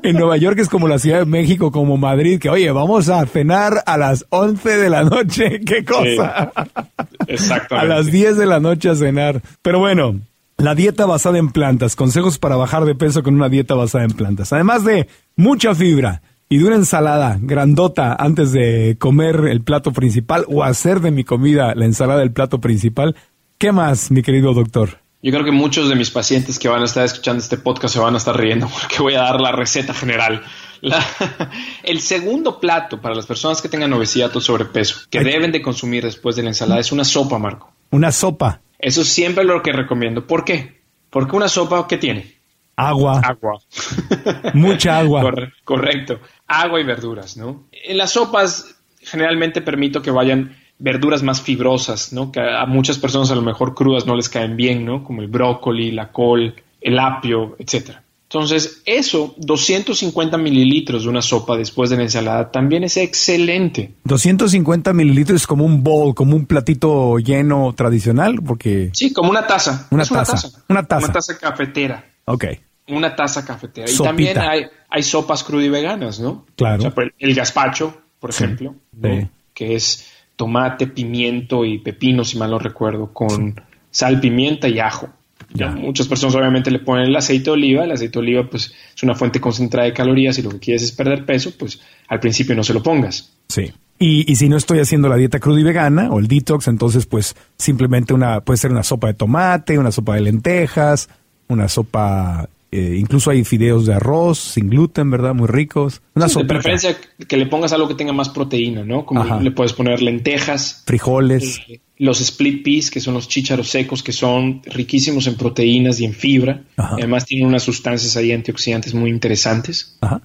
en 0.03 0.17
Nueva 0.17 0.37
York 0.37 0.59
es 0.59 0.69
como 0.69 0.89
la 0.89 0.99
Ciudad 0.99 1.21
de 1.21 1.25
México, 1.25 1.73
como 1.73 1.97
Madrid, 1.97 2.39
que 2.39 2.51
oye, 2.51 2.71
vamos 2.71 3.09
a 3.09 3.25
cenar 3.25 3.83
a 3.87 3.97
las 3.97 4.27
11 4.29 4.77
de 4.77 4.91
la 4.91 5.05
noche, 5.05 5.61
qué 5.67 5.87
cosa. 5.87 6.53
Sí, 6.55 7.25
exactamente. 7.29 7.93
a 7.93 7.97
las 7.97 8.07
10 8.13 8.37
de 8.37 8.47
la 8.47 8.61
noche 8.61 8.91
a 8.91 8.95
cenar. 8.95 9.41
Pero 9.63 9.79
bueno, 9.79 10.21
la 10.63 10.77
dieta 10.77 11.07
basada 11.07 11.39
en 11.39 11.51
plantas, 11.51 11.97
consejos 11.97 12.39
para 12.39 12.55
bajar 12.55 12.85
de 12.85 12.95
peso 12.95 13.25
con 13.25 13.35
una 13.35 13.49
dieta 13.49 13.75
basada 13.75 14.05
en 14.05 14.13
plantas. 14.13 14.53
Además 14.53 14.85
de 14.85 15.09
mucha 15.35 15.75
fibra 15.75 16.23
y 16.49 16.59
de 16.59 16.65
una 16.67 16.77
ensalada 16.77 17.37
grandota 17.41 18.15
antes 18.15 18.53
de 18.53 18.97
comer 19.01 19.47
el 19.51 19.63
plato 19.63 19.93
principal 19.93 20.45
o 20.47 20.63
hacer 20.63 21.01
de 21.01 21.11
mi 21.11 21.25
comida 21.25 21.75
la 21.75 21.85
ensalada 21.85 22.21
del 22.21 22.33
plato 22.33 22.61
principal. 22.61 23.17
¿Qué 23.59 23.73
más, 23.73 24.13
mi 24.13 24.23
querido 24.23 24.55
doctor? 24.55 25.01
Yo 25.21 25.33
creo 25.33 25.45
que 25.45 25.51
muchos 25.51 25.89
de 25.89 25.97
mis 25.97 26.13
pacientes 26.13 26.61
que 26.61 26.69
van 26.69 26.83
a 26.83 26.85
estar 26.85 27.05
escuchando 27.05 27.43
este 27.43 27.57
podcast 27.57 27.95
se 27.95 28.01
van 28.01 28.15
a 28.15 28.19
estar 28.19 28.39
riendo 28.39 28.69
porque 28.81 29.03
voy 29.03 29.15
a 29.15 29.23
dar 29.23 29.41
la 29.41 29.51
receta 29.51 29.93
general. 29.93 30.45
La, 30.81 31.05
el 31.83 32.01
segundo 32.01 32.61
plato 32.61 33.01
para 33.01 33.17
las 33.17 33.27
personas 33.27 33.61
que 33.61 33.69
tengan 33.69 33.93
obesidad 33.95 34.37
o 34.37 34.41
sobrepeso 34.41 35.01
que 35.11 35.19
Ay. 35.19 35.25
deben 35.25 35.51
de 35.51 35.61
consumir 35.61 36.05
después 36.05 36.37
de 36.37 36.45
la 36.45 36.51
ensalada 36.51 36.81
es 36.81 36.93
una 36.93 37.05
sopa, 37.05 37.37
Marco. 37.41 37.73
Una 37.93 38.11
sopa. 38.11 38.63
Eso 38.79 39.03
es 39.03 39.09
siempre 39.09 39.45
lo 39.45 39.63
que 39.63 39.71
recomiendo. 39.71 40.27
¿Por 40.27 40.45
qué? 40.45 40.83
Porque 41.11 41.37
una 41.37 41.47
sopa, 41.47 41.87
¿qué 41.87 41.99
tiene? 41.99 42.35
Agua. 42.75 43.21
Agua. 43.21 43.61
Mucha 44.55 44.99
agua. 44.99 45.21
Corre 45.23 45.53
correcto. 45.63 46.19
Agua 46.47 46.81
y 46.81 46.85
verduras, 46.85 47.37
¿no? 47.37 47.69
En 47.71 47.99
las 47.99 48.13
sopas 48.13 48.83
generalmente 49.01 49.61
permito 49.61 50.01
que 50.01 50.11
vayan 50.11 50.57
verduras 50.79 51.23
más 51.23 51.43
fibrosas, 51.43 52.13
¿no? 52.13 52.33
Que 52.33 52.41
a 52.41 52.65
muchas 52.67 52.99
personas 52.99 53.31
a 53.31 53.35
lo 53.35 53.43
mejor 53.43 53.75
crudas 53.75 54.07
no 54.07 54.17
les 54.17 54.29
caen 54.29 54.57
bien, 54.57 54.85
¿no? 54.85 55.05
Como 55.05 55.23
el 55.23 55.29
brócoli, 55.29 55.93
la 55.93 56.11
col, 56.11 56.55
el 56.81 56.99
apio, 56.99 57.57
etcétera. 57.59 58.02
Entonces, 58.33 58.81
eso, 58.87 59.35
250 59.37 60.39
mililitros 60.39 61.03
de 61.03 61.11
una 61.11 61.21
sopa 61.21 61.55
después 61.59 61.91
de 61.91 61.97
la 61.99 62.05
ensalada, 62.05 62.51
también 62.51 62.83
es 62.83 62.97
excelente. 62.97 63.93
250 64.05 64.93
mililitros 64.95 65.43
es 65.43 65.47
como 65.47 65.67
un 65.67 65.83
bowl, 65.85 66.15
como 66.15 66.35
un 66.35 66.47
platito 66.47 67.19
lleno 67.19 67.75
tradicional, 67.77 68.41
porque... 68.43 68.89
Sí, 68.95 69.13
como 69.13 69.29
una 69.29 69.47
taza. 69.47 69.87
Una, 69.91 70.05
taza. 70.05 70.15
una 70.15 70.25
taza. 70.25 70.65
Una 70.71 70.83
taza. 70.85 71.05
Una 71.05 71.13
taza 71.13 71.39
cafetera. 71.39 72.05
Ok. 72.25 72.45
Una 72.89 73.15
taza 73.15 73.45
cafetera. 73.45 73.87
Sopita. 73.87 74.03
Y 74.03 74.07
también 74.07 74.39
hay, 74.39 74.63
hay 74.89 75.03
sopas 75.03 75.45
crudiveganas, 75.45 76.19
¿no? 76.19 76.47
Claro. 76.57 76.89
O 76.89 76.91
sea, 76.91 77.05
el 77.19 77.35
gazpacho, 77.35 77.95
por 78.19 78.33
Sí. 78.33 78.45
ejemplo, 78.45 78.77
¿no? 78.93 79.09
Sí. 79.21 79.29
que 79.53 79.75
es 79.75 80.09
tomate, 80.37 80.87
pimiento 80.87 81.67
y 81.67 81.79
pepino, 81.81 82.25
si 82.25 82.39
mal 82.39 82.51
no 82.51 82.59
recuerdo, 82.59 83.13
con 83.13 83.61
sal, 83.91 84.21
pimienta 84.21 84.69
y 84.69 84.81
ajo. 84.81 85.11
Ya. 85.55 85.71
Muchas 85.71 86.09
personas 86.09 86.35
obviamente 86.35 86.71
le 86.71 86.79
ponen 86.79 87.07
el 87.09 87.17
aceite 87.17 87.45
de 87.45 87.51
oliva. 87.51 87.85
El 87.85 87.93
aceite 87.93 88.15
de 88.15 88.19
oliva 88.21 88.49
pues 88.49 88.73
es 88.97 89.03
una 89.03 89.15
fuente 89.15 89.41
concentrada 89.41 89.87
de 89.87 89.93
calorías 89.93 90.39
y 90.39 90.43
lo 90.43 90.51
que 90.51 90.59
quieres 90.59 90.83
es 90.83 90.93
perder 90.93 91.25
peso, 91.27 91.53
pues 91.59 91.81
al 92.09 92.21
principio 92.21 92.55
no 92.55 92.65
se 92.65 92.73
lo 92.75 92.83
pongas. 92.83 93.33
Sí. 93.49 93.71
Y, 93.99 94.31
y 94.31 94.37
si 94.37 94.49
no 94.49 94.57
estoy 94.57 94.81
haciendo 94.81 95.09
la 95.09 95.17
dieta 95.17 95.39
cruda 95.39 95.61
y 95.61 95.63
vegana 95.63 96.11
o 96.11 96.19
el 96.19 96.27
detox, 96.27 96.67
entonces 96.69 97.07
pues 97.07 97.37
simplemente 97.57 98.13
una 98.15 98.41
puede 98.41 98.57
ser 98.57 98.71
una 98.73 98.83
sopa 98.83 99.07
de 99.09 99.15
tomate, 99.15 99.79
una 99.79 99.93
sopa 99.93 100.15
de 100.17 100.23
lentejas, 100.23 101.09
una 101.49 101.69
sopa, 101.69 102.49
eh, 102.73 102.97
incluso 102.99 103.31
hay 103.31 103.45
fideos 103.45 103.87
de 103.87 103.95
arroz 103.95 104.39
sin 104.41 104.71
gluten, 104.71 105.09
¿verdad? 105.11 105.35
Muy 105.35 105.47
ricos. 105.47 106.01
Una 106.15 106.29
Sí, 106.29 106.41
de 106.41 106.47
preferencia 106.47 106.97
que 107.29 107.37
le 107.37 107.47
pongas 107.47 107.73
algo 107.75 107.87
que 107.87 107.95
tenga 107.95 108.13
más 108.13 108.31
proteína, 108.31 108.83
¿no? 108.85 109.05
Como 109.07 109.21
Ajá. 109.23 109.41
le 109.41 109.51
puedes 109.53 109.73
poner 109.75 110.03
lentejas, 110.03 110.83
frijoles. 110.87 111.61
eh, 111.69 111.81
los 112.05 112.21
split 112.21 112.65
peas, 112.65 112.91
que 112.91 113.01
son 113.01 113.15
los 113.15 113.29
chícharos 113.29 113.69
secos, 113.71 114.03
que 114.03 114.13
son 114.13 114.61
riquísimos 114.65 115.27
en 115.29 115.37
proteínas 115.37 116.01
y 116.01 116.05
en 116.05 116.15
fibra. 116.15 116.63
Ajá. 116.77 116.97
Además 116.97 117.25
tienen 117.27 117.47
unas 117.47 117.63
sustancias 117.63 118.17
ahí 118.17 118.33
antioxidantes 118.33 118.93
muy 118.95 119.11
interesantes. 119.11 119.97
Ajá. 120.01 120.21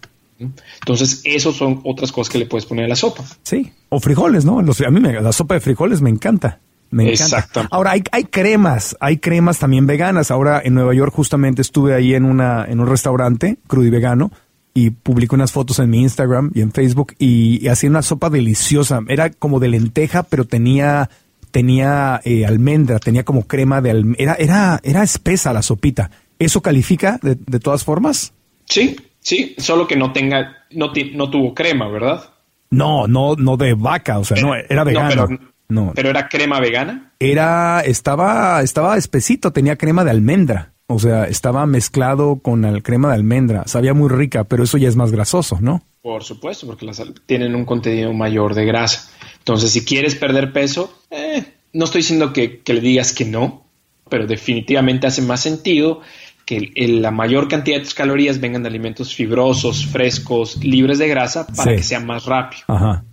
Entonces, 0.79 1.21
esos 1.23 1.55
son 1.55 1.81
otras 1.83 2.11
cosas 2.11 2.31
que 2.31 2.37
le 2.39 2.45
puedes 2.45 2.65
poner 2.65 2.85
a 2.85 2.87
la 2.87 2.95
sopa. 2.95 3.23
Sí. 3.43 3.71
O 3.89 3.99
frijoles, 3.99 4.45
¿no? 4.45 4.61
Los- 4.61 4.81
a 4.81 4.89
mí 4.89 4.99
me- 4.99 5.21
la 5.21 5.31
sopa 5.31 5.55
de 5.55 5.59
frijoles 5.61 6.01
me 6.01 6.09
encanta. 6.09 6.59
Me 6.89 7.11
encanta. 7.11 7.67
Ahora, 7.71 7.91
hay, 7.91 8.03
hay 8.11 8.23
cremas, 8.25 8.95
hay 9.01 9.17
cremas 9.17 9.59
también 9.59 9.85
veganas. 9.87 10.31
Ahora, 10.31 10.61
en 10.63 10.73
Nueva 10.73 10.93
York 10.93 11.11
justamente 11.13 11.61
estuve 11.61 11.93
ahí 11.93 12.13
en, 12.13 12.23
una, 12.23 12.65
en 12.65 12.79
un 12.79 12.87
restaurante 12.87 13.57
crudo 13.67 13.87
y 13.87 13.89
vegano 13.89 14.31
y 14.73 14.91
publiqué 14.91 15.35
unas 15.35 15.51
fotos 15.51 15.79
en 15.79 15.89
mi 15.89 16.01
Instagram 16.01 16.51
y 16.53 16.61
en 16.61 16.71
Facebook 16.71 17.13
y, 17.19 17.59
y 17.63 17.67
hacía 17.67 17.89
una 17.89 18.03
sopa 18.03 18.29
deliciosa. 18.29 19.01
Era 19.09 19.31
como 19.31 19.59
de 19.59 19.67
lenteja, 19.69 20.23
pero 20.23 20.45
tenía, 20.45 21.09
tenía 21.57 22.21
eh, 22.23 22.45
almendra, 22.45 22.99
tenía 22.99 23.23
como 23.25 23.47
crema 23.47 23.81
de 23.81 23.89
almendra. 23.89 24.23
Era, 24.23 24.35
era, 24.35 24.79
era 24.83 25.01
espesa 25.01 25.51
la 25.51 25.63
sopita. 25.63 26.11
¿Eso 26.37 26.61
califica 26.61 27.17
de, 27.23 27.33
de 27.33 27.59
todas 27.59 27.83
formas? 27.83 28.31
Sí, 28.65 28.95
sí, 29.21 29.55
solo 29.57 29.87
que 29.87 29.95
no 29.95 30.13
tenga, 30.13 30.67
no, 30.69 30.91
no 31.15 31.29
tuvo 31.31 31.55
crema, 31.55 31.87
¿verdad? 31.87 32.29
No, 32.69 33.07
no, 33.07 33.33
no 33.35 33.57
de 33.57 33.73
vaca, 33.73 34.19
o 34.19 34.23
sea, 34.23 34.39
no, 34.39 34.53
era 34.53 34.83
vegano. 34.83 35.25
pero, 35.27 35.39
no, 35.67 35.93
pero 35.95 36.11
era 36.11 36.29
crema 36.29 36.59
vegana. 36.59 37.13
era, 37.19 37.81
estaba, 37.81 38.61
estaba 38.61 38.95
espesito, 38.95 39.51
tenía 39.51 39.77
crema 39.77 40.03
de 40.03 40.11
almendra. 40.11 40.73
O 40.89 40.99
sea, 40.99 41.25
estaba 41.25 41.65
mezclado 41.65 42.37
con 42.37 42.61
la 42.61 42.79
crema 42.81 43.09
de 43.09 43.15
almendra. 43.15 43.63
Sabía 43.67 43.93
muy 43.93 44.09
rica, 44.09 44.45
pero 44.45 44.63
eso 44.63 44.77
ya 44.77 44.87
es 44.87 44.95
más 44.95 45.11
grasoso, 45.11 45.57
¿no? 45.59 45.83
Por 46.01 46.23
supuesto, 46.23 46.65
porque 46.65 46.85
las 46.85 47.03
tienen 47.25 47.55
un 47.55 47.65
contenido 47.65 48.13
mayor 48.13 48.53
de 48.55 48.65
grasa. 48.65 49.09
Entonces, 49.39 49.71
si 49.71 49.83
quieres 49.83 50.15
perder 50.15 50.53
peso, 50.53 50.97
eh, 51.11 51.43
no 51.73 51.85
estoy 51.85 51.99
diciendo 52.01 52.31
que, 52.31 52.59
que 52.61 52.73
le 52.73 52.79
digas 52.81 53.11
que 53.11 53.25
no, 53.25 53.65
pero 54.09 54.25
definitivamente 54.27 55.07
hace 55.07 55.21
más 55.21 55.41
sentido 55.41 55.99
que 56.45 56.71
el- 56.75 57.01
la 57.01 57.11
mayor 57.11 57.49
cantidad 57.49 57.77
de 57.77 57.83
tus 57.83 57.93
calorías 57.93 58.39
vengan 58.39 58.63
de 58.63 58.69
alimentos 58.69 59.13
fibrosos, 59.13 59.85
frescos, 59.87 60.63
libres 60.63 60.97
de 60.99 61.09
grasa, 61.09 61.45
para 61.47 61.71
Sí. 61.71 61.77
que 61.77 61.83
sea 61.83 61.99
más 61.99 62.23
rápido. 62.25 62.63
Ajá. 62.67 63.03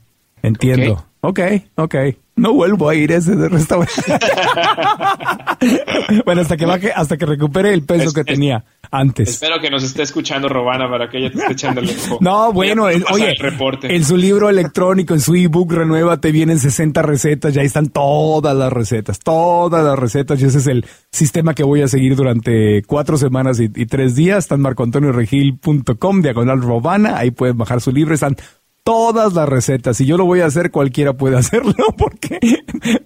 Entiendo. 0.42 1.04
Ok, 1.22 1.40
ok. 1.74 1.94
No 2.36 2.52
vuelvo 2.52 2.88
a 2.88 2.94
ir 2.94 3.12
a 3.12 3.16
ese 3.16 3.34
restaurante. 3.48 3.94
bueno, 6.24 6.40
hasta 6.40 6.56
que 6.56 6.66
baje, 6.66 6.92
hasta 6.92 7.16
que 7.16 7.26
recupere 7.26 7.72
el 7.72 7.84
peso 7.84 8.12
que 8.12 8.24
tenía 8.24 8.64
antes. 8.90 9.30
Espero 9.30 9.60
que 9.60 9.70
nos 9.70 9.84
esté 9.84 10.02
escuchando 10.02 10.48
Robana 10.48 10.88
para 10.88 11.08
que 11.08 11.18
ella 11.18 11.30
te 11.30 11.38
esté 11.38 11.52
echando 11.52 11.80
el 11.80 11.90
ojo. 11.90 12.18
No, 12.20 12.52
bueno, 12.52 12.84
oye, 12.84 13.36
en 13.82 14.04
su 14.04 14.16
libro 14.16 14.48
electrónico, 14.48 15.14
en 15.14 15.20
su 15.20 15.34
ebook 15.34 15.72
Renuévate, 15.72 16.32
vienen 16.32 16.58
60 16.58 17.02
recetas, 17.02 17.54
ya 17.54 17.62
están 17.62 17.88
todas 17.88 18.56
las 18.56 18.72
recetas, 18.72 19.20
todas 19.20 19.84
las 19.84 19.98
recetas, 19.98 20.40
y 20.40 20.46
ese 20.46 20.58
es 20.58 20.66
el 20.66 20.86
sistema 21.10 21.54
que 21.54 21.62
voy 21.62 21.82
a 21.82 21.88
seguir 21.88 22.16
durante 22.16 22.82
cuatro 22.82 23.16
semanas 23.16 23.60
y, 23.60 23.68
tres 23.86 24.16
días. 24.16 24.44
Está 24.44 24.56
en 24.56 24.62
marcoantonioregil.com, 24.62 26.22
diagonal 26.22 26.60
Robana, 26.60 27.18
ahí 27.18 27.30
pueden 27.30 27.56
bajar 27.56 27.80
su 27.80 27.92
libro, 27.92 28.14
están 28.14 28.36
todas 28.84 29.32
las 29.32 29.48
recetas. 29.48 29.96
Si 29.96 30.06
yo 30.06 30.16
lo 30.16 30.26
voy 30.26 30.40
a 30.40 30.46
hacer, 30.46 30.70
cualquiera 30.70 31.14
puede 31.14 31.36
hacerlo, 31.38 31.74
porque 31.98 32.38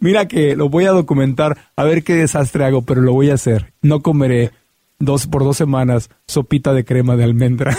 mira 0.01 0.29
que 0.29 0.57
lo 0.57 0.69
voy 0.69 0.85
a 0.85 0.91
documentar, 0.91 1.57
a 1.77 1.85
ver 1.85 2.03
qué 2.05 2.15
desastre 2.15 2.65
hago, 2.65 2.83
pero 2.83 3.01
lo 3.01 3.15
voy 3.15 3.31
a 3.31 3.35
hacer. 3.35 3.73
No 3.81 4.03
comeré 4.03 4.51
dos 4.99 5.29
por 5.29 5.45
dos 5.45 5.57
semanas 5.57 6.11
sopita 6.27 6.75
de 6.75 6.85
crema 6.85 7.15
de 7.15 7.23
almendra 7.23 7.77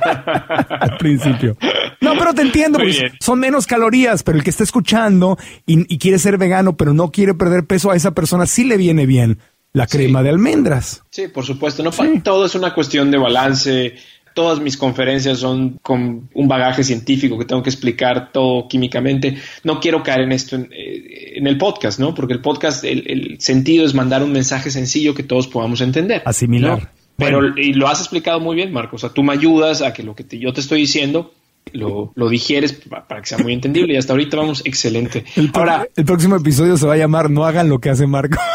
al 0.80 0.96
principio. 0.96 1.56
No, 2.00 2.14
pero 2.16 2.32
te 2.32 2.42
entiendo, 2.42 2.78
son 3.20 3.40
menos 3.40 3.66
calorías, 3.66 4.22
pero 4.22 4.38
el 4.38 4.44
que 4.44 4.50
está 4.50 4.62
escuchando 4.62 5.36
y, 5.66 5.98
quiere 5.98 6.18
ser 6.18 6.38
vegano, 6.38 6.76
pero 6.76 6.94
no 6.94 7.10
quiere 7.10 7.34
perder 7.34 7.66
peso, 7.66 7.90
a 7.90 7.96
esa 7.96 8.12
persona 8.12 8.46
sí 8.46 8.64
le 8.64 8.76
viene 8.76 9.06
bien 9.06 9.38
la 9.72 9.86
crema 9.86 10.22
de 10.22 10.30
almendras. 10.30 11.02
Sí, 11.10 11.28
por 11.28 11.44
supuesto. 11.44 11.82
No, 11.82 11.90
todo 12.22 12.46
es 12.46 12.54
una 12.54 12.74
cuestión 12.74 13.10
de 13.10 13.18
balance 13.18 13.94
todas 14.40 14.58
mis 14.58 14.78
conferencias 14.78 15.40
son 15.40 15.78
con 15.82 16.30
un 16.32 16.48
bagaje 16.48 16.82
científico 16.82 17.38
que 17.38 17.44
tengo 17.44 17.62
que 17.62 17.68
explicar 17.68 18.32
todo 18.32 18.68
químicamente. 18.68 19.36
No 19.64 19.80
quiero 19.80 20.02
caer 20.02 20.22
en 20.22 20.32
esto 20.32 20.56
en, 20.56 20.70
eh, 20.72 21.34
el 21.34 21.58
podcast, 21.58 22.00
¿no? 22.00 22.14
Porque 22.14 22.32
el 22.32 22.40
podcast, 22.40 22.82
el, 22.84 23.36
sentido 23.38 23.84
es 23.84 23.92
mandar 23.92 24.22
un 24.22 24.32
mensaje 24.32 24.70
sencillo 24.70 25.12
que 25.12 25.24
todos 25.24 25.46
podamos 25.46 25.82
entender. 25.82 26.22
Asimilar. 26.24 26.90
Pero 27.18 27.54
y 27.54 27.74
lo 27.74 27.86
has 27.86 28.00
explicado 28.00 28.40
muy 28.40 28.56
bien, 28.56 28.72
Marcos. 28.72 29.04
O 29.04 29.08
sea, 29.08 29.14
tú 29.14 29.22
me 29.22 29.34
ayudas 29.34 29.82
a 29.82 29.92
que 29.92 30.02
lo 30.02 30.14
que 30.14 30.24
yo 30.38 30.54
te 30.54 30.60
estoy 30.62 30.80
diciendo 30.80 31.34
lo, 31.72 32.12
lo, 32.14 32.28
digieres 32.28 32.72
para 32.72 33.20
que 33.20 33.28
sea 33.28 33.38
muy 33.38 33.52
entendible 33.52 33.94
y 33.94 33.96
hasta 33.96 34.12
ahorita 34.12 34.36
vamos 34.36 34.62
excelente. 34.64 35.24
El, 35.36 35.50
Ahora, 35.54 35.86
el 35.94 36.04
próximo 36.04 36.36
episodio 36.36 36.76
se 36.76 36.86
va 36.86 36.94
a 36.94 36.96
llamar 36.96 37.30
No 37.30 37.44
hagan 37.44 37.68
lo 37.68 37.78
que 37.78 37.90
hace 37.90 38.06
Marco. 38.06 38.38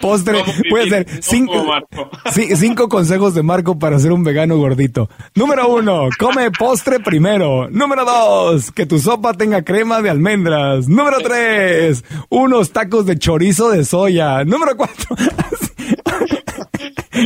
Postre, 0.00 0.42
puede 0.68 0.88
ser 0.88 1.06
cinco, 1.22 1.66
cinco 2.56 2.88
consejos 2.88 3.34
de 3.34 3.42
Marco 3.42 3.78
para 3.78 3.98
ser 3.98 4.12
un 4.12 4.22
vegano 4.22 4.56
gordito. 4.56 5.08
Número 5.34 5.68
uno, 5.68 6.08
come 6.18 6.50
postre 6.50 7.00
primero. 7.00 7.68
Número 7.70 8.04
dos, 8.04 8.70
que 8.70 8.86
tu 8.86 8.98
sopa 8.98 9.34
tenga 9.34 9.62
crema 9.62 10.02
de 10.02 10.10
almendras. 10.10 10.88
Número 10.88 11.18
tres, 11.22 12.04
unos 12.28 12.72
tacos 12.72 13.06
de 13.06 13.18
chorizo 13.18 13.70
de 13.70 13.84
soya. 13.84 14.44
Número 14.44 14.76
cuatro, 14.76 15.16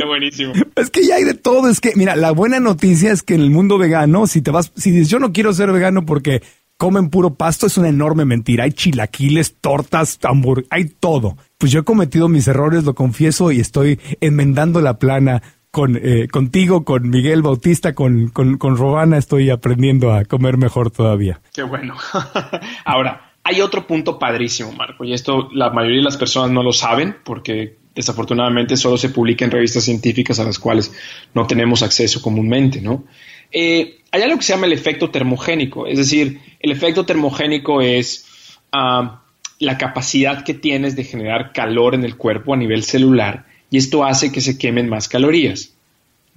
buenísimo. 0.07 0.53
Es 0.77 0.91
que 0.91 1.07
ya 1.07 1.17
hay 1.17 1.25
de 1.25 1.35
todo. 1.35 1.69
Es 1.69 1.81
que, 1.81 1.93
mira, 1.97 2.17
la 2.17 2.31
buena 2.31 2.61
noticia 2.61 3.13
es 3.13 3.23
que 3.23 3.35
en 3.35 3.41
el 3.41 3.51
mundo 3.51 3.79
vegano, 3.79 4.27
si 4.27 4.43
te 4.43 4.51
vas, 4.51 4.73
si 4.77 4.91
dices 4.91 5.09
yo 5.09 5.19
no 5.19 5.33
quiero 5.33 5.53
ser 5.53 5.73
vegano 5.73 6.07
porque 6.07 6.43
comen 6.77 7.11
puro 7.11 7.35
pasto, 7.35 7.67
es 7.67 7.77
una 7.77 7.89
enorme 7.89 8.25
mentira. 8.25 8.65
Hay 8.65 8.73
chilaquiles, 8.73 9.57
tortas, 9.61 10.19
tambor, 10.19 10.65
hay 10.71 10.85
todo. 10.87 11.37
Pues 11.59 11.73
yo 11.73 11.81
he 11.81 11.85
cometido 11.85 12.29
mis 12.29 12.47
errores, 12.49 12.85
lo 12.85 12.95
confieso, 12.95 13.51
y 13.51 13.61
estoy 13.61 13.99
enmendando 14.21 14.81
la 14.81 14.99
plana 14.99 15.43
con 15.71 15.97
eh, 15.97 16.29
contigo, 16.29 16.85
con 16.85 17.11
Miguel 17.11 17.43
Bautista, 17.43 17.95
con, 17.95 18.29
con, 18.29 18.57
con 18.57 18.77
Robana, 18.77 19.19
estoy 19.19 19.51
aprendiendo 19.51 20.13
a 20.13 20.25
comer 20.25 20.57
mejor 20.57 20.91
todavía. 20.91 21.41
Qué 21.53 21.63
bueno. 21.63 21.97
Ahora, 22.85 23.33
hay 23.45 23.61
otro 23.61 23.87
punto 23.87 24.19
padrísimo, 24.19 24.73
Marco, 24.73 25.05
y 25.05 25.13
esto 25.13 25.49
la 25.53 25.71
mayoría 25.71 25.99
de 25.99 26.05
las 26.05 26.17
personas 26.17 26.51
no 26.51 26.63
lo 26.63 26.73
saben 26.73 27.17
porque 27.25 27.79
desafortunadamente 27.95 28.77
solo 28.77 28.97
se 28.97 29.09
publica 29.09 29.45
en 29.45 29.51
revistas 29.51 29.85
científicas 29.85 30.39
a 30.39 30.45
las 30.45 30.59
cuales 30.59 30.93
no 31.35 31.47
tenemos 31.47 31.83
acceso 31.83 32.23
comúnmente, 32.23 32.81
¿no? 32.81 33.05
Eh, 33.51 33.99
hay 34.11 34.23
algo 34.23 34.37
que 34.37 34.45
se 34.45 34.53
llama 34.53 34.67
el 34.67 34.73
efecto 34.73 35.11
termogénico, 35.11 35.87
es 35.87 35.99
decir, 35.99 36.41
el 36.61 36.71
efecto 36.71 37.05
termogénico 37.05 37.81
es 37.81 38.27
ah, 38.73 39.23
la 39.59 39.79
capacidad 39.79 40.45
que 40.45 40.55
tienes 40.55 40.97
de 40.97 41.05
generar 41.05 41.53
calor 41.53 41.95
en 41.95 42.05
el 42.05 42.17
cuerpo 42.17 42.55
a 42.55 42.57
nivel 42.57 42.85
celular 42.85 43.47
y 43.71 43.79
esto 43.79 44.05
hace 44.05 44.33
que 44.33 44.41
se 44.41 44.59
quemen 44.59 44.89
más 44.89 45.09
calorías. 45.09 45.73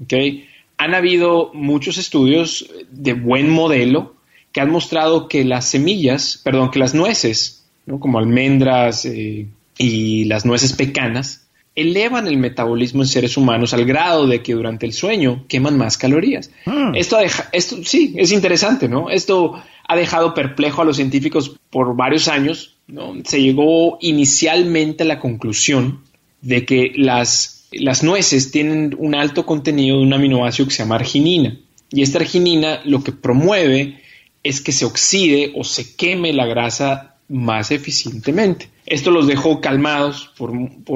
¿okay? 0.03 0.47
Han 0.77 0.95
habido 0.95 1.51
muchos 1.53 1.97
estudios 1.97 2.69
de 2.89 3.13
buen 3.13 3.49
modelo 3.49 4.15
que 4.51 4.61
han 4.61 4.71
mostrado 4.71 5.27
que 5.27 5.45
las 5.45 5.65
semillas, 5.65 6.39
perdón, 6.43 6.71
que 6.71 6.79
las 6.79 6.93
nueces, 6.93 7.63
como 7.99 8.19
almendras 8.19 9.05
eh, 9.05 9.47
y 9.77 10.25
las 10.25 10.45
nueces 10.45 10.73
pecanas, 10.73 11.40
elevan 11.75 12.27
el 12.27 12.37
metabolismo 12.37 13.03
en 13.03 13.07
seres 13.07 13.37
humanos 13.37 13.73
al 13.73 13.85
grado 13.85 14.27
de 14.27 14.43
que 14.43 14.53
durante 14.53 14.85
el 14.85 14.93
sueño 14.93 15.45
queman 15.47 15.77
más 15.77 15.97
calorías. 15.97 16.51
Ah. 16.65 16.91
Esto, 16.95 17.17
esto 17.51 17.77
sí, 17.83 18.13
es 18.17 18.31
interesante, 18.31 18.89
¿no? 18.89 19.09
Esto 19.09 19.61
ha 19.87 19.95
dejado 19.95 20.33
perplejo 20.33 20.81
a 20.81 20.85
los 20.85 20.97
científicos 20.97 21.57
por 21.69 21.95
varios 21.95 22.27
años. 22.27 22.77
¿no? 22.87 23.13
Se 23.23 23.41
llegó 23.41 23.97
inicialmente 24.01 25.03
a 25.03 25.07
la 25.07 25.19
conclusión 25.19 26.01
de 26.41 26.65
que 26.65 26.91
las, 26.95 27.67
las 27.71 28.03
nueces 28.03 28.51
tienen 28.51 28.95
un 28.97 29.15
alto 29.15 29.45
contenido 29.45 29.97
de 29.97 30.03
un 30.03 30.13
aminoácido 30.13 30.67
que 30.67 30.73
se 30.73 30.83
llama 30.83 30.95
arginina. 30.95 31.57
Y 31.91 32.01
esta 32.01 32.19
arginina 32.19 32.81
lo 32.85 33.03
que 33.03 33.11
promueve 33.11 34.01
es 34.43 34.61
que 34.61 34.71
se 34.71 34.85
oxide 34.85 35.53
o 35.55 35.63
se 35.63 35.95
queme 35.95 36.33
la 36.33 36.45
grasa 36.45 37.10
más 37.31 37.71
eficientemente. 37.71 38.69
Esto 38.85 39.09
los 39.09 39.25
dejó 39.25 39.61
calmados 39.61 40.31
por, 40.37 40.51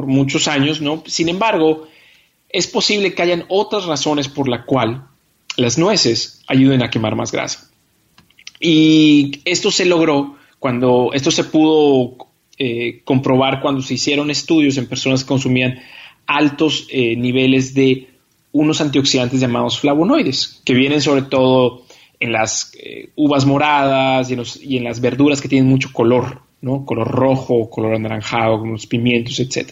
muchos 0.05 0.47
años, 0.47 0.81
¿no? 0.81 1.01
Sin 1.07 1.29
embargo, 1.29 1.88
es 2.49 2.67
posible 2.67 3.13
que 3.13 3.21
hayan 3.21 3.45
otras 3.47 3.86
razones 3.86 4.27
por 4.27 4.49
la 4.49 4.65
cual 4.65 5.07
las 5.55 5.77
nueces 5.77 6.43
ayuden 6.47 6.83
a 6.83 6.89
quemar 6.89 7.15
más 7.15 7.31
grasa. 7.31 7.69
Y 8.59 9.39
esto 9.45 9.71
se 9.71 9.86
logró 9.86 10.36
cuando, 10.59 11.11
esto 11.13 11.31
se 11.31 11.45
pudo 11.45 12.17
eh, 12.57 13.01
comprobar 13.05 13.61
cuando 13.61 13.81
se 13.81 13.93
hicieron 13.93 14.29
estudios 14.29 14.77
en 14.77 14.88
personas 14.88 15.23
que 15.23 15.29
consumían 15.29 15.79
altos 16.27 16.88
eh, 16.89 17.15
niveles 17.15 17.73
de 17.73 18.09
unos 18.51 18.81
antioxidantes 18.81 19.39
llamados 19.39 19.79
flavonoides, 19.79 20.61
que 20.65 20.73
vienen 20.73 21.01
sobre 21.01 21.23
todo 21.23 21.84
en 22.20 22.32
las 22.32 22.72
eh, 22.78 23.09
uvas 23.16 23.45
moradas 23.45 24.30
y 24.30 24.78
en, 24.78 24.84
las 24.84 25.01
verduras 25.01 25.41
que 25.41 25.49
tienen 25.49 25.70
mucho 25.70 25.91
color, 25.91 26.41
¿no? 26.61 26.86
Color 26.86 27.07
rojo, 27.07 27.70
color 27.70 27.95
anaranjado, 27.95 28.59
como 28.59 28.74
los 28.74 28.88
pimientos, 28.88 29.39
etc. 29.39 29.72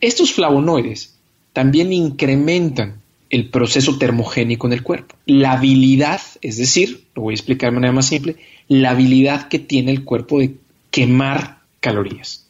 Estos 0.00 0.32
flavonoides 0.32 1.16
también 1.52 1.92
incrementan 1.92 3.00
el 3.30 3.48
proceso 3.48 3.98
termogénico 3.98 4.66
en 4.66 4.74
el 4.74 4.82
cuerpo. 4.82 5.16
La 5.26 5.52
habilidad, 5.52 6.20
es 6.40 6.56
decir, 6.56 7.04
lo 7.14 7.22
voy 7.22 7.32
a 7.32 7.36
explicar 7.36 7.70
de 7.70 7.74
manera 7.76 7.92
más 7.92 8.06
simple, 8.06 8.36
la 8.68 8.90
habilidad 8.90 9.48
que 9.48 9.58
tiene 9.58 9.90
el 9.90 10.04
cuerpo 10.04 10.38
de 10.38 10.56
quemar 10.90 11.58
calorías. 11.80 12.46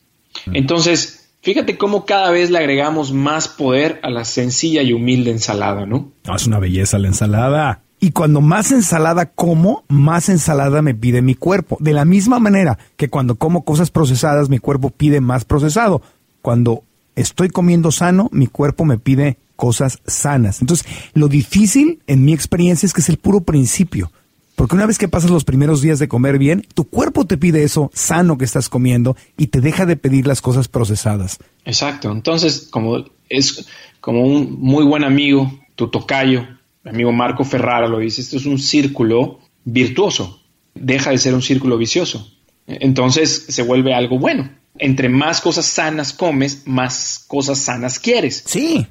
Mm. 0.47 0.57
Entonces, 0.57 1.31
fíjate 1.43 1.77
cómo 1.79 2.05
cada 2.05 2.31
vez 2.31 2.51
le 2.51 2.59
agregamos 2.59 3.13
más 3.13 3.49
poder 3.49 4.01
a 4.03 4.11
la 4.11 4.25
sencilla 4.25 4.83
y 4.83 4.93
humilde 4.93 5.31
ensalada, 5.31 5.87
¿no? 5.87 6.13
no 6.27 6.37
es 6.37 6.47
una 6.47 6.59
belleza 6.59 6.99
la 6.99 7.09
ensalada. 7.09 7.84
Y 8.05 8.11
cuando 8.11 8.43
más 8.43 8.71
ensalada 8.71 9.31
como, 9.31 9.85
más 9.89 10.29
ensalada 10.29 10.83
me 10.83 10.95
pide 10.95 11.23
mi 11.23 11.35
cuerpo. 11.35 11.79
De 11.81 11.95
la 11.95 12.05
misma 12.05 12.39
manera 12.39 12.79
que 12.99 13.09
cuando 13.09 13.37
como 13.37 13.65
cosas 13.65 13.91
procesadas, 13.91 14.51
mi 14.51 14.59
cuerpo 14.59 14.91
pide 14.91 15.23
más 15.23 15.47
procesado. 15.47 16.03
Cuando 16.43 16.85
estoy 17.17 17.49
comiendo 17.49 17.91
sano, 17.91 18.29
mi 18.31 18.47
cuerpo 18.47 18.85
me 18.85 18.99
pide 18.99 19.39
cosas 19.57 20.01
sanas. 20.07 20.61
Entonces, 20.61 20.87
lo 21.15 21.29
difícil 21.29 22.03
en 22.07 22.27
mi 22.27 22.35
experiencia 22.35 22.87
es 22.87 22.93
que 22.93 23.01
es 23.01 23.09
el 23.09 23.17
puro 23.17 23.41
principio. 23.41 24.13
Porque 24.55 24.77
una 24.77 24.85
vez 24.85 24.99
que 24.99 25.09
pasas 25.09 25.31
los 25.31 25.45
primeros 25.45 25.81
días 25.81 25.99
de 25.99 26.07
comer 26.07 26.37
bien, 26.37 26.67
tu 26.75 26.85
cuerpo 26.85 27.25
te 27.25 27.39
pide 27.39 27.65
eso 27.65 27.91
sano 27.95 28.37
que 28.37 28.45
estás 28.45 28.69
comiendo 28.69 29.17
y 29.39 29.47
te 29.47 29.63
deja 29.63 29.87
de 29.87 29.97
pedir 29.97 30.27
las 30.27 30.43
cosas 30.43 30.69
procesadas. 30.69 31.39
Exacto. 31.65 32.13
Entonces, 32.13 32.69
como 32.71 33.03
es 33.31 33.65
como 34.03 34.27
un 34.27 34.59
muy 34.61 34.85
buen 34.85 35.05
amigo, 35.05 35.51
tu 35.75 35.89
tocayo, 35.89 36.47
mi 36.85 36.91
amigo 36.91 37.13
Marco 37.13 37.45
Ferrara 37.45 37.89
lo 37.89 37.99
dice, 37.99 38.21
esto 38.21 38.37
es 38.37 38.47
un 38.47 38.59
círculo 38.59 39.41
virtuoso, 39.65 40.41
deja 40.75 41.11
de 41.11 41.19
ser 41.19 41.35
un 41.35 41.43
círculo 41.43 41.79
vicioso. 41.79 42.31
Entonces 42.67 43.47
se 43.49 43.63
vuelve 43.63 43.95
algo 43.95 44.19
bueno. 44.19 44.51
Entre 44.79 45.09
más 45.09 45.41
cosas 45.41 45.67
sanas 45.67 46.13
comes, 46.13 46.63
más 46.67 47.25
cosas 47.29 47.59
sanas 47.59 47.99
quieres. 47.99 48.43
Sí. 48.47 48.87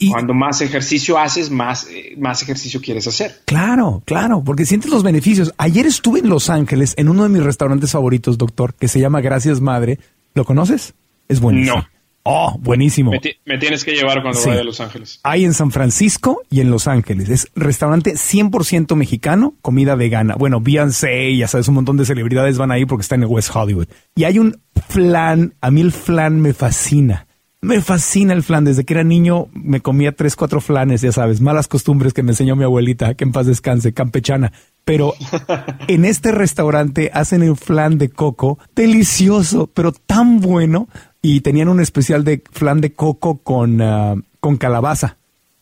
Y 0.00 0.10
Cuando 0.10 0.32
más 0.32 0.60
ejercicio 0.60 1.18
haces, 1.18 1.50
más, 1.50 1.88
eh, 1.90 2.14
más 2.18 2.42
ejercicio 2.42 2.80
quieres 2.80 3.08
hacer. 3.08 3.40
Claro, 3.46 4.02
claro, 4.04 4.44
porque 4.44 4.64
sientes 4.64 4.90
los 4.90 5.02
beneficios. 5.02 5.52
Ayer 5.58 5.86
estuve 5.86 6.20
en 6.20 6.28
Los 6.28 6.50
Ángeles 6.50 6.94
en 6.96 7.08
uno 7.08 7.24
de 7.24 7.28
mis 7.30 7.42
restaurantes 7.42 7.90
favoritos, 7.90 8.38
doctor, 8.38 8.74
que 8.74 8.86
se 8.86 9.00
llama 9.00 9.20
Gracias 9.20 9.60
Madre. 9.60 9.98
¿Lo 10.34 10.44
conoces? 10.44 10.94
Es 11.26 11.40
buenísimo. 11.40 11.78
No. 11.78 11.88
Oh, 12.30 12.58
buenísimo. 12.60 13.10
Me, 13.46 13.56
tienes 13.56 13.86
que 13.86 13.92
llevar 13.92 14.20
cuando 14.20 14.38
vaya 14.44 14.60
a 14.60 14.64
Los 14.64 14.82
Ángeles. 14.82 15.18
Hay 15.22 15.46
en 15.46 15.54
San 15.54 15.70
Francisco 15.70 16.42
y 16.50 16.60
en 16.60 16.70
Los 16.70 16.86
Ángeles. 16.86 17.30
Es 17.30 17.50
restaurante 17.54 18.16
100% 18.16 18.94
mexicano, 18.96 19.54
comida 19.62 19.94
vegana. 19.94 20.34
Bueno, 20.34 20.60
Beyoncé, 20.60 21.34
ya 21.34 21.48
sabes, 21.48 21.68
un 21.68 21.76
montón 21.76 21.96
de 21.96 22.04
celebridades 22.04 22.58
van 22.58 22.70
ahí 22.70 22.84
porque 22.84 23.00
está 23.00 23.14
en 23.14 23.22
el 23.22 23.28
West 23.28 23.48
Hollywood. 23.54 23.86
Y 24.14 24.24
hay 24.24 24.38
un 24.38 24.60
flan, 24.88 25.54
a 25.62 25.70
mí 25.70 25.80
el 25.80 25.90
flan 25.90 26.38
me 26.38 26.52
fascina. 26.52 27.26
Me 27.62 27.80
fascina 27.80 28.34
el 28.34 28.42
flan. 28.42 28.66
Desde 28.66 28.84
que 28.84 28.92
era 28.92 29.04
niño 29.04 29.48
me 29.54 29.80
comía 29.80 30.12
tres, 30.12 30.36
cuatro 30.36 30.60
flanes, 30.60 31.00
ya 31.00 31.12
sabes, 31.12 31.40
malas 31.40 31.66
costumbres 31.66 32.12
que 32.12 32.22
me 32.22 32.32
enseñó 32.32 32.56
mi 32.56 32.64
abuelita, 32.64 33.14
que 33.14 33.24
en 33.24 33.32
paz 33.32 33.46
descanse, 33.46 33.94
campechana. 33.94 34.52
Pero 34.84 35.14
en 35.88 36.04
este 36.04 36.32
restaurante 36.32 37.10
hacen 37.14 37.42
el 37.42 37.56
flan 37.56 37.96
de 37.96 38.10
coco, 38.10 38.58
delicioso, 38.76 39.70
pero 39.72 39.92
tan 39.92 40.40
bueno. 40.40 40.88
Y 41.22 41.40
tenían 41.40 41.68
un 41.68 41.80
especial 41.80 42.24
de 42.24 42.42
flan 42.52 42.80
de 42.80 42.92
coco 42.92 43.38
con, 43.38 43.80
ah, 43.80 44.16
con 44.40 44.56
calabaza. 44.56 45.16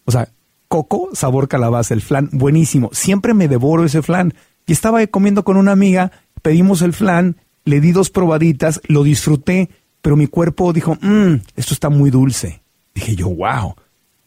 O 0.05 0.13
sea, 0.13 0.29
coco, 0.69 1.11
sabor 1.13 1.49
calabaza, 1.49 1.95
el 1.95 2.03
flan 2.03 2.29
buenísimo. 2.33 2.91
Siempre 2.93 3.35
me 3.35 3.49
devoro 3.49 3.85
ese 3.85 4.03
flan. 4.03 4.35
Y 4.67 4.73
estaba 4.73 5.07
comiendo 5.07 5.45
con 5.45 5.57
una 5.57 5.73
amiga, 5.73 6.13
pedimos 6.43 6.83
el 6.83 6.93
flan, 6.93 7.37
le 7.65 7.81
di 7.81 7.93
dos 7.93 8.11
probaditas, 8.11 8.81
lo 8.89 9.03
disfruté 9.03 9.71
pero 10.07 10.15
mi 10.15 10.29
cuerpo 10.29 10.73
dijo, 10.73 10.97
mmm, 11.01 11.35
esto 11.57 11.75
está 11.75 11.89
muy 11.91 12.11
dulce. 12.11 12.63
Dije 12.95 13.17
yo, 13.17 13.29
wow, 13.29 13.75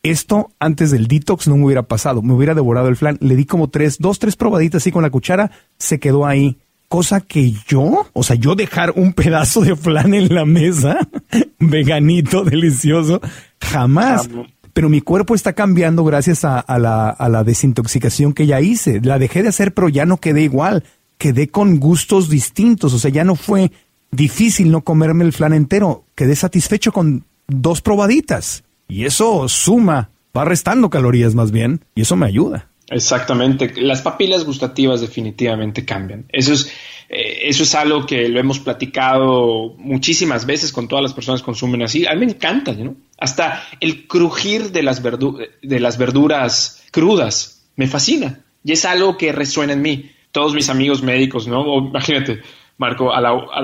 esto 0.03 0.51
antes 0.59 0.91
del 0.91 1.07
detox 1.07 1.47
no 1.47 1.55
me 1.55 1.63
hubiera 1.63 1.83
pasado, 1.83 2.21
me 2.21 2.33
hubiera 2.33 2.53
devorado 2.53 2.89
el 2.89 2.97
flan. 2.97 3.17
Le 3.21 3.37
di 3.37 3.45
como 3.45 3.69
tres, 3.69 3.97
dos, 3.97 4.19
tres 4.19 4.35
probaditas 4.35 4.83
así 4.83 4.91
con 4.91 5.03
la 5.03 5.09
cuchara, 5.09 5.51
se 5.77 5.97
quedó 6.01 6.25
ahí. 6.25 6.57
Cosa 6.89 7.21
que 7.21 7.53
yo, 7.67 8.07
o 8.11 8.23
sea, 8.23 8.35
yo 8.35 8.55
dejar 8.55 8.91
un 8.95 9.13
pedazo 9.13 9.61
de 9.61 9.75
flan 9.75 10.13
en 10.13 10.33
la 10.33 10.43
mesa, 10.43 10.97
veganito, 11.59 12.43
delicioso, 12.43 13.21
jamás. 13.61 14.29
Pero 14.73 14.89
mi 14.89 14.99
cuerpo 14.99 15.35
está 15.35 15.53
cambiando 15.53 16.03
gracias 16.03 16.43
a, 16.43 16.63
la, 16.79 17.09
a 17.09 17.29
la 17.29 17.43
desintoxicación 17.43 18.33
que 18.33 18.47
ya 18.47 18.59
hice. 18.59 18.99
La 19.01 19.19
dejé 19.19 19.43
de 19.43 19.49
hacer, 19.49 19.73
pero 19.73 19.87
ya 19.87 20.05
no 20.05 20.17
quedé 20.17 20.41
igual. 20.41 20.83
Quedé 21.17 21.49
con 21.49 21.79
gustos 21.79 22.29
distintos. 22.29 22.93
O 22.93 22.99
sea, 22.99 23.11
ya 23.11 23.23
no 23.23 23.35
fue 23.35 23.71
difícil 24.11 24.71
no 24.71 24.81
comerme 24.81 25.23
el 25.23 25.33
flan 25.33 25.53
entero. 25.53 26.05
Quedé 26.15 26.35
satisfecho 26.35 26.91
con 26.91 27.25
dos 27.47 27.81
probaditas. 27.81 28.63
Y 28.87 29.05
eso 29.05 29.47
suma, 29.47 30.09
va 30.35 30.45
restando 30.45 30.89
calorías 30.89 31.35
más 31.35 31.51
bien, 31.51 31.85
y 31.95 32.01
eso 32.01 32.15
me 32.15 32.25
ayuda. 32.25 32.68
Exactamente. 32.89 33.73
Las 33.81 34.01
papilas 34.01 34.45
gustativas 34.45 35.01
definitivamente 35.01 35.85
cambian. 35.85 36.25
Eso 36.29 36.53
es, 36.53 36.73
eh, 37.07 37.39
eso 37.43 37.63
es 37.63 37.75
algo 37.75 38.05
que 38.05 38.27
lo 38.29 38.39
hemos 38.39 38.59
platicado 38.59 39.75
muchísimas 39.77 40.45
veces 40.45 40.73
con 40.73 40.87
todas 40.87 41.03
las 41.03 41.13
personas 41.13 41.41
que 41.41 41.45
consumen 41.45 41.83
así. 41.83 42.05
A 42.07 42.13
mí 42.15 42.25
me 42.25 42.31
encanta, 42.31 42.73
¿no? 42.73 42.95
Hasta 43.19 43.63
el 43.79 44.07
crujir 44.07 44.71
de 44.71 44.83
las, 44.83 45.03
de 45.03 45.79
las 45.79 45.97
verduras 45.97 46.83
crudas 46.91 47.69
me 47.75 47.87
fascina. 47.87 48.43
Y 48.63 48.73
es 48.73 48.85
algo 48.85 49.17
que 49.17 49.31
resuena 49.31 49.73
en 49.73 49.81
mí. 49.81 50.11
Todos 50.31 50.53
mis 50.53 50.69
amigos 50.69 51.01
médicos, 51.01 51.47
¿no? 51.47 51.77
imagínate, 51.77 52.41
Marco, 52.77 53.11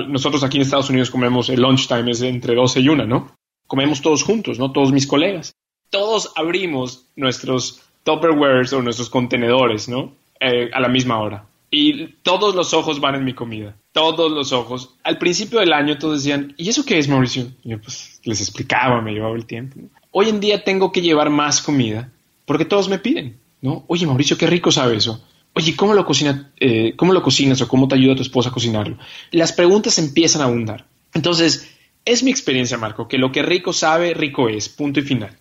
nosotros 0.08 0.44
aquí 0.44 0.58
en 0.58 0.64
Estados 0.64 0.90
Unidos 0.90 1.10
comemos 1.10 1.50
el 1.50 1.62
lunchtime 1.62 2.12
es 2.12 2.22
entre 2.22 2.56
12 2.56 2.80
y 2.82 2.90
1, 2.90 3.06
¿no? 3.06 3.36
Comemos 3.68 4.02
todos 4.02 4.24
juntos, 4.24 4.60
¿no? 4.60 4.72
Todos 4.72 4.92
mis 4.92 5.08
colegas. 5.08 5.54
Todos 5.90 6.32
abrimos 6.36 7.08
nuestros 7.16 7.85
Tupperwares 8.06 8.72
o 8.72 8.82
nuestros 8.82 9.10
contenedores, 9.10 9.90
¿no? 9.90 10.14
Eh, 10.40 10.70
a 10.74 10.80
la 10.80 10.88
misma 10.88 11.20
hora. 11.20 11.46
Y 11.70 12.08
todos 12.24 12.56
los 12.56 12.74
ojos 12.74 13.02
van 13.02 13.16
en 13.16 13.26
mi 13.26 13.34
comida. 13.34 13.76
Todos 13.92 14.32
los 14.32 14.54
ojos. 14.54 14.96
Al 15.04 15.18
principio 15.18 15.60
del 15.60 15.74
año 15.74 15.98
todos 15.98 16.24
decían, 16.24 16.54
¿y 16.56 16.70
eso 16.70 16.86
qué 16.86 16.98
es, 16.98 17.10
Mauricio? 17.10 17.48
Y 17.66 17.72
yo 17.72 17.82
pues 17.82 18.22
les 18.24 18.40
explicaba, 18.40 19.02
me 19.02 19.12
llevaba 19.12 19.36
el 19.36 19.46
tiempo. 19.46 19.82
Hoy 20.12 20.30
en 20.30 20.40
día 20.40 20.64
tengo 20.64 20.94
que 20.94 21.02
llevar 21.02 21.30
más 21.30 21.62
comida 21.62 22.14
porque 22.46 22.64
todos 22.64 22.88
me 22.88 23.00
piden, 23.00 23.38
¿no? 23.60 23.84
Oye, 23.88 24.08
Mauricio, 24.08 24.38
qué 24.38 24.48
rico 24.48 24.72
sabe 24.72 24.96
eso 24.96 25.22
oye, 25.56 25.76
¿cómo 25.76 25.94
lo, 25.94 26.06
cocina, 26.06 26.52
eh, 26.60 26.94
¿cómo 26.96 27.14
lo 27.14 27.24
cocinas 27.24 27.62
o 27.62 27.68
cómo 27.68 27.88
te 27.88 27.96
ayuda 27.96 28.16
tu 28.16 28.22
esposa 28.22 28.50
a 28.50 28.52
cocinarlo? 28.52 28.98
Las 29.32 29.54
preguntas 29.54 29.98
empiezan 29.98 30.42
a 30.42 30.46
abundar. 30.46 30.86
Entonces, 31.14 31.72
es 32.04 32.24
mi 32.24 32.30
experiencia, 32.30 32.78
Marco, 32.78 33.08
que 33.08 33.18
lo 33.18 33.32
que 33.32 33.42
rico 33.42 33.74
sabe, 33.74 34.14
rico 34.14 34.50
es, 34.50 34.70
punto 34.70 35.00
y 35.00 35.04
final. 35.04 35.38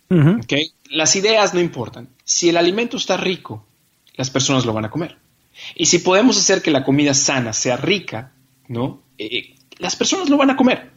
Las 0.88 1.16
ideas 1.16 1.52
no 1.52 1.60
importan. 1.60 2.08
Si 2.24 2.48
el 2.48 2.56
alimento 2.56 2.96
está 2.96 3.16
rico, 3.16 3.66
las 4.16 4.30
personas 4.30 4.64
lo 4.64 4.72
van 4.72 4.86
a 4.86 4.90
comer. 4.90 5.18
Y 5.74 5.86
si 5.86 5.98
podemos 5.98 6.36
hacer 6.36 6.62
que 6.62 6.70
la 6.70 6.84
comida 6.84 7.14
sana 7.14 7.52
sea 7.52 7.76
rica, 7.76 8.32
¿no? 8.68 9.02
Eh, 9.18 9.54
las 9.78 9.94
personas 9.96 10.28
lo 10.28 10.36
van 10.36 10.50
a 10.50 10.56
comer. 10.56 10.90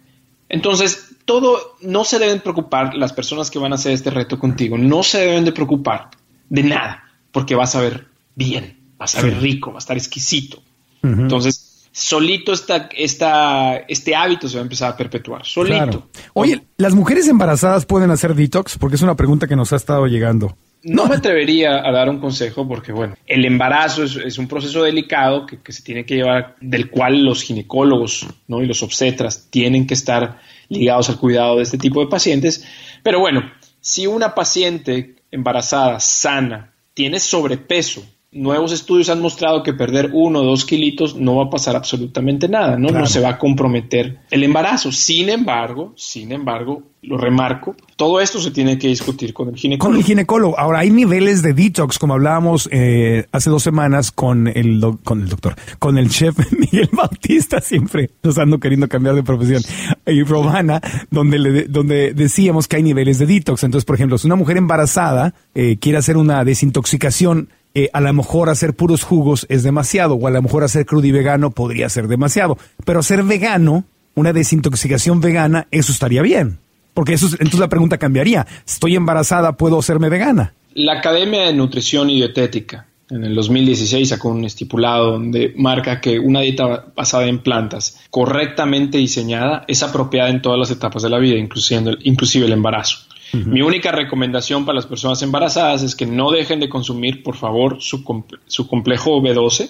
Entonces, 0.49 1.15
todo, 1.25 1.75
no 1.81 2.03
se 2.05 2.19
deben 2.19 2.39
preocupar 2.39 2.95
las 2.95 3.13
personas 3.13 3.51
que 3.51 3.59
van 3.59 3.73
a 3.73 3.75
hacer 3.75 3.91
este 3.91 4.09
reto 4.09 4.39
contigo, 4.39 4.77
no 4.77 5.03
se 5.03 5.19
deben 5.19 5.45
de 5.45 5.51
preocupar 5.51 6.09
de 6.49 6.63
nada, 6.63 7.03
porque 7.31 7.53
vas 7.53 7.75
a 7.75 7.81
ver 7.81 8.07
bien 8.35 8.77
va 8.99 9.05
a 9.05 9.05
estar 9.05 9.23
rico, 9.41 9.71
va 9.71 9.77
a 9.77 9.79
estar 9.79 9.97
exquisito. 9.97 10.61
Entonces, 11.03 11.87
solito 11.91 12.51
esta, 12.51 12.89
esta, 12.95 13.77
este 13.87 14.15
hábito 14.15 14.49
se 14.49 14.55
va 14.55 14.61
a 14.61 14.63
empezar 14.63 14.91
a 14.91 14.97
perpetuar, 14.97 15.45
solito. 15.45 16.09
Oye, 16.33 16.63
¿las 16.77 16.93
mujeres 16.95 17.27
embarazadas 17.27 17.85
pueden 17.85 18.11
hacer 18.11 18.35
detox? 18.35 18.77
Porque 18.77 18.95
es 18.95 19.01
una 19.01 19.15
pregunta 19.15 19.47
que 19.47 19.55
nos 19.55 19.71
ha 19.71 19.77
estado 19.77 20.07
llegando. 20.07 20.57
No, 20.83 21.07
me 21.07 21.15
atrevería 21.15 21.87
a 21.87 21.91
dar 21.91 22.09
un 22.09 22.19
consejo 22.19 22.67
porque, 22.67 22.91
bueno, 22.91 23.15
el 23.25 23.45
embarazo 23.45 24.03
es, 24.03 24.37
un 24.37 24.47
proceso 24.47 24.83
delicado 24.83 25.45
que, 25.45 25.59
que, 25.61 25.73
se 25.73 25.83
tiene 25.83 26.05
que 26.05 26.15
llevar, 26.15 26.55
del 26.61 26.89
cual 26.89 27.23
los 27.23 27.43
ginecólogos 27.43 28.27
¿no? 28.47 28.61
y 28.61 28.67
los 28.67 28.83
obstetras 28.83 29.47
tienen 29.49 29.87
que 29.87 29.95
estar 29.95 30.39
ligados 30.69 31.09
al 31.09 31.17
cuidado 31.17 31.57
de 31.57 31.63
este 31.63 31.77
tipo 31.77 31.99
de 31.99 32.07
pacientes. 32.07 32.65
Pero 33.03 33.19
bueno, 33.19 33.51
si 33.79 34.07
una 34.07 34.35
paciente 34.35 35.15
embarazada, 35.31 35.99
sana, 35.99 36.73
tiene 36.93 37.19
sobrepeso, 37.19 38.03
nuevos 38.31 38.71
estudios 38.71 39.09
han 39.09 39.21
mostrado 39.21 39.63
que 39.63 39.73
perder 39.73 40.11
uno 40.13 40.39
o 40.39 40.43
dos 40.43 40.65
kilitos 40.65 41.15
no 41.15 41.37
va 41.37 41.45
a 41.45 41.49
pasar 41.49 41.75
absolutamente 41.75 42.49
nada, 42.49 42.77
¿no? 42.77 42.89
No 42.89 43.05
se 43.05 43.21
va 43.21 43.29
a 43.29 43.37
comprometer 43.37 44.19
el 44.29 44.43
embarazo. 44.43 44.91
Sin 44.91 45.29
embargo, 45.29 45.93
sin 45.95 46.31
embargo, 46.31 46.83
lo 47.01 47.17
remarco, 47.17 47.75
todo 47.95 48.19
esto 48.19 48.39
se 48.39 48.51
tiene 48.51 48.77
que 48.77 48.89
discutir 48.89 49.33
con 49.33 49.47
el 49.49 49.55
ginecólogo. 49.55 49.93
Con 49.93 49.99
el 49.99 50.05
ginecólogo. 50.05 50.59
Ahora, 50.59 50.79
hay 50.79 50.91
niveles 50.91 51.41
de 51.41 51.53
detox, 51.53 51.97
como 51.99 52.15
hablábamos 52.15 52.67
eh, 52.71 53.25
hace 53.31 53.49
dos 53.49 53.63
semanas 53.63 54.11
con 54.11 54.47
el, 54.47 54.81
con 55.03 55.21
el 55.21 55.29
doctor, 55.29 55.55
con 55.79 55.97
el 55.97 56.09
chef 56.09 56.37
Miguel 56.51 56.89
Bautista, 56.91 57.61
siempre 57.61 58.11
nos 58.23 58.37
ando 58.37 58.59
queriendo 58.59 58.89
cambiar 58.89 59.15
de 59.15 59.23
profesión, 59.23 59.63
y 60.05 60.23
Romana, 60.23 60.81
donde, 61.09 61.39
le, 61.39 61.63
donde 61.63 62.13
decíamos 62.13 62.67
que 62.67 62.75
hay 62.75 62.83
niveles 62.83 63.19
de 63.19 63.25
detox. 63.25 63.63
Entonces, 63.63 63.85
por 63.85 63.95
ejemplo, 63.95 64.17
si 64.17 64.27
una 64.27 64.35
mujer 64.35 64.57
embarazada 64.57 65.33
eh, 65.55 65.77
quiere 65.79 65.99
hacer 65.99 66.17
una 66.17 66.43
desintoxicación, 66.43 67.49
eh, 67.73 67.89
a 67.93 68.01
lo 68.01 68.11
mejor 68.13 68.49
hacer 68.49 68.75
puros 68.75 69.03
jugos 69.03 69.45
es 69.49 69.63
demasiado, 69.63 70.15
o 70.15 70.27
a 70.27 70.31
lo 70.31 70.41
mejor 70.41 70.63
hacer 70.63 70.85
crudo 70.85 71.05
y 71.05 71.11
vegano 71.11 71.51
podría 71.51 71.89
ser 71.89 72.07
demasiado. 72.07 72.57
Pero 72.85 72.99
hacer 72.99 73.23
vegano, 73.23 73.85
una 74.15 74.33
desintoxicación 74.33 75.21
vegana, 75.21 75.67
eso 75.71 75.91
estaría 75.91 76.21
bien. 76.21 76.59
Porque 76.93 77.13
eso, 77.13 77.27
entonces 77.33 77.59
la 77.59 77.69
pregunta 77.69 77.97
cambiaría. 77.97 78.47
Estoy 78.65 78.95
embarazada, 78.95 79.57
¿puedo 79.57 79.77
hacerme 79.77 80.09
vegana? 80.09 80.53
La 80.73 80.93
Academia 80.93 81.43
de 81.43 81.53
Nutrición 81.53 82.09
y 82.09 82.15
Dietética 82.15 82.87
en 83.09 83.23
el 83.23 83.35
2016 83.35 84.09
sacó 84.09 84.29
un 84.29 84.43
estipulado 84.43 85.11
donde 85.11 85.53
marca 85.55 86.01
que 86.01 86.19
una 86.19 86.41
dieta 86.41 86.87
basada 86.95 87.27
en 87.27 87.39
plantas 87.39 88.01
correctamente 88.09 88.97
diseñada 88.97 89.63
es 89.67 89.81
apropiada 89.81 90.29
en 90.29 90.41
todas 90.41 90.59
las 90.59 90.71
etapas 90.71 91.03
de 91.03 91.09
la 91.09 91.17
vida, 91.17 91.37
inclusive, 91.37 91.97
inclusive 92.03 92.47
el 92.47 92.51
embarazo. 92.51 92.97
Mi 93.33 93.61
única 93.61 93.91
recomendación 93.91 94.65
para 94.65 94.75
las 94.75 94.85
personas 94.85 95.21
embarazadas 95.21 95.83
es 95.83 95.95
que 95.95 96.05
no 96.05 96.31
dejen 96.31 96.59
de 96.59 96.69
consumir, 96.69 97.23
por 97.23 97.35
favor, 97.35 97.77
su, 97.81 98.03
complejo 98.03 99.21
B12. 99.21 99.69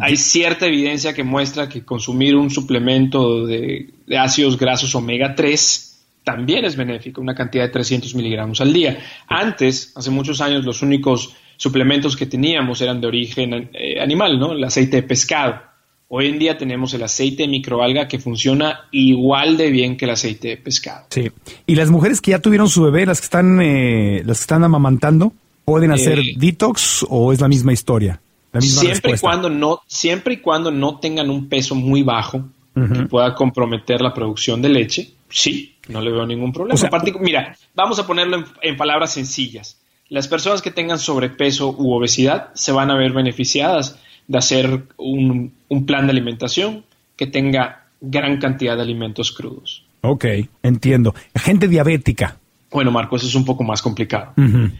Hay 0.00 0.16
cierta 0.16 0.66
evidencia 0.66 1.12
que 1.12 1.22
muestra 1.22 1.68
que 1.68 1.84
consumir 1.84 2.34
un 2.36 2.50
suplemento 2.50 3.46
de, 3.46 3.92
ácidos 4.18 4.58
grasos 4.58 4.94
omega 4.94 5.34
3 5.34 5.88
también 6.24 6.64
es 6.64 6.76
benéfico, 6.76 7.20
una 7.20 7.34
cantidad 7.34 7.64
de 7.64 7.70
300 7.70 8.14
miligramos 8.14 8.60
al 8.60 8.72
día. 8.72 8.98
Antes, 9.26 9.92
hace 9.96 10.10
muchos 10.10 10.40
años, 10.40 10.64
los 10.64 10.80
únicos 10.82 11.34
suplementos 11.56 12.16
que 12.16 12.26
teníamos 12.26 12.80
eran 12.80 13.00
de 13.00 13.08
origen 13.08 13.70
eh, 13.72 14.00
animal, 14.00 14.38
¿no? 14.38 14.52
El 14.52 14.62
aceite 14.62 14.96
de 14.96 15.02
pescado. 15.02 15.71
Hoy 16.14 16.26
en 16.26 16.38
día 16.38 16.58
tenemos 16.58 16.92
el 16.92 17.02
aceite 17.04 17.44
de 17.44 17.48
microalga 17.48 18.06
que 18.06 18.18
funciona 18.18 18.82
igual 18.90 19.56
de 19.56 19.70
bien 19.70 19.96
que 19.96 20.04
el 20.04 20.10
aceite 20.10 20.48
de 20.48 20.56
pescado. 20.58 21.06
Sí. 21.08 21.30
Y 21.66 21.74
las 21.74 21.88
mujeres 21.88 22.20
que 22.20 22.32
ya 22.32 22.38
tuvieron 22.38 22.68
su 22.68 22.82
bebé, 22.82 23.06
las 23.06 23.18
que 23.18 23.24
están, 23.24 23.62
eh, 23.62 24.22
las 24.26 24.36
que 24.36 24.42
están 24.42 24.62
amamantando, 24.62 25.32
pueden 25.64 25.90
eh, 25.90 25.94
hacer 25.94 26.20
detox 26.36 27.06
o 27.08 27.32
es 27.32 27.40
la 27.40 27.48
misma 27.48 27.72
historia. 27.72 28.20
siempre 28.60 29.12
y 29.12 29.18
cuando 29.18 29.48
no, 29.48 29.80
siempre 29.86 30.34
y 30.34 30.36
cuando 30.36 30.70
no 30.70 30.98
tengan 30.98 31.30
un 31.30 31.48
peso 31.48 31.74
muy 31.74 32.02
bajo 32.02 32.44
que 32.74 33.06
pueda 33.06 33.34
comprometer 33.34 34.02
la 34.02 34.12
producción 34.12 34.60
de 34.60 34.68
leche, 34.68 35.14
sí, 35.30 35.76
no 35.88 36.02
le 36.02 36.12
veo 36.12 36.26
ningún 36.26 36.52
problema. 36.52 36.78
mira, 37.20 37.56
vamos 37.74 37.98
a 37.98 38.06
ponerlo 38.06 38.44
en 38.60 38.76
palabras 38.76 39.14
sencillas. 39.14 39.78
Las 40.10 40.28
personas 40.28 40.60
que 40.60 40.70
tengan 40.70 40.98
sobrepeso 40.98 41.70
u 41.70 41.90
obesidad 41.94 42.50
se 42.52 42.70
van 42.70 42.90
a 42.90 42.98
ver 42.98 43.14
beneficiadas 43.14 43.98
de 44.26 44.38
hacer 44.38 44.84
un, 44.96 45.52
plan 45.86 46.06
de 46.06 46.12
alimentación 46.12 46.84
que 47.16 47.26
tenga 47.26 47.86
gran 48.00 48.38
cantidad 48.38 48.76
de 48.76 48.82
alimentos 48.82 49.32
crudos. 49.32 49.84
Ok, 50.02 50.26
entiendo. 50.62 51.14
Gente 51.34 51.68
diabética. 51.68 52.38
Bueno, 52.70 52.90
Marco, 52.90 53.16
eso 53.16 53.26
es 53.26 53.34
un 53.34 53.44
poco 53.44 53.62
más 53.62 53.82
complicado. 53.82 54.32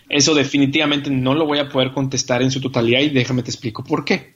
Eso 0.09 0.35
definitivamente 0.35 1.11
no 1.11 1.35
lo 1.35 1.47
voy 1.47 1.59
a 1.59 1.69
poder 1.69 1.93
contestar 1.93 2.43
en 2.43 2.51
su 2.51 2.61
totalidad 2.61 3.01
y 3.01 3.11
déjame 3.11 3.43
te 3.43 3.51
explico 3.51 3.85
por 3.85 4.05
qué. 4.05 4.35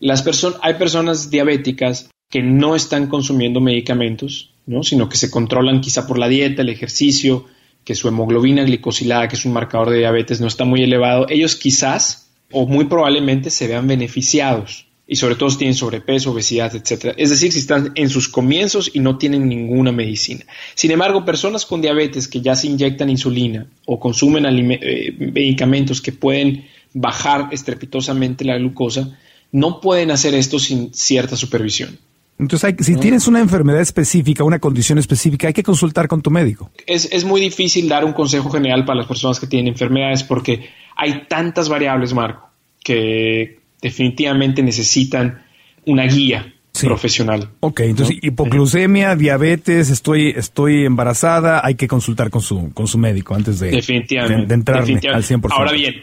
Las 0.00 0.22
personas, 0.22 0.58
hay 0.62 0.74
personas 0.74 1.30
diabéticas 1.30 2.10
que 2.30 2.42
no 2.42 2.76
están 2.76 3.06
consumiendo 3.08 3.60
medicamentos, 3.60 4.52
¿no? 4.66 4.82
sino 4.82 5.08
que 5.08 5.16
se 5.16 5.30
controlan 5.30 5.80
quizá 5.80 6.06
por 6.06 6.18
la 6.18 6.28
dieta, 6.28 6.62
el 6.62 6.68
ejercicio, 6.68 7.46
que 7.84 7.94
su 7.94 8.08
hemoglobina 8.08 8.64
glicosilada, 8.64 9.28
que 9.28 9.36
es 9.36 9.44
un 9.44 9.52
marcador 9.52 9.90
de 9.90 9.98
diabetes, 9.98 10.40
no 10.40 10.46
está 10.46 10.64
muy 10.64 10.82
elevado. 10.82 11.26
Ellos 11.28 11.56
quizás 11.56 12.27
o 12.52 12.66
muy 12.66 12.86
probablemente 12.86 13.50
se 13.50 13.66
vean 13.66 13.86
beneficiados 13.86 14.86
y 15.06 15.16
sobre 15.16 15.36
todo 15.36 15.48
si 15.48 15.56
tienen 15.58 15.74
sobrepeso, 15.74 16.32
obesidad, 16.32 16.74
etc. 16.76 17.14
Es 17.16 17.30
decir, 17.30 17.50
si 17.50 17.60
están 17.60 17.92
en 17.94 18.10
sus 18.10 18.28
comienzos 18.28 18.90
y 18.92 19.00
no 19.00 19.16
tienen 19.16 19.48
ninguna 19.48 19.90
medicina. 19.90 20.44
Sin 20.74 20.90
embargo, 20.90 21.24
personas 21.24 21.64
con 21.64 21.80
diabetes 21.80 22.28
que 22.28 22.42
ya 22.42 22.54
se 22.54 22.66
inyectan 22.66 23.08
insulina 23.08 23.66
o 23.86 23.98
consumen 23.98 24.44
eh, 24.46 25.14
medicamentos 25.18 26.02
que 26.02 26.12
pueden 26.12 26.66
bajar 26.92 27.48
estrepitosamente 27.52 28.44
la 28.44 28.58
glucosa, 28.58 29.18
no 29.50 29.80
pueden 29.80 30.10
hacer 30.10 30.34
esto 30.34 30.58
sin 30.58 30.92
cierta 30.92 31.36
supervisión. 31.36 31.98
Entonces, 32.38 32.74
si 32.80 32.96
tienes 32.96 33.26
una 33.26 33.40
enfermedad 33.40 33.80
específica, 33.80 34.44
una 34.44 34.58
condición 34.58 34.98
específica, 34.98 35.48
hay 35.48 35.52
que 35.52 35.62
consultar 35.62 36.06
con 36.06 36.22
tu 36.22 36.30
médico. 36.30 36.70
Es, 36.86 37.08
es 37.10 37.24
muy 37.24 37.40
difícil 37.40 37.88
dar 37.88 38.04
un 38.04 38.12
consejo 38.12 38.48
general 38.50 38.84
para 38.84 38.98
las 38.98 39.06
personas 39.06 39.40
que 39.40 39.46
tienen 39.46 39.72
enfermedades 39.72 40.22
porque 40.22 40.68
hay 40.96 41.24
tantas 41.28 41.68
variables, 41.68 42.14
Marco, 42.14 42.48
que 42.82 43.58
definitivamente 43.80 44.62
necesitan 44.62 45.42
una 45.84 46.04
guía 46.04 46.54
profesional. 46.80 47.48
Ok, 47.60 47.80
entonces 47.80 48.18
hipoglucemia, 48.22 49.16
diabetes, 49.16 49.90
estoy, 49.90 50.30
estoy 50.36 50.84
embarazada, 50.84 51.60
hay 51.64 51.74
que 51.74 51.88
consultar 51.88 52.30
con 52.30 52.42
su, 52.42 52.72
con 52.72 52.86
su 52.86 52.98
médico 52.98 53.34
antes 53.34 53.58
de, 53.58 53.70
definitivamente, 53.70 54.54
entrar 54.54 54.82
al 54.82 54.86
100%. 54.86 55.48
Ahora 55.50 55.72
bien, 55.72 55.96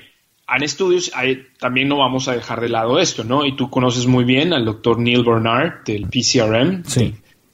en 0.48 0.64
estudios 0.64 1.12
también 1.60 1.88
no 1.88 1.98
vamos 1.98 2.28
a 2.28 2.34
dejar 2.34 2.62
de 2.62 2.70
lado 2.70 3.00
esto, 3.00 3.24
¿no? 3.24 3.46
Y 3.46 3.56
tú 3.56 3.70
conoces 3.70 4.06
muy 4.06 4.24
bien 4.24 4.54
al 4.54 4.66
doctor 4.66 5.00
Neil 5.00 5.24
Bernard 5.24 5.84
del 5.86 6.08
PCRM, 6.08 6.84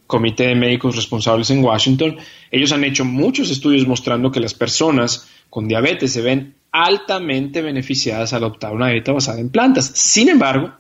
Comité 0.08 0.48
de 0.48 0.56
Médicos 0.56 0.96
Responsables 0.96 1.50
en 1.52 1.64
Washington. 1.64 2.18
Ellos 2.52 2.72
han 2.74 2.84
hecho 2.84 3.06
muchos 3.06 3.50
estudios 3.50 3.88
mostrando 3.88 4.32
que 4.32 4.42
las 4.42 4.54
personas 4.54 5.30
con 5.50 5.68
diabetes 5.68 6.12
se 6.12 6.22
ven 6.22 6.56
altamente 6.72 7.62
beneficiadas 7.62 8.34
al 8.34 8.44
adoptar 8.44 8.74
una 8.74 8.90
dieta 8.90 9.14
basada 9.14 9.40
en 9.40 9.50
plantas. 9.50 9.92
Sin 9.96 10.28
embargo, 10.28 10.74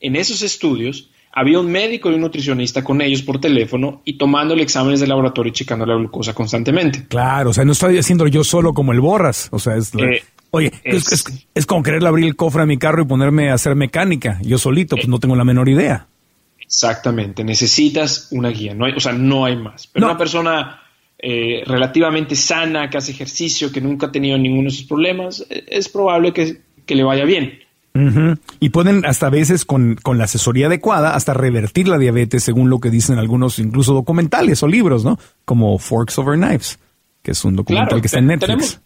en 0.00 0.16
esos 0.16 0.42
estudios 0.42 1.10
había 1.32 1.60
un 1.60 1.70
médico 1.70 2.10
y 2.10 2.14
un 2.14 2.22
nutricionista 2.22 2.82
con 2.82 3.00
ellos 3.00 3.22
por 3.22 3.40
teléfono 3.40 4.00
y 4.04 4.16
tomándole 4.16 4.62
exámenes 4.62 5.00
de 5.00 5.06
laboratorio 5.06 5.50
y 5.50 5.52
checando 5.52 5.84
la 5.84 5.94
glucosa 5.94 6.34
constantemente. 6.34 7.06
Claro, 7.08 7.50
o 7.50 7.52
sea, 7.52 7.64
no 7.64 7.72
estoy 7.72 7.98
haciendo 7.98 8.26
yo 8.26 8.42
solo 8.42 8.72
como 8.72 8.92
el 8.92 9.00
borras, 9.00 9.48
o 9.52 9.58
sea, 9.58 9.76
es... 9.76 9.94
Eh, 9.94 10.22
oye, 10.50 10.72
es, 10.84 11.66
como 11.66 11.82
querer 11.82 12.04
abrir 12.06 12.26
el 12.26 12.36
cofre 12.36 12.62
a 12.62 12.66
mi 12.66 12.78
carro 12.78 13.02
y 13.02 13.06
ponerme 13.06 13.50
a 13.50 13.54
hacer 13.54 13.74
mecánica. 13.74 14.38
Yo 14.42 14.58
solito, 14.58 14.96
pues 14.96 15.08
no 15.08 15.18
tengo 15.18 15.36
la 15.36 15.44
menor 15.44 15.68
idea. 15.68 16.06
Exactamente, 16.60 17.44
necesitas 17.44 18.28
una 18.30 18.50
guía, 18.50 18.74
no 18.74 18.84
hay, 18.84 18.92
o 18.92 19.00
sea, 19.00 19.12
no 19.12 19.46
hay 19.46 19.56
más. 19.56 19.86
Pero 19.86 20.06
una 20.06 20.18
persona 20.18 20.82
eh, 21.18 21.62
relativamente 21.66 22.36
sana, 22.36 22.90
que 22.90 22.98
hace 22.98 23.12
ejercicio, 23.12 23.72
que 23.72 23.80
nunca 23.80 24.06
ha 24.06 24.12
tenido 24.12 24.38
ninguno 24.38 24.64
de 24.64 24.76
esos 24.76 24.86
problemas, 24.86 25.44
eh, 25.50 25.64
es 25.66 25.88
probable 25.88 26.32
que, 26.32 26.60
le 26.94 27.02
vaya 27.02 27.24
bien. 27.24 27.60
Y 28.60 28.68
pueden 28.68 29.04
hasta 29.04 29.28
veces 29.28 29.64
con, 29.64 29.98
la 30.14 30.24
asesoría 30.24 30.66
adecuada 30.66 31.16
hasta 31.16 31.34
revertir 31.34 31.88
la 31.88 31.98
diabetes 31.98 32.44
según 32.44 32.70
lo 32.70 32.78
que 32.78 32.90
dicen 32.90 33.18
algunos 33.18 33.58
incluso 33.58 33.92
documentales 33.92 34.62
o 34.62 34.68
libros, 34.68 35.04
¿no? 35.04 35.18
Como 35.44 35.78
Forks 35.78 36.16
Over 36.18 36.38
Knives, 36.38 36.78
que 37.22 37.32
es 37.32 37.44
un 37.44 37.56
documental 37.56 38.00
que 38.00 38.06
está 38.06 38.20
en 38.20 38.26
Netflix. 38.28 38.80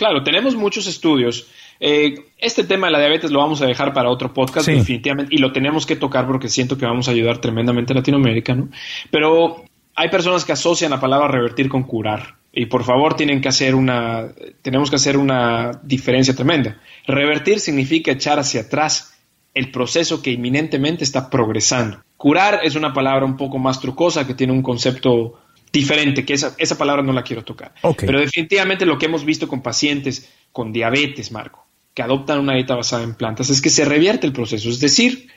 Claro, 0.00 0.22
tenemos 0.24 0.56
muchos 0.56 0.86
estudios. 0.86 1.46
Eh, 1.78 2.14
este 2.38 2.64
tema 2.64 2.86
de 2.86 2.92
la 2.92 2.98
diabetes 3.00 3.30
lo 3.30 3.40
vamos 3.40 3.60
a 3.60 3.66
dejar 3.66 3.92
para 3.92 4.08
otro 4.08 4.32
podcast 4.32 4.66
definitivamente 4.66 5.34
y 5.34 5.38
lo 5.38 5.52
tenemos 5.52 5.84
que 5.84 5.94
tocar 5.94 6.26
porque 6.26 6.48
siento 6.48 6.78
que 6.78 6.86
vamos 6.86 7.06
a 7.06 7.10
ayudar 7.10 7.38
tremendamente 7.38 7.92
a 7.92 7.96
Latinoamérica, 7.96 8.54
¿no? 8.54 8.70
Pero 9.10 9.64
hay 9.94 10.08
personas 10.08 10.46
que 10.46 10.52
asocian 10.52 10.90
la 10.90 11.00
palabra 11.00 11.28
revertir 11.28 11.68
con 11.68 11.82
curar. 11.82 12.36
Y 12.50 12.66
por 12.66 12.82
favor 12.82 13.14
tienen 13.14 13.42
que 13.42 13.48
hacer 13.48 13.74
una, 13.74 14.28
tenemos 14.62 14.88
que 14.88 14.96
hacer 14.96 15.18
una 15.18 15.72
diferencia 15.82 16.34
tremenda. 16.34 16.80
Revertir 17.06 17.60
significa 17.60 18.10
echar 18.10 18.38
hacia 18.38 18.62
atrás 18.62 19.18
el 19.52 19.70
proceso 19.70 20.22
que 20.22 20.30
inminentemente 20.30 21.04
está 21.04 21.28
progresando. 21.28 22.02
Curar 22.16 22.60
es 22.62 22.74
una 22.74 22.94
palabra 22.94 23.26
un 23.26 23.36
poco 23.36 23.58
más 23.58 23.80
trucosa 23.80 24.26
que 24.26 24.34
tiene 24.34 24.54
un 24.54 24.62
concepto 24.62 25.38
diferente, 25.72 26.24
que 26.24 26.34
esa, 26.34 26.54
esa 26.58 26.76
palabra 26.76 27.02
no 27.02 27.12
la 27.12 27.22
quiero 27.22 27.44
tocar. 27.44 27.72
Pero 27.98 28.20
definitivamente 28.20 28.86
lo 28.86 28.98
que 28.98 29.06
hemos 29.06 29.24
visto 29.24 29.48
con 29.48 29.62
pacientes 29.62 30.30
con 30.52 30.72
diabetes, 30.72 31.30
Marco, 31.32 31.66
que 31.94 32.02
adoptan 32.02 32.40
una 32.40 32.54
dieta 32.54 32.74
basada 32.74 33.02
en 33.02 33.14
plantas, 33.14 33.50
es 33.50 33.60
que 33.60 33.70
se 33.70 33.84
revierte 33.84 34.26
el 34.26 34.32
proceso. 34.32 34.68
Es 34.68 34.80
decir, 34.80 35.28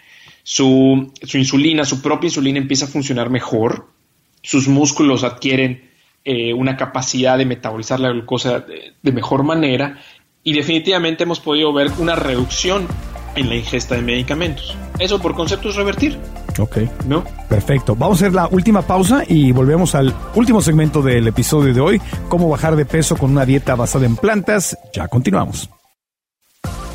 su, 0.44 1.14
su 1.22 1.38
insulina, 1.38 1.86
su 1.86 2.02
propia 2.02 2.28
insulina 2.28 2.58
empieza 2.58 2.86
a 2.86 2.90
funcionar 2.90 3.30
mejor, 3.30 3.88
sus 4.42 4.68
músculos 4.68 5.24
adquieren 5.24 5.94
eh, 6.26 6.54
una 6.54 6.78
capacidad 6.78 7.38
de 7.38 7.46
metabolizar 7.46 8.00
la 8.00 8.10
glucosa 8.10 8.62
de, 8.62 9.12
mejor 9.12 9.44
manera 9.44 10.02
y 10.42 10.54
definitivamente 10.54 11.24
hemos 11.24 11.42
podido 11.42 11.74
ver 11.74 11.92
una 11.98 12.16
reducción 12.16 12.88
en 13.36 13.50
la 13.50 13.56
ingesta 13.56 13.96
de 13.96 14.02
medicamentos. 14.02 14.76
Eso 15.00 15.20
por 15.20 15.34
concepto 15.36 15.70
es 15.70 15.76
revertir. 15.76 16.20
Ok. 16.60 16.78
¿No? 17.08 17.24
Perfecto. 17.50 17.96
Vamos 17.96 18.22
a 18.22 18.26
hacer 18.26 18.34
la 18.34 18.48
última 18.48 18.82
pausa 18.82 19.24
y 19.28 19.52
volvemos 19.52 19.96
al 19.96 20.14
último 20.36 20.62
segmento 20.62 21.02
del 21.02 21.28
episodio 21.28 21.74
de 21.74 21.82
hoy, 21.82 22.02
cómo 22.30 22.50
bajar 22.50 22.76
de 22.76 22.86
peso 22.86 23.18
con 23.18 23.32
una 23.32 23.46
dieta 23.46 23.76
basada 23.76 24.06
en 24.06 24.16
plantas. 24.16 24.78
Ya 24.94 25.08
continuamos. 25.08 25.70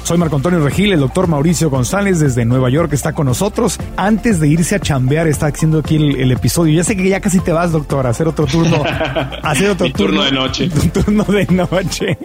Soy 0.09 0.17
Marco 0.17 0.37
Antonio 0.37 0.61
Regil, 0.61 0.95
el 0.95 1.01
doctor 1.01 1.27
Mauricio 1.27 1.69
González 1.69 2.19
desde 2.19 2.47
Nueva 2.47 2.71
York 2.71 2.91
está 2.95 3.13
con 3.13 3.27
nosotros. 3.27 3.79
Antes 3.95 4.41
de 4.41 4.49
irse 4.49 4.75
a 4.75 4.81
chambear, 4.81 5.27
está 5.27 5.49
haciendo 5.49 5.81
aquí 5.81 5.97
el, 5.97 6.33
episodio. 6.33 6.73
Ya 6.73 6.83
sé 6.83 6.97
que 6.97 7.07
ya 7.07 7.21
casi 7.21 7.41
te 7.41 7.53
vas, 7.53 7.73
doctor, 7.73 8.07
a 8.07 8.09
hacer 8.09 8.27
otro 8.27 8.47
turno. 8.47 8.83
A 8.87 9.51
hacer 9.51 9.69
otro 9.69 9.93
turno, 9.93 10.23
de 10.23 10.33
noche. 10.33 10.69
turno 10.95 11.25
de 11.25 11.47
noche. 11.49 12.17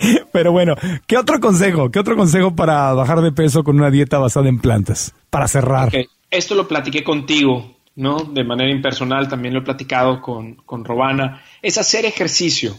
Pero 0.32 0.52
bueno, 0.52 0.74
¿qué 1.06 1.16
otro 1.16 1.40
consejo? 1.40 1.90
¿Qué 1.90 1.98
otro 1.98 2.16
consejo 2.16 2.54
para 2.54 2.92
bajar 2.94 3.20
de 3.20 3.32
peso 3.32 3.64
con 3.64 3.76
una 3.76 3.90
dieta 3.90 4.18
basada 4.18 4.48
en 4.48 4.58
plantas? 4.58 5.14
Para 5.30 5.48
cerrar. 5.48 5.90
Esto 6.30 6.54
lo 6.54 6.68
platiqué 6.68 7.02
contigo, 7.04 7.76
¿no? 7.96 8.18
De 8.18 8.44
manera 8.44 8.70
impersonal, 8.70 9.28
también 9.28 9.54
lo 9.54 9.60
he 9.60 9.64
platicado 9.64 10.20
con, 10.20 10.54
con 10.54 10.84
Robana. 10.84 11.42
Es 11.62 11.78
hacer 11.78 12.04
ejercicio. 12.04 12.76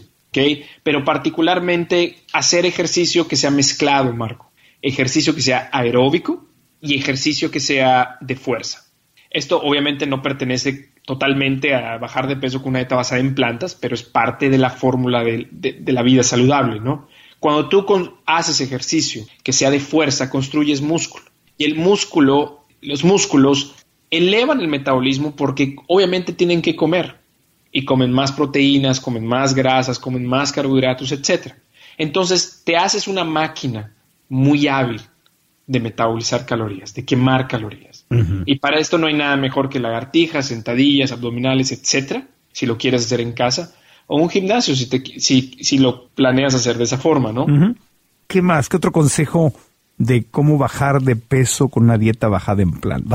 Pero 0.82 1.04
particularmente 1.04 2.16
hacer 2.32 2.64
ejercicio 2.64 3.28
que 3.28 3.36
sea 3.36 3.50
mezclado, 3.50 4.12
Marco. 4.14 4.50
Ejercicio 4.80 5.34
que 5.34 5.42
sea 5.42 5.68
aeróbico 5.72 6.46
y 6.80 6.96
ejercicio 6.96 7.50
que 7.50 7.60
sea 7.60 8.16
de 8.20 8.36
fuerza. 8.36 8.84
Esto 9.30 9.60
obviamente 9.62 10.06
no 10.06 10.22
pertenece 10.22 10.90
totalmente 11.04 11.74
a 11.74 11.98
bajar 11.98 12.26
de 12.28 12.36
peso 12.36 12.60
con 12.60 12.70
una 12.70 12.80
dieta 12.80 12.96
basada 12.96 13.20
en 13.20 13.34
plantas, 13.34 13.74
pero 13.74 13.94
es 13.94 14.02
parte 14.02 14.48
de 14.50 14.58
la 14.58 14.70
fórmula 14.70 15.22
de, 15.22 15.82
la 15.86 16.02
vida 16.02 16.22
saludable, 16.22 16.80
¿no? 16.80 17.08
Cuando 17.42 17.68
tú 17.68 17.84
haces 18.24 18.60
ejercicio 18.60 19.24
que 19.42 19.52
sea 19.52 19.72
de 19.72 19.80
fuerza, 19.80 20.30
construyes 20.30 20.80
músculo. 20.80 21.24
Y 21.58 21.64
el 21.64 21.74
músculo, 21.74 22.66
los 22.80 23.02
músculos 23.02 23.74
elevan 24.12 24.60
el 24.60 24.68
metabolismo 24.68 25.34
porque 25.34 25.74
obviamente 25.88 26.34
tienen 26.34 26.62
que 26.62 26.76
comer 26.76 27.16
y 27.72 27.84
comen 27.84 28.12
más 28.12 28.30
proteínas, 28.30 29.00
comen 29.00 29.26
más 29.26 29.56
grasas, 29.56 29.98
comen 29.98 30.24
más 30.24 30.52
carbohidratos, 30.52 31.10
etc. 31.10 31.54
Entonces 31.98 32.62
te 32.64 32.76
haces 32.76 33.08
una 33.08 33.24
máquina 33.24 33.92
muy 34.28 34.68
hábil 34.68 35.00
de 35.66 35.80
metabolizar 35.80 36.46
calorías, 36.46 36.94
de 36.94 37.04
quemar 37.04 37.48
calorías. 37.48 38.06
Y 38.46 38.60
para 38.60 38.78
esto 38.78 38.98
no 38.98 39.08
hay 39.08 39.14
nada 39.14 39.36
mejor 39.36 39.68
que 39.68 39.80
lagartijas, 39.80 40.46
sentadillas, 40.46 41.10
abdominales, 41.10 41.72
etc. 41.72 42.22
Si 42.52 42.66
lo 42.66 42.78
quieres 42.78 43.04
hacer 43.04 43.20
en 43.20 43.32
casa 43.32 43.74
o 44.12 44.16
un 44.16 44.28
gimnasio, 44.28 44.76
si, 44.76 44.90
te, 44.90 45.02
si, 45.18 45.56
si 45.62 45.78
lo 45.78 46.08
planeas 46.08 46.54
hacer 46.54 46.76
de 46.76 46.84
esa 46.84 46.98
forma, 46.98 47.32
¿no? 47.32 47.46
¿Qué 48.26 48.42
más? 48.42 48.68
¿Qué 48.68 48.76
otro 48.76 48.92
consejo 48.92 49.54
de 49.96 50.24
cómo 50.30 50.58
bajar 50.58 51.00
de 51.00 51.16
peso 51.16 51.68
con 51.68 51.84
una 51.84 51.96
dieta 51.96 52.28
basada 52.28 52.60
en 52.60 52.72
plantas? 52.72 53.08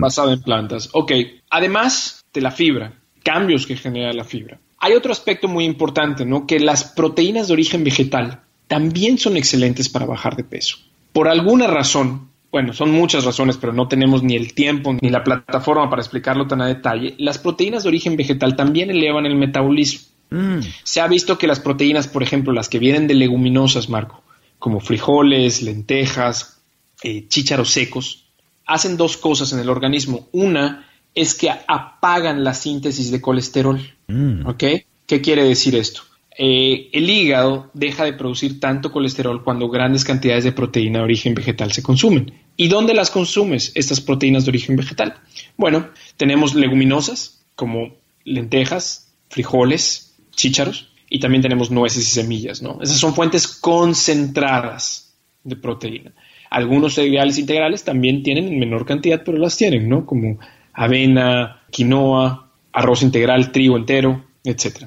Basada 0.00 0.32
en 0.32 0.40
plantas. 0.40 0.88
Ok. 0.94 1.12
Además 1.50 2.24
de 2.32 2.40
la 2.40 2.50
fibra, 2.50 2.94
cambios 3.22 3.66
que 3.66 3.76
genera 3.76 4.10
la 4.14 4.24
fibra. 4.24 4.58
Hay 4.78 4.94
otro 4.94 5.12
aspecto 5.12 5.48
muy 5.48 5.66
importante, 5.66 6.24
¿no? 6.24 6.46
Que 6.46 6.60
las 6.60 6.84
proteínas 6.84 7.48
de 7.48 7.52
origen 7.52 7.84
vegetal 7.84 8.40
también 8.68 9.18
son 9.18 9.36
excelentes 9.36 9.90
para 9.90 10.06
bajar 10.06 10.34
de 10.34 10.44
peso. 10.44 10.78
Por 11.12 11.28
alguna 11.28 11.66
razón, 11.66 12.30
bueno, 12.50 12.72
son 12.72 12.90
muchas 12.90 13.26
razones, 13.26 13.58
pero 13.58 13.74
no 13.74 13.86
tenemos 13.86 14.22
ni 14.22 14.34
el 14.34 14.54
tiempo 14.54 14.96
ni 14.98 15.10
la 15.10 15.24
plataforma 15.24 15.90
para 15.90 16.00
explicarlo 16.00 16.46
tan 16.46 16.62
a 16.62 16.66
detalle, 16.66 17.14
las 17.18 17.36
proteínas 17.36 17.82
de 17.82 17.90
origen 17.90 18.16
vegetal 18.16 18.56
también 18.56 18.88
elevan 18.88 19.26
el 19.26 19.34
metabolismo. 19.34 20.08
Mm. 20.30 20.60
Se 20.82 21.00
ha 21.00 21.08
visto 21.08 21.38
que 21.38 21.46
las 21.46 21.60
proteínas, 21.60 22.08
por 22.08 22.22
ejemplo, 22.22 22.52
las 22.52 22.68
que 22.68 22.78
vienen 22.78 23.06
de 23.06 23.14
leguminosas, 23.14 23.88
Marco, 23.88 24.22
como 24.58 24.80
frijoles, 24.80 25.62
lentejas, 25.62 26.60
eh, 27.02 27.26
chícharos 27.28 27.70
secos, 27.70 28.26
hacen 28.66 28.96
dos 28.96 29.16
cosas 29.16 29.52
en 29.52 29.60
el 29.60 29.70
organismo. 29.70 30.28
Una 30.32 30.88
es 31.14 31.34
que 31.34 31.50
apagan 31.50 32.44
la 32.44 32.54
síntesis 32.54 33.10
de 33.10 33.20
colesterol. 33.20 33.80
Mm. 34.08 34.46
¿Ok? 34.46 34.64
¿Qué 35.06 35.20
quiere 35.20 35.44
decir 35.44 35.74
esto? 35.74 36.02
Eh, 36.40 36.90
el 36.92 37.10
hígado 37.10 37.70
deja 37.74 38.04
de 38.04 38.12
producir 38.12 38.60
tanto 38.60 38.92
colesterol 38.92 39.42
cuando 39.42 39.68
grandes 39.68 40.04
cantidades 40.04 40.44
de 40.44 40.52
proteína 40.52 41.00
de 41.00 41.04
origen 41.04 41.34
vegetal 41.34 41.72
se 41.72 41.82
consumen. 41.82 42.32
¿Y 42.56 42.68
dónde 42.68 42.94
las 42.94 43.10
consumes 43.10 43.72
estas 43.74 44.00
proteínas 44.00 44.44
de 44.44 44.50
origen 44.50 44.76
vegetal? 44.76 45.14
Bueno, 45.56 45.88
tenemos 46.16 46.54
leguminosas 46.54 47.44
como 47.56 47.96
lentejas, 48.24 49.12
frijoles, 49.30 50.07
chícharos 50.38 50.88
y 51.10 51.20
también 51.20 51.42
tenemos 51.42 51.70
nueces 51.70 52.04
y 52.04 52.10
semillas, 52.10 52.62
¿no? 52.62 52.78
Esas 52.80 52.98
son 52.98 53.14
fuentes 53.14 53.46
concentradas 53.46 55.12
de 55.44 55.56
proteína. 55.56 56.12
Algunos 56.48 56.94
cereales 56.94 57.38
integrales 57.38 57.84
también 57.84 58.22
tienen 58.22 58.48
en 58.48 58.58
menor 58.58 58.86
cantidad, 58.86 59.22
pero 59.24 59.36
las 59.36 59.56
tienen, 59.56 59.88
¿no? 59.88 60.06
Como 60.06 60.38
avena, 60.72 61.62
quinoa, 61.70 62.50
arroz 62.72 63.02
integral, 63.02 63.52
trigo 63.52 63.76
entero, 63.76 64.24
etc. 64.44 64.86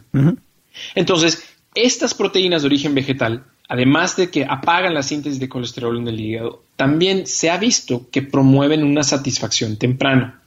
Entonces, 0.95 1.43
estas 1.75 2.13
proteínas 2.13 2.61
de 2.61 2.67
origen 2.67 2.95
vegetal, 2.95 3.45
además 3.67 4.15
de 4.15 4.29
que 4.31 4.45
apagan 4.45 4.93
la 4.93 5.03
síntesis 5.03 5.39
de 5.39 5.49
colesterol 5.49 5.97
en 5.97 6.07
el 6.07 6.19
hígado, 6.19 6.63
también 6.75 7.27
se 7.27 7.49
ha 7.49 7.57
visto 7.57 8.09
que 8.09 8.21
promueven 8.21 8.83
una 8.83 9.03
satisfacción 9.03 9.77
temprana. 9.77 10.41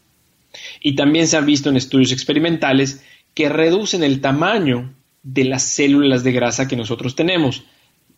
Y 0.81 0.95
también 0.95 1.27
se 1.27 1.37
ha 1.37 1.41
visto 1.41 1.69
en 1.69 1.77
estudios 1.77 2.13
experimentales 2.13 3.03
que 3.35 3.49
reducen 3.49 4.03
el 4.05 4.21
tamaño 4.21 4.95
de 5.23 5.45
las 5.45 5.63
células 5.63 6.23
de 6.25 6.33
grasa 6.33 6.69
que 6.69 6.77
nosotros 6.77 7.15
tenemos, 7.17 7.65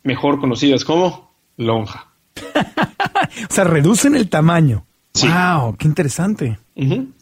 mejor 0.02 0.40
conocidas 0.40 0.84
como 0.84 1.34
lonja. 1.56 2.08
O 3.50 3.52
sea, 3.52 3.64
reducen 3.64 4.14
el 4.14 4.28
tamaño. 4.28 4.86
Sí. 5.14 5.26
Wow, 5.28 5.76
qué 5.76 5.88
interesante. 5.88 6.58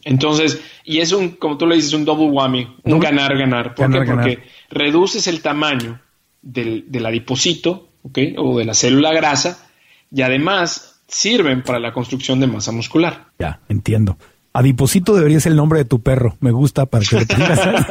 Entonces, 0.03 0.61
y 0.83 0.99
es 0.99 1.11
un, 1.13 1.29
como 1.29 1.57
tú 1.57 1.65
le 1.65 1.75
dices, 1.75 1.93
un 1.93 2.05
double 2.05 2.27
whammy, 2.29 2.67
un 2.83 2.93
Doble- 2.93 3.03
ganar-ganar. 3.03 3.73
¿Por 3.75 3.89
Ganar, 3.89 4.05
qué? 4.05 4.11
Porque 4.13 4.35
ganar. 4.35 4.47
reduces 4.69 5.27
el 5.27 5.41
tamaño 5.41 5.99
del, 6.41 6.85
del 6.89 7.05
adipocito, 7.05 7.89
¿ok? 8.03 8.19
O 8.37 8.59
de 8.59 8.65
la 8.65 8.73
célula 8.73 9.13
grasa, 9.13 9.67
y 10.11 10.21
además 10.21 11.01
sirven 11.07 11.63
para 11.63 11.79
la 11.79 11.93
construcción 11.93 12.39
de 12.39 12.47
masa 12.47 12.71
muscular. 12.71 13.27
Ya, 13.39 13.61
entiendo. 13.69 14.17
Adiposito 14.57 15.13
debería 15.15 15.39
ser 15.39 15.51
el 15.51 15.57
nombre 15.57 15.79
de 15.79 15.85
tu 15.85 16.01
perro. 16.01 16.37
Me 16.39 16.51
gusta 16.51 16.85
para 16.85 17.03
que 17.05 17.17
le 17.17 17.25
pongas. 17.25 17.59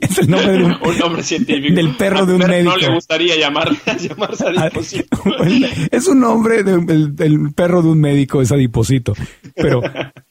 es 0.00 0.18
el 0.18 0.30
nombre 0.30 0.52
de 0.52 0.64
un, 0.64 0.72
Un 0.84 0.98
nombre 0.98 1.22
científico. 1.22 1.74
Del 1.74 1.96
perro 1.96 2.26
de 2.26 2.32
un 2.34 2.38
Bert 2.40 2.50
médico. 2.50 2.70
No 2.72 2.76
le 2.88 2.94
gustaría 2.94 3.36
llamar, 3.36 3.70
llamarse 3.98 4.44
adipocito. 4.46 5.22
es 5.90 6.06
un 6.08 6.20
nombre 6.20 6.62
del 6.62 7.16
del 7.16 7.52
perro 7.54 7.82
de 7.82 7.88
un 7.88 8.00
médico, 8.00 8.42
es 8.42 8.52
adiposito. 8.52 9.14
Pero 9.54 9.80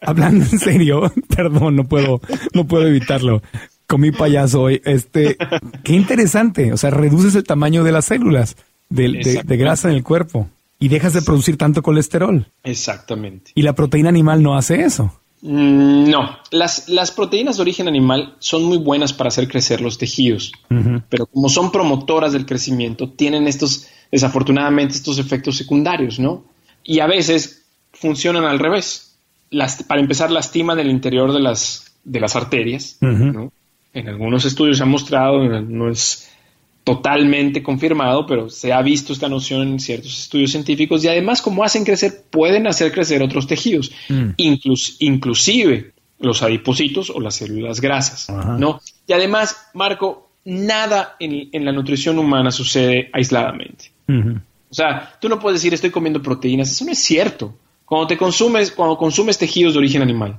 hablando 0.01 0.45
en 0.45 0.59
serio, 0.59 1.11
perdón, 1.35 1.75
no 1.75 1.85
puedo, 1.85 2.21
no 2.53 2.65
puedo 2.65 2.87
evitarlo. 2.87 3.41
Comí 3.87 4.11
payaso 4.11 4.61
hoy. 4.63 4.81
Este, 4.85 5.37
qué 5.83 5.93
interesante. 5.93 6.71
O 6.73 6.77
sea, 6.77 6.89
reduces 6.91 7.35
el 7.35 7.43
tamaño 7.43 7.83
de 7.83 7.91
las 7.91 8.05
células 8.05 8.55
de, 8.89 9.09
de- 9.11 9.41
de 9.43 9.57
grasa 9.57 9.89
en 9.89 9.95
el 9.95 10.03
cuerpo 10.03 10.49
y 10.79 10.87
dejas 10.89 11.13
de 11.13 11.21
producir 11.21 11.57
tanto 11.57 11.81
colesterol. 11.81 12.47
Exactamente. 12.63 13.51
Y 13.55 13.61
la 13.61 13.73
proteína 13.73 14.09
animal 14.09 14.43
no 14.43 14.57
hace 14.57 14.83
eso. 14.83 15.19
Mm, 15.41 16.09
No, 16.09 16.37
las, 16.51 16.89
las 16.89 17.11
proteínas 17.11 17.57
de 17.57 17.61
origen 17.61 17.87
animal 17.87 18.35
son 18.39 18.63
muy 18.63 18.77
buenas 18.77 19.13
para 19.13 19.27
hacer 19.27 19.47
crecer 19.47 19.81
los 19.81 19.97
tejidos, 19.97 20.51
pero 21.09 21.25
como 21.27 21.49
son 21.49 21.71
promotoras 21.71 22.33
del 22.33 22.45
crecimiento, 22.45 23.09
tienen 23.09 23.47
estos, 23.47 23.87
desafortunadamente, 24.11 24.95
estos 24.95 25.19
efectos 25.19 25.57
secundarios, 25.57 26.19
¿no? 26.19 26.45
Y 26.83 26.99
a 26.99 27.07
veces 27.07 27.63
funcionan 27.93 28.43
al 28.45 28.59
revés. 28.59 29.17
Las, 29.51 29.83
para 29.83 30.01
empezar, 30.01 30.31
lastiman 30.31 30.79
el 30.79 30.89
interior 30.89 31.31
de 31.31 31.39
las, 31.39 31.93
de 32.03 32.19
las 32.19 32.35
arterias. 32.35 32.97
En 33.01 34.09
algunos 34.09 34.45
estudios 34.45 34.77
se 34.77 34.83
ha 34.83 34.87
mostrado, 34.87 35.43
no 35.61 35.89
es 35.89 36.29
totalmente 36.85 37.61
confirmado, 37.61 38.25
pero 38.25 38.49
se 38.49 38.71
ha 38.71 38.81
visto 38.81 39.11
esta 39.11 39.27
noción 39.27 39.63
en 39.63 39.79
ciertos 39.79 40.17
estudios 40.17 40.51
científicos 40.51 41.03
y 41.03 41.07
además 41.09 41.41
como 41.41 41.63
hacen 41.65 41.83
crecer, 41.83 42.13
pueden 42.29 42.67
hacer 42.67 42.91
crecer 42.93 43.21
otros 43.21 43.47
tejidos, 43.47 43.91
Mm. 44.07 44.29
inclus- 44.37 44.95
inclusive 44.99 45.91
los 46.19 46.41
adipocitos 46.43 47.09
o 47.09 47.19
las 47.19 47.35
células 47.35 47.81
grasas, 47.81 48.29
Ajá. 48.29 48.55
¿no? 48.57 48.79
Y 49.07 49.11
además, 49.13 49.57
Marco, 49.73 50.29
nada 50.45 51.15
en, 51.19 51.49
en 51.51 51.65
la 51.65 51.71
nutrición 51.73 52.17
humana 52.19 52.51
sucede 52.51 53.09
aisladamente. 53.11 53.91
O 54.07 54.73
sea, 54.73 55.13
tú 55.19 55.27
no 55.27 55.39
puedes 55.39 55.59
decir 55.59 55.73
estoy 55.73 55.89
comiendo 55.89 56.21
proteínas, 56.21 56.69
eso 56.71 56.85
no 56.85 56.91
es 56.91 56.99
cierto. 56.99 57.53
Cuando 57.83 58.07
te 58.07 58.17
consumes, 58.17 58.71
cuando 58.71 58.95
consumes 58.97 59.37
tejidos 59.37 59.73
de 59.73 59.79
origen 59.79 60.01
animal, 60.03 60.37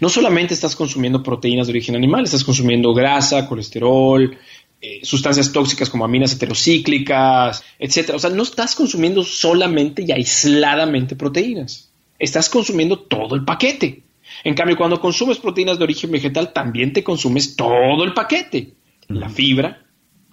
no 0.00 0.08
solamente 0.08 0.54
estás 0.54 0.76
consumiendo 0.76 1.22
proteínas 1.24 1.66
de 1.66 1.72
origen 1.72 1.96
animal, 1.96 2.24
estás 2.24 2.44
consumiendo 2.44 2.94
grasa, 2.94 3.48
colesterol, 3.48 4.36
eh, 4.80 5.00
sustancias 5.02 5.52
tóxicas 5.52 5.90
como 5.90 6.04
aminas 6.04 6.32
heterocíclicas, 6.32 7.64
etcétera. 7.78 8.16
O 8.16 8.20
sea, 8.20 8.30
no 8.30 8.44
estás 8.44 8.76
consumiendo 8.76 9.24
solamente 9.24 10.04
y 10.06 10.12
aisladamente 10.12 11.16
proteínas. 11.16 11.92
Estás 12.18 12.48
consumiendo 12.48 12.98
todo 12.98 13.34
el 13.34 13.44
paquete. 13.44 14.04
En 14.44 14.54
cambio, 14.54 14.76
cuando 14.76 15.00
consumes 15.00 15.38
proteínas 15.38 15.78
de 15.78 15.84
origen 15.84 16.10
vegetal, 16.10 16.52
también 16.52 16.92
te 16.92 17.02
consumes 17.02 17.56
todo 17.56 18.04
el 18.04 18.14
paquete. 18.14 18.74
La 19.08 19.28
fibra, 19.28 19.84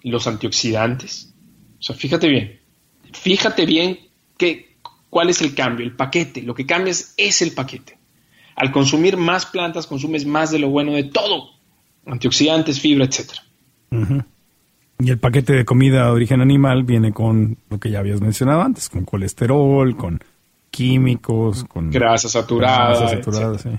los 0.02 0.26
antioxidantes. 0.26 1.34
O 1.78 1.82
sea, 1.82 1.96
fíjate 1.96 2.28
bien. 2.28 2.60
Fíjate 3.12 3.66
bien 3.66 3.98
que, 4.38 4.76
cuál 5.10 5.30
es 5.30 5.40
el 5.40 5.54
cambio, 5.54 5.84
el 5.84 5.96
paquete. 5.96 6.42
Lo 6.42 6.54
que 6.54 6.66
cambias 6.66 7.14
es 7.16 7.42
el 7.42 7.52
paquete. 7.52 7.98
Al 8.54 8.70
consumir 8.70 9.16
más 9.16 9.46
plantas, 9.46 9.86
consumes 9.86 10.24
más 10.24 10.52
de 10.52 10.60
lo 10.60 10.68
bueno 10.68 10.92
de 10.92 11.04
todo. 11.04 11.50
Antioxidantes, 12.06 12.80
fibra, 12.80 13.06
etcétera. 13.06 13.42
Y 14.98 15.10
el 15.10 15.18
paquete 15.18 15.52
de 15.52 15.64
comida 15.64 16.04
de 16.06 16.10
origen 16.10 16.40
animal 16.40 16.84
viene 16.84 17.12
con 17.12 17.58
lo 17.68 17.78
que 17.78 17.90
ya 17.90 17.98
habías 17.98 18.20
mencionado 18.20 18.62
antes, 18.62 18.88
con 18.88 19.04
colesterol, 19.04 19.96
con 19.96 20.20
químicos, 20.70 21.64
con 21.64 21.90
Grasa 21.90 22.28
saturada, 22.28 22.88
grasas 22.88 23.10
saturadas, 23.10 23.62
sí. 23.62 23.70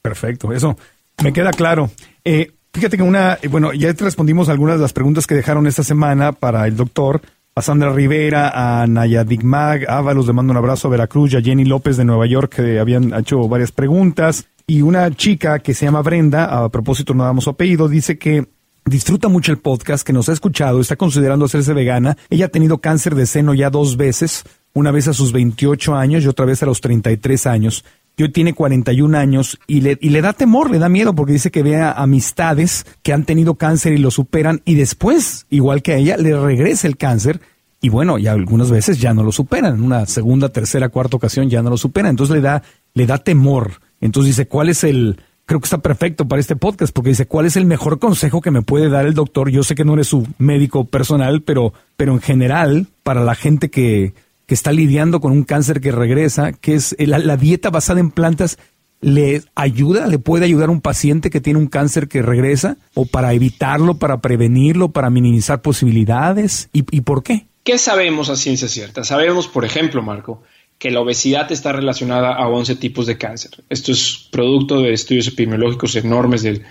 Perfecto, 0.00 0.52
eso 0.52 0.76
me 1.22 1.32
queda 1.32 1.50
claro. 1.50 1.90
Eh, 2.24 2.52
fíjate 2.72 2.96
que 2.96 3.02
una, 3.02 3.38
eh, 3.42 3.48
bueno, 3.48 3.72
ya 3.72 3.92
te 3.92 4.04
respondimos 4.04 4.48
algunas 4.48 4.76
de 4.76 4.82
las 4.82 4.92
preguntas 4.92 5.26
que 5.26 5.34
dejaron 5.34 5.66
esta 5.66 5.82
semana 5.82 6.32
para 6.32 6.66
el 6.66 6.76
doctor. 6.76 7.20
A 7.54 7.62
Sandra 7.62 7.90
Rivera, 7.90 8.50
a 8.82 8.86
Naya 8.86 9.24
Digmag, 9.24 9.88
Ábalos, 9.88 10.26
le 10.26 10.34
mando 10.34 10.50
un 10.50 10.58
abrazo 10.58 10.88
a 10.88 10.90
Veracruz, 10.90 11.32
y 11.32 11.36
a 11.36 11.40
Jenny 11.40 11.64
López 11.64 11.96
de 11.96 12.04
Nueva 12.04 12.26
York, 12.26 12.54
que 12.56 12.78
habían 12.78 13.14
hecho 13.14 13.48
varias 13.48 13.72
preguntas. 13.72 14.46
Y 14.66 14.82
una 14.82 15.10
chica 15.12 15.60
que 15.60 15.72
se 15.72 15.86
llama 15.86 16.02
Brenda, 16.02 16.44
a 16.44 16.68
propósito 16.68 17.14
no 17.14 17.24
damos 17.24 17.44
su 17.44 17.50
apellido, 17.50 17.88
dice 17.88 18.18
que 18.18 18.46
disfruta 18.86 19.28
mucho 19.28 19.52
el 19.52 19.58
podcast, 19.58 20.06
que 20.06 20.12
nos 20.12 20.28
ha 20.28 20.32
escuchado, 20.32 20.80
está 20.80 20.96
considerando 20.96 21.44
hacerse 21.44 21.74
vegana. 21.74 22.16
Ella 22.30 22.46
ha 22.46 22.50
tenido 22.50 22.78
cáncer 22.78 23.14
de 23.14 23.26
seno 23.26 23.52
ya 23.52 23.68
dos 23.68 23.96
veces, 23.96 24.44
una 24.72 24.92
vez 24.92 25.08
a 25.08 25.12
sus 25.12 25.32
28 25.32 25.94
años 25.94 26.24
y 26.24 26.28
otra 26.28 26.46
vez 26.46 26.62
a 26.62 26.66
los 26.66 26.80
33 26.80 27.46
años. 27.46 27.84
Y 28.16 28.22
hoy 28.22 28.32
tiene 28.32 28.54
41 28.54 29.18
años 29.18 29.58
y 29.66 29.82
le, 29.82 29.98
y 30.00 30.08
le 30.08 30.22
da 30.22 30.32
temor, 30.32 30.70
le 30.70 30.78
da 30.78 30.88
miedo 30.88 31.14
porque 31.14 31.34
dice 31.34 31.50
que 31.50 31.62
ve 31.62 31.76
a 31.76 31.92
amistades 31.92 32.86
que 33.02 33.12
han 33.12 33.24
tenido 33.24 33.56
cáncer 33.56 33.92
y 33.92 33.98
lo 33.98 34.10
superan 34.10 34.62
y 34.64 34.74
después, 34.74 35.46
igual 35.50 35.82
que 35.82 35.92
a 35.92 35.96
ella, 35.96 36.16
le 36.16 36.38
regresa 36.38 36.86
el 36.86 36.96
cáncer 36.96 37.40
y 37.82 37.90
bueno, 37.90 38.16
ya 38.16 38.32
algunas 38.32 38.70
veces 38.70 38.98
ya 38.98 39.12
no 39.12 39.22
lo 39.22 39.32
superan. 39.32 39.74
En 39.74 39.82
una 39.82 40.06
segunda, 40.06 40.48
tercera, 40.48 40.88
cuarta 40.88 41.16
ocasión 41.16 41.50
ya 41.50 41.60
no 41.60 41.68
lo 41.68 41.76
superan. 41.76 42.10
Entonces 42.10 42.36
le 42.36 42.40
da, 42.40 42.62
le 42.94 43.06
da 43.06 43.18
temor. 43.18 43.72
Entonces 44.00 44.34
dice, 44.34 44.48
¿cuál 44.48 44.70
es 44.70 44.82
el, 44.82 45.20
creo 45.46 45.60
que 45.60 45.66
está 45.66 45.78
perfecto 45.78 46.26
para 46.28 46.40
este 46.40 46.56
podcast 46.56 46.92
porque 46.92 47.10
dice, 47.10 47.26
¿cuál 47.26 47.46
es 47.46 47.56
el 47.56 47.64
mejor 47.64 47.98
consejo 47.98 48.40
que 48.40 48.50
me 48.50 48.62
puede 48.62 48.90
dar 48.90 49.06
el 49.06 49.14
doctor? 49.14 49.48
Yo 49.50 49.62
sé 49.62 49.74
que 49.74 49.84
no 49.84 49.94
eres 49.94 50.08
su 50.08 50.26
médico 50.38 50.84
personal, 50.84 51.42
pero, 51.42 51.72
pero 51.96 52.12
en 52.12 52.20
general, 52.20 52.88
para 53.04 53.24
la 53.24 53.36
gente 53.36 53.70
que, 53.70 54.12
que 54.46 54.54
está 54.54 54.72
lidiando 54.72 55.20
con 55.20 55.32
un 55.32 55.44
cáncer 55.44 55.80
que 55.80 55.92
regresa, 55.92 56.52
que 56.52 56.74
es 56.74 56.96
la, 56.98 57.18
la 57.18 57.36
dieta 57.36 57.70
basada 57.70 58.00
en 58.00 58.10
plantas, 58.10 58.58
¿le 59.00 59.42
ayuda? 59.54 60.08
¿Le 60.08 60.18
puede 60.18 60.44
ayudar 60.44 60.68
a 60.68 60.72
un 60.72 60.80
paciente 60.80 61.30
que 61.30 61.40
tiene 61.40 61.60
un 61.60 61.68
cáncer 61.68 62.08
que 62.08 62.22
regresa? 62.22 62.76
¿O 62.94 63.06
para 63.06 63.32
evitarlo, 63.32 63.98
para 63.98 64.20
prevenirlo, 64.20 64.90
para 64.90 65.10
minimizar 65.10 65.62
posibilidades? 65.62 66.68
¿Y, 66.72 66.84
y 66.90 67.02
por 67.02 67.22
qué? 67.22 67.46
¿Qué 67.62 67.78
sabemos 67.78 68.30
a 68.30 68.36
ciencia 68.36 68.68
cierta? 68.68 69.04
Sabemos, 69.04 69.48
por 69.48 69.64
ejemplo, 69.64 70.02
Marco, 70.02 70.42
que 70.78 70.90
la 70.90 71.00
obesidad 71.00 71.50
está 71.50 71.72
relacionada 71.72 72.34
a 72.34 72.48
11 72.48 72.76
tipos 72.76 73.06
de 73.06 73.16
cáncer. 73.16 73.64
Esto 73.68 73.92
es 73.92 74.28
producto 74.30 74.80
de 74.80 74.92
estudios 74.92 75.28
epidemiológicos 75.28 75.96
enormes 75.96 76.42
del, 76.42 76.64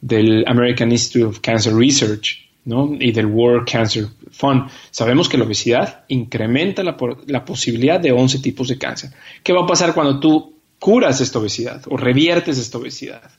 del 0.00 0.44
American 0.46 0.90
Institute 0.92 1.24
of 1.26 1.40
Cancer 1.40 1.74
Research 1.74 2.48
¿no? 2.64 2.96
y 2.98 3.12
del 3.12 3.26
World 3.26 3.68
Cancer 3.70 4.06
Fund. 4.30 4.70
Sabemos 4.90 5.28
que 5.28 5.36
la 5.36 5.44
obesidad 5.44 6.04
incrementa 6.08 6.82
la, 6.82 6.96
la 7.26 7.44
posibilidad 7.44 8.00
de 8.00 8.12
11 8.12 8.38
tipos 8.38 8.68
de 8.68 8.78
cáncer. 8.78 9.10
¿Qué 9.42 9.52
va 9.52 9.64
a 9.64 9.66
pasar 9.66 9.92
cuando 9.94 10.20
tú 10.20 10.54
curas 10.78 11.20
esta 11.20 11.38
obesidad 11.38 11.82
o 11.88 11.96
reviertes 11.96 12.58
esta 12.58 12.78
obesidad? 12.78 13.30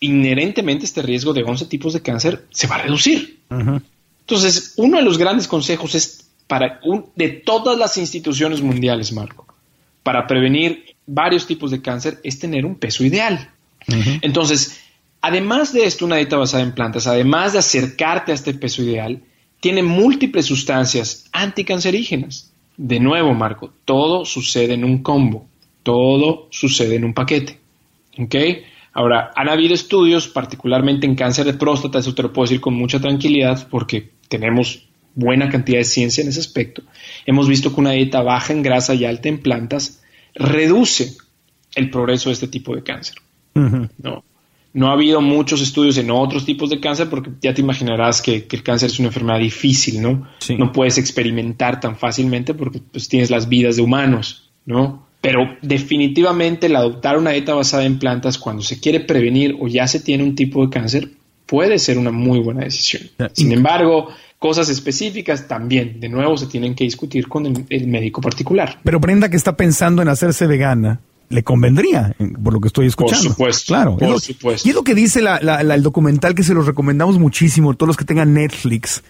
Inherentemente 0.00 0.84
este 0.84 1.02
riesgo 1.02 1.32
de 1.32 1.44
11 1.44 1.66
tipos 1.66 1.92
de 1.92 2.02
cáncer 2.02 2.46
se 2.50 2.66
va 2.66 2.76
a 2.76 2.82
reducir. 2.82 3.38
Uh 3.50 3.54
-huh. 3.54 3.82
Entonces, 4.20 4.74
uno 4.76 4.96
de 4.96 5.02
los 5.02 5.18
grandes 5.18 5.46
consejos 5.46 5.94
es 5.94 6.30
para 6.46 6.80
un, 6.84 7.06
de 7.14 7.28
todas 7.28 7.78
las 7.78 7.96
instituciones 7.96 8.60
mundiales, 8.60 9.12
Marco, 9.12 9.46
para 10.02 10.26
prevenir 10.26 10.96
varios 11.06 11.46
tipos 11.46 11.70
de 11.70 11.82
cáncer 11.82 12.18
es 12.24 12.38
tener 12.38 12.64
un 12.64 12.76
peso 12.76 13.04
ideal. 13.04 13.50
Uh 13.88 13.92
-huh. 13.92 14.18
Entonces, 14.22 14.80
Además 15.22 15.72
de 15.72 15.84
esto, 15.84 16.06
una 16.06 16.16
dieta 16.16 16.36
basada 16.36 16.62
en 16.62 16.72
plantas, 16.72 17.06
además 17.06 17.52
de 17.52 17.58
acercarte 17.58 18.32
a 18.32 18.34
este 18.34 18.54
peso 18.54 18.82
ideal, 18.82 19.22
tiene 19.60 19.82
múltiples 19.82 20.46
sustancias 20.46 21.28
anticancerígenas. 21.32 22.52
De 22.78 22.98
nuevo, 23.00 23.34
Marco, 23.34 23.72
todo 23.84 24.24
sucede 24.24 24.74
en 24.74 24.84
un 24.84 25.02
combo, 25.02 25.46
todo 25.82 26.48
sucede 26.50 26.96
en 26.96 27.04
un 27.04 27.12
paquete. 27.12 27.58
¿Ok? 28.18 28.34
Ahora, 28.94 29.30
han 29.36 29.50
habido 29.50 29.74
estudios, 29.74 30.26
particularmente 30.26 31.06
en 31.06 31.14
cáncer 31.14 31.44
de 31.44 31.54
próstata, 31.54 31.98
eso 31.98 32.14
te 32.14 32.22
lo 32.22 32.32
puedo 32.32 32.46
decir 32.46 32.60
con 32.60 32.74
mucha 32.74 32.98
tranquilidad 32.98 33.68
porque 33.70 34.10
tenemos 34.28 34.88
buena 35.14 35.48
cantidad 35.48 35.78
de 35.78 35.84
ciencia 35.84 36.22
en 36.22 36.28
ese 36.28 36.40
aspecto. 36.40 36.82
Hemos 37.26 37.48
visto 37.48 37.74
que 37.74 37.80
una 37.80 37.92
dieta 37.92 38.22
baja 38.22 38.52
en 38.52 38.62
grasa 38.62 38.94
y 38.94 39.04
alta 39.04 39.28
en 39.28 39.38
plantas 39.38 40.02
reduce 40.34 41.16
el 41.74 41.90
progreso 41.90 42.28
de 42.28 42.34
este 42.34 42.48
tipo 42.48 42.74
de 42.74 42.82
cáncer. 42.82 43.16
No. 43.54 44.24
No 44.72 44.88
ha 44.88 44.92
habido 44.92 45.20
muchos 45.20 45.60
estudios 45.60 45.98
en 45.98 46.10
otros 46.12 46.44
tipos 46.44 46.70
de 46.70 46.78
cáncer 46.78 47.08
porque 47.10 47.30
ya 47.42 47.52
te 47.52 47.60
imaginarás 47.60 48.22
que, 48.22 48.46
el 48.48 48.62
cáncer 48.62 48.90
es 48.90 48.98
una 49.00 49.08
enfermedad 49.08 49.40
difícil, 49.40 50.00
¿no? 50.00 50.28
No 50.56 50.72
puedes 50.72 50.96
experimentar 50.96 51.80
tan 51.80 51.96
fácilmente 51.96 52.54
porque 52.54 52.78
pues, 52.78 53.08
tienes 53.08 53.30
las 53.30 53.48
vidas 53.48 53.76
de 53.76 53.82
humanos, 53.82 54.50
¿no? 54.64 55.08
Pero 55.20 55.56
definitivamente 55.60 56.68
el 56.68 56.76
adoptar 56.76 57.18
una 57.18 57.30
dieta 57.30 57.54
basada 57.54 57.84
en 57.84 57.98
plantas 57.98 58.38
cuando 58.38 58.62
se 58.62 58.80
quiere 58.80 59.00
prevenir 59.00 59.56
o 59.60 59.66
ya 59.66 59.86
se 59.86 60.00
tiene 60.00 60.22
un 60.22 60.34
tipo 60.34 60.64
de 60.64 60.70
cáncer 60.70 61.10
puede 61.50 61.80
ser 61.80 61.98
una 61.98 62.12
muy 62.12 62.38
buena 62.38 62.62
decisión. 62.62 63.10
Sin 63.32 63.50
embargo, 63.50 64.08
cosas 64.40 64.70
específicas 64.70 65.46
también, 65.46 66.00
de 66.00 66.08
nuevo, 66.08 66.36
se 66.36 66.46
tienen 66.46 66.74
que 66.74 66.82
discutir 66.82 67.28
con 67.28 67.46
el, 67.46 67.66
el 67.68 67.86
médico 67.86 68.20
particular. 68.20 68.80
Pero 68.82 68.98
Brenda 68.98 69.28
que 69.28 69.36
está 69.36 69.54
pensando 69.54 70.02
en 70.02 70.08
hacerse 70.08 70.48
vegana, 70.48 71.00
le 71.28 71.44
convendría, 71.44 72.16
por 72.42 72.54
lo 72.54 72.60
que 72.60 72.68
estoy 72.68 72.86
escuchando. 72.86 73.22
Por 73.22 73.32
supuesto. 73.32 73.72
Claro. 73.72 73.96
Por 73.96 74.08
lo, 74.08 74.18
supuesto. 74.18 74.66
Y 74.66 74.70
es 74.70 74.74
lo 74.74 74.82
que 74.82 74.94
dice 74.94 75.22
la, 75.22 75.40
la, 75.40 75.60
el 75.60 75.82
documental 75.82 76.34
que 76.34 76.42
se 76.42 76.54
los 76.54 76.66
recomendamos 76.66 77.18
muchísimo, 77.18 77.74
todos 77.74 77.86
los 77.86 77.96
que 77.96 78.04
tengan 78.04 78.34
Netflix. 78.34 79.02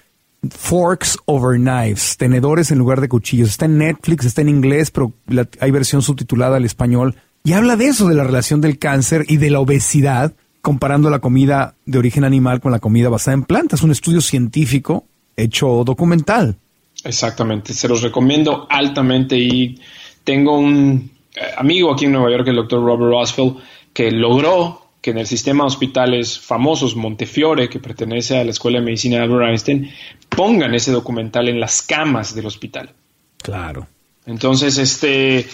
Forks 0.49 1.19
over 1.27 1.59
knives, 1.59 2.17
tenedores 2.17 2.71
en 2.71 2.79
lugar 2.79 3.01
de 3.01 3.09
cuchillos. 3.09 3.51
Está 3.51 3.67
en 3.67 3.79
Netflix, 3.79 4.25
está 4.25 4.41
en 4.43 4.49
inglés, 4.49 4.91
pero 4.91 5.13
hay 5.61 5.71
versión 5.71 6.03
subtitulada 6.03 6.57
al 6.57 6.65
español. 6.65 7.15
Y 7.45 7.53
habla 7.53 7.77
de 7.77 7.87
eso, 7.87 8.09
de 8.09 8.15
la 8.15 8.25
relación 8.25 8.61
del 8.61 8.79
cáncer 8.79 9.25
y 9.29 9.37
de 9.37 9.51
la 9.51 9.61
obesidad, 9.61 10.35
comparando 10.61 11.09
la 11.09 11.21
comida 11.21 11.75
de 11.87 11.99
origen 11.99 12.25
animal 12.25 12.61
con 12.61 12.73
la 12.73 12.81
comida 12.81 13.09
basada 13.09 13.35
en 13.35 13.45
plantas. 13.45 13.83
Un 13.83 13.93
estudio 13.93 14.21
científico 14.21 15.07
hecho 15.41 15.83
documental. 15.85 16.57
Exactamente, 17.05 17.73
se 17.73 17.89
los 17.89 18.03
recomiendo 18.03 18.67
altamente 18.69 19.37
y 19.37 19.81
tengo 20.25 20.59
un 20.59 21.11
eh, 21.35 21.41
amigo 21.57 21.93
aquí 21.93 22.05
en 22.05 22.13
Nueva 22.13 22.31
York, 22.31 22.49
el 22.49 22.57
doctor 22.57 22.83
Robert 22.83 23.11
Roswell, 23.11 23.57
que 23.93 24.11
logró 24.11 24.91
que 25.01 25.11
en 25.11 25.19
el 25.19 25.27
sistema 25.27 25.65
de 25.65 25.69
hospitales 25.69 26.39
famosos 26.39 26.95
Montefiore, 26.95 27.69
que 27.69 27.79
pertenece 27.79 28.39
a 28.39 28.45
la 28.45 28.51
Escuela 28.51 28.79
de 28.79 28.85
Medicina 28.85 29.17
de 29.17 29.23
Albert 29.23 29.49
Einstein, 29.49 29.91
pongan 30.29 30.75
ese 30.75 30.93
documental 30.93 31.49
en 31.49 31.59
las 31.59 31.83
camas 31.83 32.35
del 32.35 32.47
hospital. 32.47 32.93
Claro. 33.39 33.87
Entonces, 34.27 34.77
este, 34.77 35.47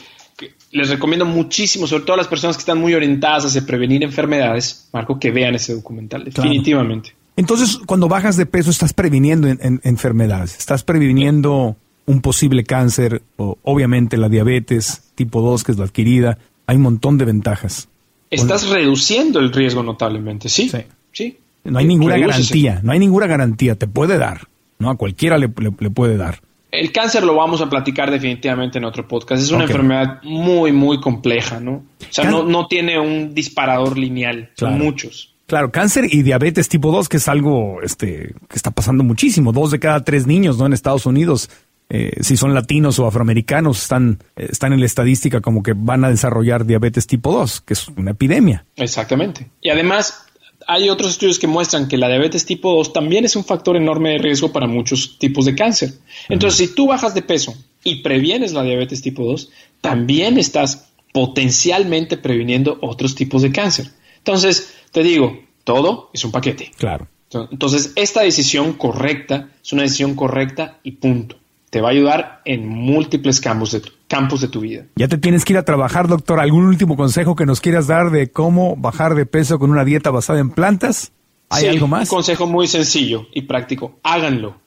les 0.72 0.88
recomiendo 0.88 1.24
muchísimo, 1.24 1.86
sobre 1.86 2.04
todo 2.04 2.14
a 2.14 2.16
las 2.18 2.28
personas 2.28 2.56
que 2.56 2.60
están 2.60 2.78
muy 2.78 2.94
orientadas 2.94 3.46
hacia 3.46 3.64
prevenir 3.64 4.02
enfermedades, 4.02 4.88
Marco, 4.92 5.18
que 5.18 5.30
vean 5.30 5.54
ese 5.54 5.74
documental, 5.74 6.24
definitivamente. 6.24 7.14
Entonces, 7.36 7.78
cuando 7.86 8.08
bajas 8.08 8.36
de 8.36 8.46
peso, 8.46 8.70
estás 8.70 8.94
previniendo 8.94 9.46
enfermedades, 9.48 10.56
estás 10.56 10.82
previniendo 10.82 11.76
un 12.06 12.20
posible 12.20 12.64
cáncer, 12.64 13.22
o 13.36 13.58
obviamente 13.62 14.16
la 14.16 14.28
diabetes 14.28 15.02
tipo 15.14 15.42
2, 15.42 15.64
que 15.64 15.72
es 15.72 15.78
la 15.78 15.84
adquirida. 15.84 16.38
Hay 16.66 16.76
un 16.76 16.82
montón 16.82 17.18
de 17.18 17.24
ventajas. 17.24 17.88
Estás 18.30 18.68
reduciendo 18.68 19.38
el 19.38 19.52
riesgo 19.52 19.82
notablemente, 19.82 20.48
sí. 20.48 20.70
Sí. 21.12 21.36
No 21.64 21.78
hay 21.78 21.86
ninguna 21.86 22.16
garantía, 22.16 22.80
no 22.82 22.92
hay 22.92 22.98
ninguna 22.98 23.26
garantía, 23.26 23.74
te 23.74 23.86
puede 23.86 24.18
dar, 24.18 24.48
¿no? 24.78 24.90
A 24.90 24.96
cualquiera 24.96 25.36
le, 25.36 25.48
puede 25.48 26.16
dar. 26.16 26.40
El 26.70 26.92
cáncer 26.92 27.24
lo 27.24 27.34
vamos 27.34 27.60
a 27.60 27.68
platicar 27.68 28.10
definitivamente 28.10 28.78
en 28.78 28.84
otro 28.84 29.08
podcast. 29.08 29.42
Es 29.42 29.50
una 29.50 29.64
enfermedad 29.64 30.22
muy, 30.22 30.72
muy 30.72 31.00
compleja, 31.00 31.58
¿no? 31.58 31.72
O 31.72 31.84
sea, 32.10 32.30
no, 32.30 32.44
no, 32.44 32.66
tiene 32.66 33.00
un 33.00 33.34
disparador 33.34 33.98
lineal, 33.98 34.50
son 34.54 34.78
muchos. 34.78 35.34
Claro, 35.46 35.70
cáncer 35.70 36.12
y 36.12 36.22
diabetes 36.22 36.68
tipo 36.68 36.90
2, 36.90 37.08
que 37.08 37.18
es 37.18 37.28
algo 37.28 37.80
este, 37.82 38.34
que 38.48 38.56
está 38.56 38.70
pasando 38.70 39.04
muchísimo. 39.04 39.52
Dos 39.52 39.70
de 39.70 39.78
cada 39.78 40.02
tres 40.02 40.26
niños 40.26 40.58
¿no? 40.58 40.66
en 40.66 40.72
Estados 40.72 41.06
Unidos 41.06 41.48
eh, 41.88 42.10
si 42.20 42.36
son 42.36 42.52
latinos 42.52 42.98
o 42.98 43.06
afroamericanos, 43.06 43.82
están, 43.82 44.18
eh, 44.34 44.48
están 44.50 44.72
en 44.72 44.80
la 44.80 44.86
estadística 44.86 45.40
como 45.40 45.62
que 45.62 45.72
van 45.74 46.04
a 46.04 46.10
desarrollar 46.10 46.66
diabetes 46.66 47.06
tipo 47.06 47.32
2, 47.32 47.60
que 47.60 47.74
es 47.74 47.88
una 47.88 48.10
epidemia. 48.10 48.64
Exactamente. 48.74 49.46
Y 49.60 49.70
además, 49.70 50.26
hay 50.66 50.88
otros 50.88 51.12
estudios 51.12 51.38
que 51.38 51.46
muestran 51.46 51.86
que 51.86 51.96
la 51.96 52.08
diabetes 52.08 52.44
tipo 52.44 52.74
2 52.74 52.92
también 52.92 53.24
es 53.24 53.36
un 53.36 53.44
factor 53.44 53.76
enorme 53.76 54.10
de 54.10 54.18
riesgo 54.18 54.52
para 54.52 54.66
muchos 54.66 55.16
tipos 55.18 55.44
de 55.44 55.54
cáncer. 55.54 55.92
Entonces, 56.28 56.58
si 56.58 56.74
tú 56.74 56.88
bajas 56.88 57.14
de 57.14 57.22
peso 57.22 57.54
y 57.84 58.02
previenes 58.02 58.52
la 58.52 58.64
diabetes 58.64 59.00
tipo 59.00 59.24
2, 59.24 59.50
también 59.80 60.38
estás 60.38 60.88
potencialmente 61.12 62.16
previniendo 62.16 62.78
otros 62.82 63.14
tipos 63.14 63.42
de 63.42 63.52
cáncer. 63.52 63.92
Entonces, 64.18 64.74
te 64.90 65.02
digo, 65.02 65.38
todo 65.64 66.10
es 66.12 66.24
un 66.24 66.32
paquete. 66.32 66.72
Claro. 66.76 67.08
Entonces, 67.50 67.92
esta 67.96 68.22
decisión 68.22 68.74
correcta 68.74 69.50
es 69.62 69.72
una 69.72 69.82
decisión 69.82 70.14
correcta 70.14 70.78
y 70.82 70.92
punto 70.92 71.36
te 71.70 71.80
va 71.80 71.88
a 71.88 71.90
ayudar 71.90 72.40
en 72.44 72.66
múltiples 72.66 73.40
campos 73.40 73.72
de, 73.72 73.80
tu, 73.80 73.90
campos 74.08 74.40
de 74.40 74.48
tu 74.48 74.60
vida. 74.60 74.86
Ya 74.96 75.08
te 75.08 75.18
tienes 75.18 75.44
que 75.44 75.52
ir 75.52 75.58
a 75.58 75.64
trabajar, 75.64 76.08
doctor. 76.08 76.40
¿Algún 76.40 76.64
último 76.64 76.96
consejo 76.96 77.36
que 77.36 77.44
nos 77.44 77.60
quieras 77.60 77.86
dar 77.86 78.10
de 78.10 78.30
cómo 78.30 78.76
bajar 78.76 79.14
de 79.14 79.26
peso 79.26 79.58
con 79.58 79.70
una 79.70 79.84
dieta 79.84 80.10
basada 80.10 80.40
en 80.40 80.50
plantas? 80.50 81.12
¿Hay 81.50 81.66
algo 81.66 81.86
más? 81.86 82.10
Un 82.10 82.16
consejo 82.16 82.46
muy 82.46 82.66
sencillo 82.66 83.26
y 83.32 83.42
práctico. 83.42 83.98
Háganlo. 84.02 84.58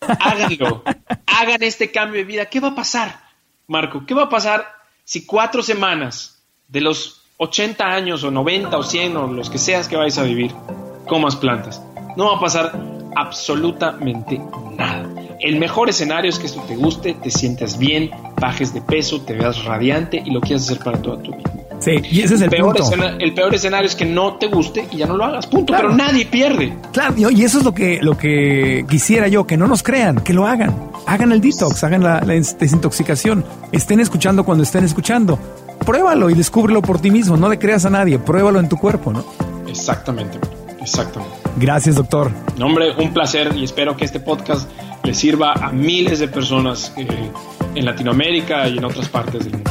Háganlo. 0.00 0.84
Hagan 1.26 1.62
este 1.62 1.90
cambio 1.90 2.20
de 2.20 2.24
vida. 2.24 2.46
¿Qué 2.46 2.60
va 2.60 2.68
a 2.68 2.74
pasar, 2.74 3.20
Marco? 3.66 4.06
¿Qué 4.06 4.14
va 4.14 4.24
a 4.24 4.28
pasar 4.30 4.66
si 5.04 5.26
cuatro 5.26 5.62
semanas 5.62 6.42
de 6.68 6.80
los 6.80 7.23
80 7.36 7.84
años 7.84 8.24
o 8.24 8.30
90 8.30 8.76
o 8.76 8.82
100 8.82 9.16
o 9.16 9.26
los 9.28 9.50
que 9.50 9.58
seas 9.58 9.88
que 9.88 9.96
vais 9.96 10.16
a 10.18 10.22
vivir 10.22 10.52
comas 11.06 11.36
plantas? 11.36 11.82
No 12.16 12.26
va 12.26 12.36
a 12.36 12.40
pasar 12.40 12.78
absolutamente 13.16 14.40
nada. 14.76 15.08
El 15.40 15.58
mejor 15.58 15.90
escenario 15.90 16.30
es 16.30 16.38
que 16.38 16.46
esto 16.46 16.62
te 16.66 16.76
guste, 16.76 17.14
te 17.14 17.30
sientas 17.30 17.78
bien, 17.78 18.10
bajes 18.40 18.72
de 18.72 18.80
peso, 18.80 19.20
te 19.20 19.34
veas 19.34 19.64
radiante 19.64 20.22
y 20.24 20.30
lo 20.30 20.40
quieras 20.40 20.62
hacer 20.64 20.82
para 20.82 21.02
toda 21.02 21.22
tu 21.22 21.32
vida. 21.32 21.64
Sí, 21.80 21.90
y 22.10 22.22
ese 22.22 22.36
es 22.36 22.40
el, 22.40 22.48
peor 22.48 22.74
punto. 22.74 22.94
el 23.18 23.34
peor 23.34 23.54
escenario 23.54 23.86
es 23.86 23.94
que 23.94 24.06
no 24.06 24.36
te 24.36 24.46
guste 24.46 24.88
y 24.90 24.98
ya 24.98 25.06
no 25.06 25.16
lo 25.16 25.24
hagas, 25.24 25.46
punto. 25.46 25.74
Pero 25.76 25.94
nadie 25.94 26.24
pierde. 26.24 26.74
Claro, 26.92 27.14
y 27.30 27.44
eso 27.44 27.58
es 27.58 27.64
lo 27.64 27.74
que, 27.74 27.98
lo 28.00 28.16
que 28.16 28.86
quisiera 28.88 29.28
yo, 29.28 29.46
que 29.46 29.58
no 29.58 29.66
nos 29.66 29.82
crean, 29.82 30.20
que 30.20 30.32
lo 30.32 30.46
hagan. 30.46 30.74
Hagan 31.06 31.32
el 31.32 31.42
detox, 31.42 31.84
hagan 31.84 32.02
la, 32.02 32.20
desintoxicación. 32.20 33.44
Estén 33.70 34.00
escuchando 34.00 34.44
cuando 34.44 34.64
estén 34.64 34.84
escuchando. 34.84 35.38
Pruébalo 35.84 36.30
y 36.30 36.34
descúbrelo 36.34 36.82
por 36.82 37.00
ti 37.00 37.10
mismo. 37.10 37.36
No 37.36 37.48
le 37.48 37.58
creas 37.58 37.84
a 37.84 37.90
nadie, 37.90 38.18
pruébalo 38.18 38.58
en 38.60 38.68
tu 38.68 38.76
cuerpo, 38.76 39.12
¿no? 39.12 39.24
Exactamente, 39.68 40.38
exactamente. 40.80 41.34
Gracias, 41.56 41.96
doctor. 41.96 42.30
No, 42.58 42.66
hombre, 42.66 42.92
un 42.96 43.12
placer 43.12 43.54
y 43.54 43.64
espero 43.64 43.96
que 43.96 44.04
este 44.04 44.20
podcast 44.20 44.68
le 45.02 45.14
sirva 45.14 45.52
a 45.52 45.70
miles 45.70 46.18
de 46.18 46.28
personas 46.28 46.92
eh, 46.96 47.06
en 47.74 47.84
Latinoamérica 47.84 48.68
y 48.68 48.78
en 48.78 48.84
otras 48.84 49.08
partes 49.08 49.44
del 49.44 49.54
mundo. 49.54 49.70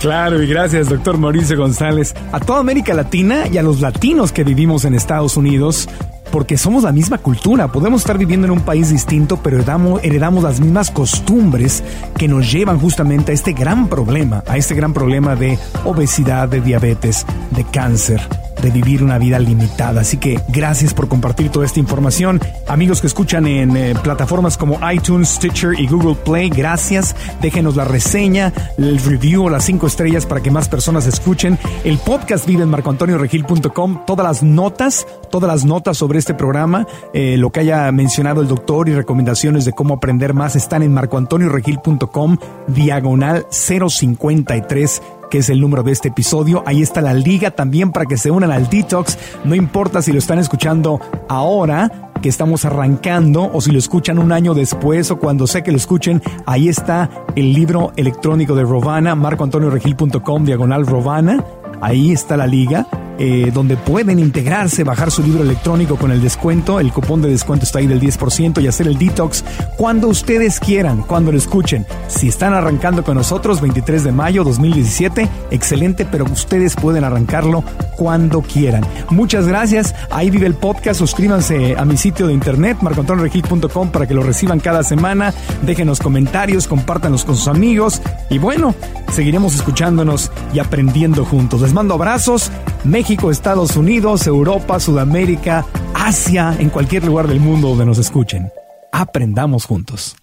Claro, 0.00 0.42
y 0.42 0.48
gracias, 0.48 0.88
doctor 0.88 1.16
Mauricio 1.16 1.56
González. 1.56 2.14
A 2.32 2.40
toda 2.40 2.58
América 2.58 2.92
Latina 2.92 3.46
y 3.46 3.58
a 3.58 3.62
los 3.62 3.80
latinos 3.80 4.32
que 4.32 4.42
vivimos 4.42 4.84
en 4.84 4.94
Estados 4.94 5.36
Unidos, 5.36 5.88
porque 6.32 6.56
somos 6.56 6.82
la 6.82 6.90
misma 6.90 7.18
cultura. 7.18 7.68
Podemos 7.68 8.00
estar 8.00 8.18
viviendo 8.18 8.46
en 8.46 8.52
un 8.52 8.62
país 8.62 8.90
distinto, 8.90 9.38
pero 9.40 9.58
heredamos, 9.58 10.02
heredamos, 10.02 10.42
las 10.42 10.58
mismas 10.58 10.90
costumbres 10.90 11.84
que 12.18 12.26
nos 12.26 12.50
llevan 12.50 12.80
justamente 12.80 13.30
a 13.30 13.34
este 13.34 13.52
gran 13.52 13.86
problema, 13.86 14.42
a 14.48 14.56
este 14.56 14.74
gran 14.74 14.92
problema 14.92 15.36
de 15.36 15.58
obesidad, 15.84 16.48
de 16.48 16.60
diabetes, 16.60 17.24
de 17.50 17.64
cáncer 17.64 18.20
de 18.62 18.70
vivir 18.70 19.02
una 19.02 19.18
vida 19.18 19.38
limitada. 19.38 20.00
Así 20.00 20.16
que 20.16 20.40
gracias 20.48 20.94
por 20.94 21.08
compartir 21.08 21.50
toda 21.50 21.66
esta 21.66 21.80
información. 21.80 22.40
Amigos 22.68 23.00
que 23.00 23.08
escuchan 23.08 23.46
en 23.46 23.76
eh, 23.76 23.94
plataformas 24.02 24.56
como 24.56 24.78
iTunes, 24.90 25.28
Stitcher 25.30 25.78
y 25.78 25.86
Google 25.88 26.14
Play, 26.14 26.48
gracias. 26.48 27.14
Déjenos 27.42 27.76
la 27.76 27.84
reseña, 27.84 28.52
el 28.78 28.98
review 29.00 29.46
o 29.46 29.50
las 29.50 29.64
cinco 29.64 29.88
estrellas 29.88 30.24
para 30.24 30.40
que 30.40 30.50
más 30.50 30.68
personas 30.68 31.06
escuchen. 31.06 31.58
El 31.84 31.98
podcast 31.98 32.46
vive 32.46 32.62
en 32.62 32.70
marcoantonioregil.com. 32.70 34.04
Todas 34.06 34.24
las 34.24 34.42
notas, 34.42 35.06
todas 35.30 35.48
las 35.48 35.64
notas 35.64 35.98
sobre 35.98 36.20
este 36.22 36.34
programa, 36.34 36.86
eh, 37.12 37.36
lo 37.36 37.50
que 37.50 37.60
haya 37.60 37.90
mencionado 37.90 38.40
el 38.40 38.48
doctor 38.48 38.88
y 38.88 38.94
recomendaciones 38.94 39.64
de 39.64 39.72
cómo 39.72 39.94
aprender 39.94 40.34
más 40.34 40.54
están 40.54 40.82
en 40.82 40.94
marcoantonioregil.com, 40.94 42.38
diagonal 42.68 43.46
053 43.50 45.02
que 45.30 45.38
es 45.38 45.48
el 45.48 45.62
número 45.62 45.82
de 45.82 45.92
este 45.92 46.08
episodio. 46.08 46.62
Ahí 46.66 46.82
está 46.82 47.00
la 47.00 47.14
liga 47.14 47.52
también 47.52 47.90
para 47.90 48.04
que 48.04 48.18
se 48.18 48.30
unan 48.30 48.52
al 48.52 48.68
detox. 48.68 49.18
No 49.44 49.54
importa 49.54 50.02
si 50.02 50.12
lo 50.12 50.18
están 50.18 50.38
escuchando 50.38 51.00
ahora 51.26 52.12
que 52.20 52.28
estamos 52.28 52.66
arrancando 52.66 53.50
o 53.50 53.60
si 53.62 53.72
lo 53.72 53.78
escuchan 53.78 54.18
un 54.18 54.30
año 54.30 54.52
después 54.52 55.10
o 55.10 55.18
cuando 55.18 55.46
sé 55.46 55.62
que 55.62 55.70
lo 55.70 55.78
escuchen, 55.78 56.22
ahí 56.44 56.68
está 56.68 57.08
el 57.34 57.54
libro 57.54 57.92
electrónico 57.96 58.54
de 58.54 58.62
Rovana, 58.62 59.14
marcoantonioregil.com, 59.14 60.44
diagonal 60.44 60.86
Rovana 60.86 61.42
Ahí 61.82 62.12
está 62.12 62.36
la 62.36 62.46
liga. 62.46 62.86
eh, 63.18 63.50
donde 63.52 63.76
pueden 63.76 64.18
integrarse, 64.18 64.84
bajar 64.84 65.10
su 65.10 65.22
libro 65.22 65.42
electrónico 65.42 65.96
con 65.96 66.10
el 66.10 66.20
descuento. 66.20 66.80
El 66.80 66.92
cupón 66.92 67.22
de 67.22 67.28
descuento 67.28 67.64
está 67.64 67.78
ahí 67.78 67.86
del 67.86 68.00
10% 68.00 68.60
y 68.62 68.66
hacer 68.66 68.88
el 68.88 68.98
detox 68.98 69.44
cuando 69.76 70.08
ustedes 70.08 70.58
quieran, 70.58 71.02
cuando 71.02 71.30
lo 71.30 71.38
escuchen. 71.38 71.86
Si 72.08 72.28
están 72.28 72.54
arrancando 72.54 73.04
con 73.04 73.16
nosotros, 73.16 73.60
23 73.60 74.04
de 74.04 74.12
mayo 74.12 74.44
2017, 74.44 75.28
excelente, 75.50 76.04
pero 76.04 76.24
ustedes 76.24 76.74
pueden 76.74 77.04
arrancarlo 77.04 77.62
cuando 77.96 78.42
quieran. 78.42 78.84
Muchas 79.10 79.46
gracias. 79.46 79.94
Ahí 80.10 80.30
vive 80.30 80.46
el 80.46 80.54
podcast. 80.54 80.98
Suscríbanse 80.98 81.76
a 81.76 81.84
mi 81.84 81.96
sitio 81.96 82.26
de 82.26 82.32
internet, 82.32 82.78
marcoantonregil.com, 82.80 83.90
para 83.90 84.06
que 84.06 84.14
lo 84.14 84.22
reciban 84.22 84.58
cada 84.58 84.82
semana. 84.82 85.32
Déjenos 85.64 86.00
comentarios, 86.00 86.66
compártanos 86.66 87.24
con 87.24 87.36
sus 87.36 87.48
amigos. 87.48 88.02
Y 88.30 88.38
bueno, 88.38 88.74
seguiremos 89.12 89.54
escuchándonos 89.54 90.32
y 90.52 90.58
aprendiendo 90.58 91.24
juntos. 91.24 91.60
Mando 91.72 91.94
abrazos. 91.94 92.50
México, 92.84 93.30
Estados 93.30 93.76
Unidos, 93.76 94.26
Europa, 94.26 94.78
Sudamérica, 94.78 95.64
Asia, 95.94 96.54
en 96.58 96.68
cualquier 96.68 97.04
lugar 97.04 97.26
del 97.26 97.40
mundo 97.40 97.68
donde 97.68 97.86
nos 97.86 97.98
escuchen. 97.98 98.50
Aprendamos 98.92 99.64
juntos. 99.64 100.16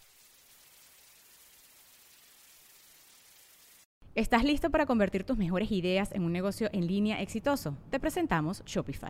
¿Estás 4.13 4.43
listo 4.43 4.69
para 4.69 4.85
convertir 4.85 5.23
tus 5.23 5.37
mejores 5.37 5.71
ideas 5.71 6.11
en 6.11 6.23
un 6.23 6.33
negocio 6.33 6.69
en 6.73 6.85
línea 6.85 7.21
exitoso? 7.21 7.73
Te 7.89 7.99
presentamos 7.99 8.61
Shopify. 8.65 9.09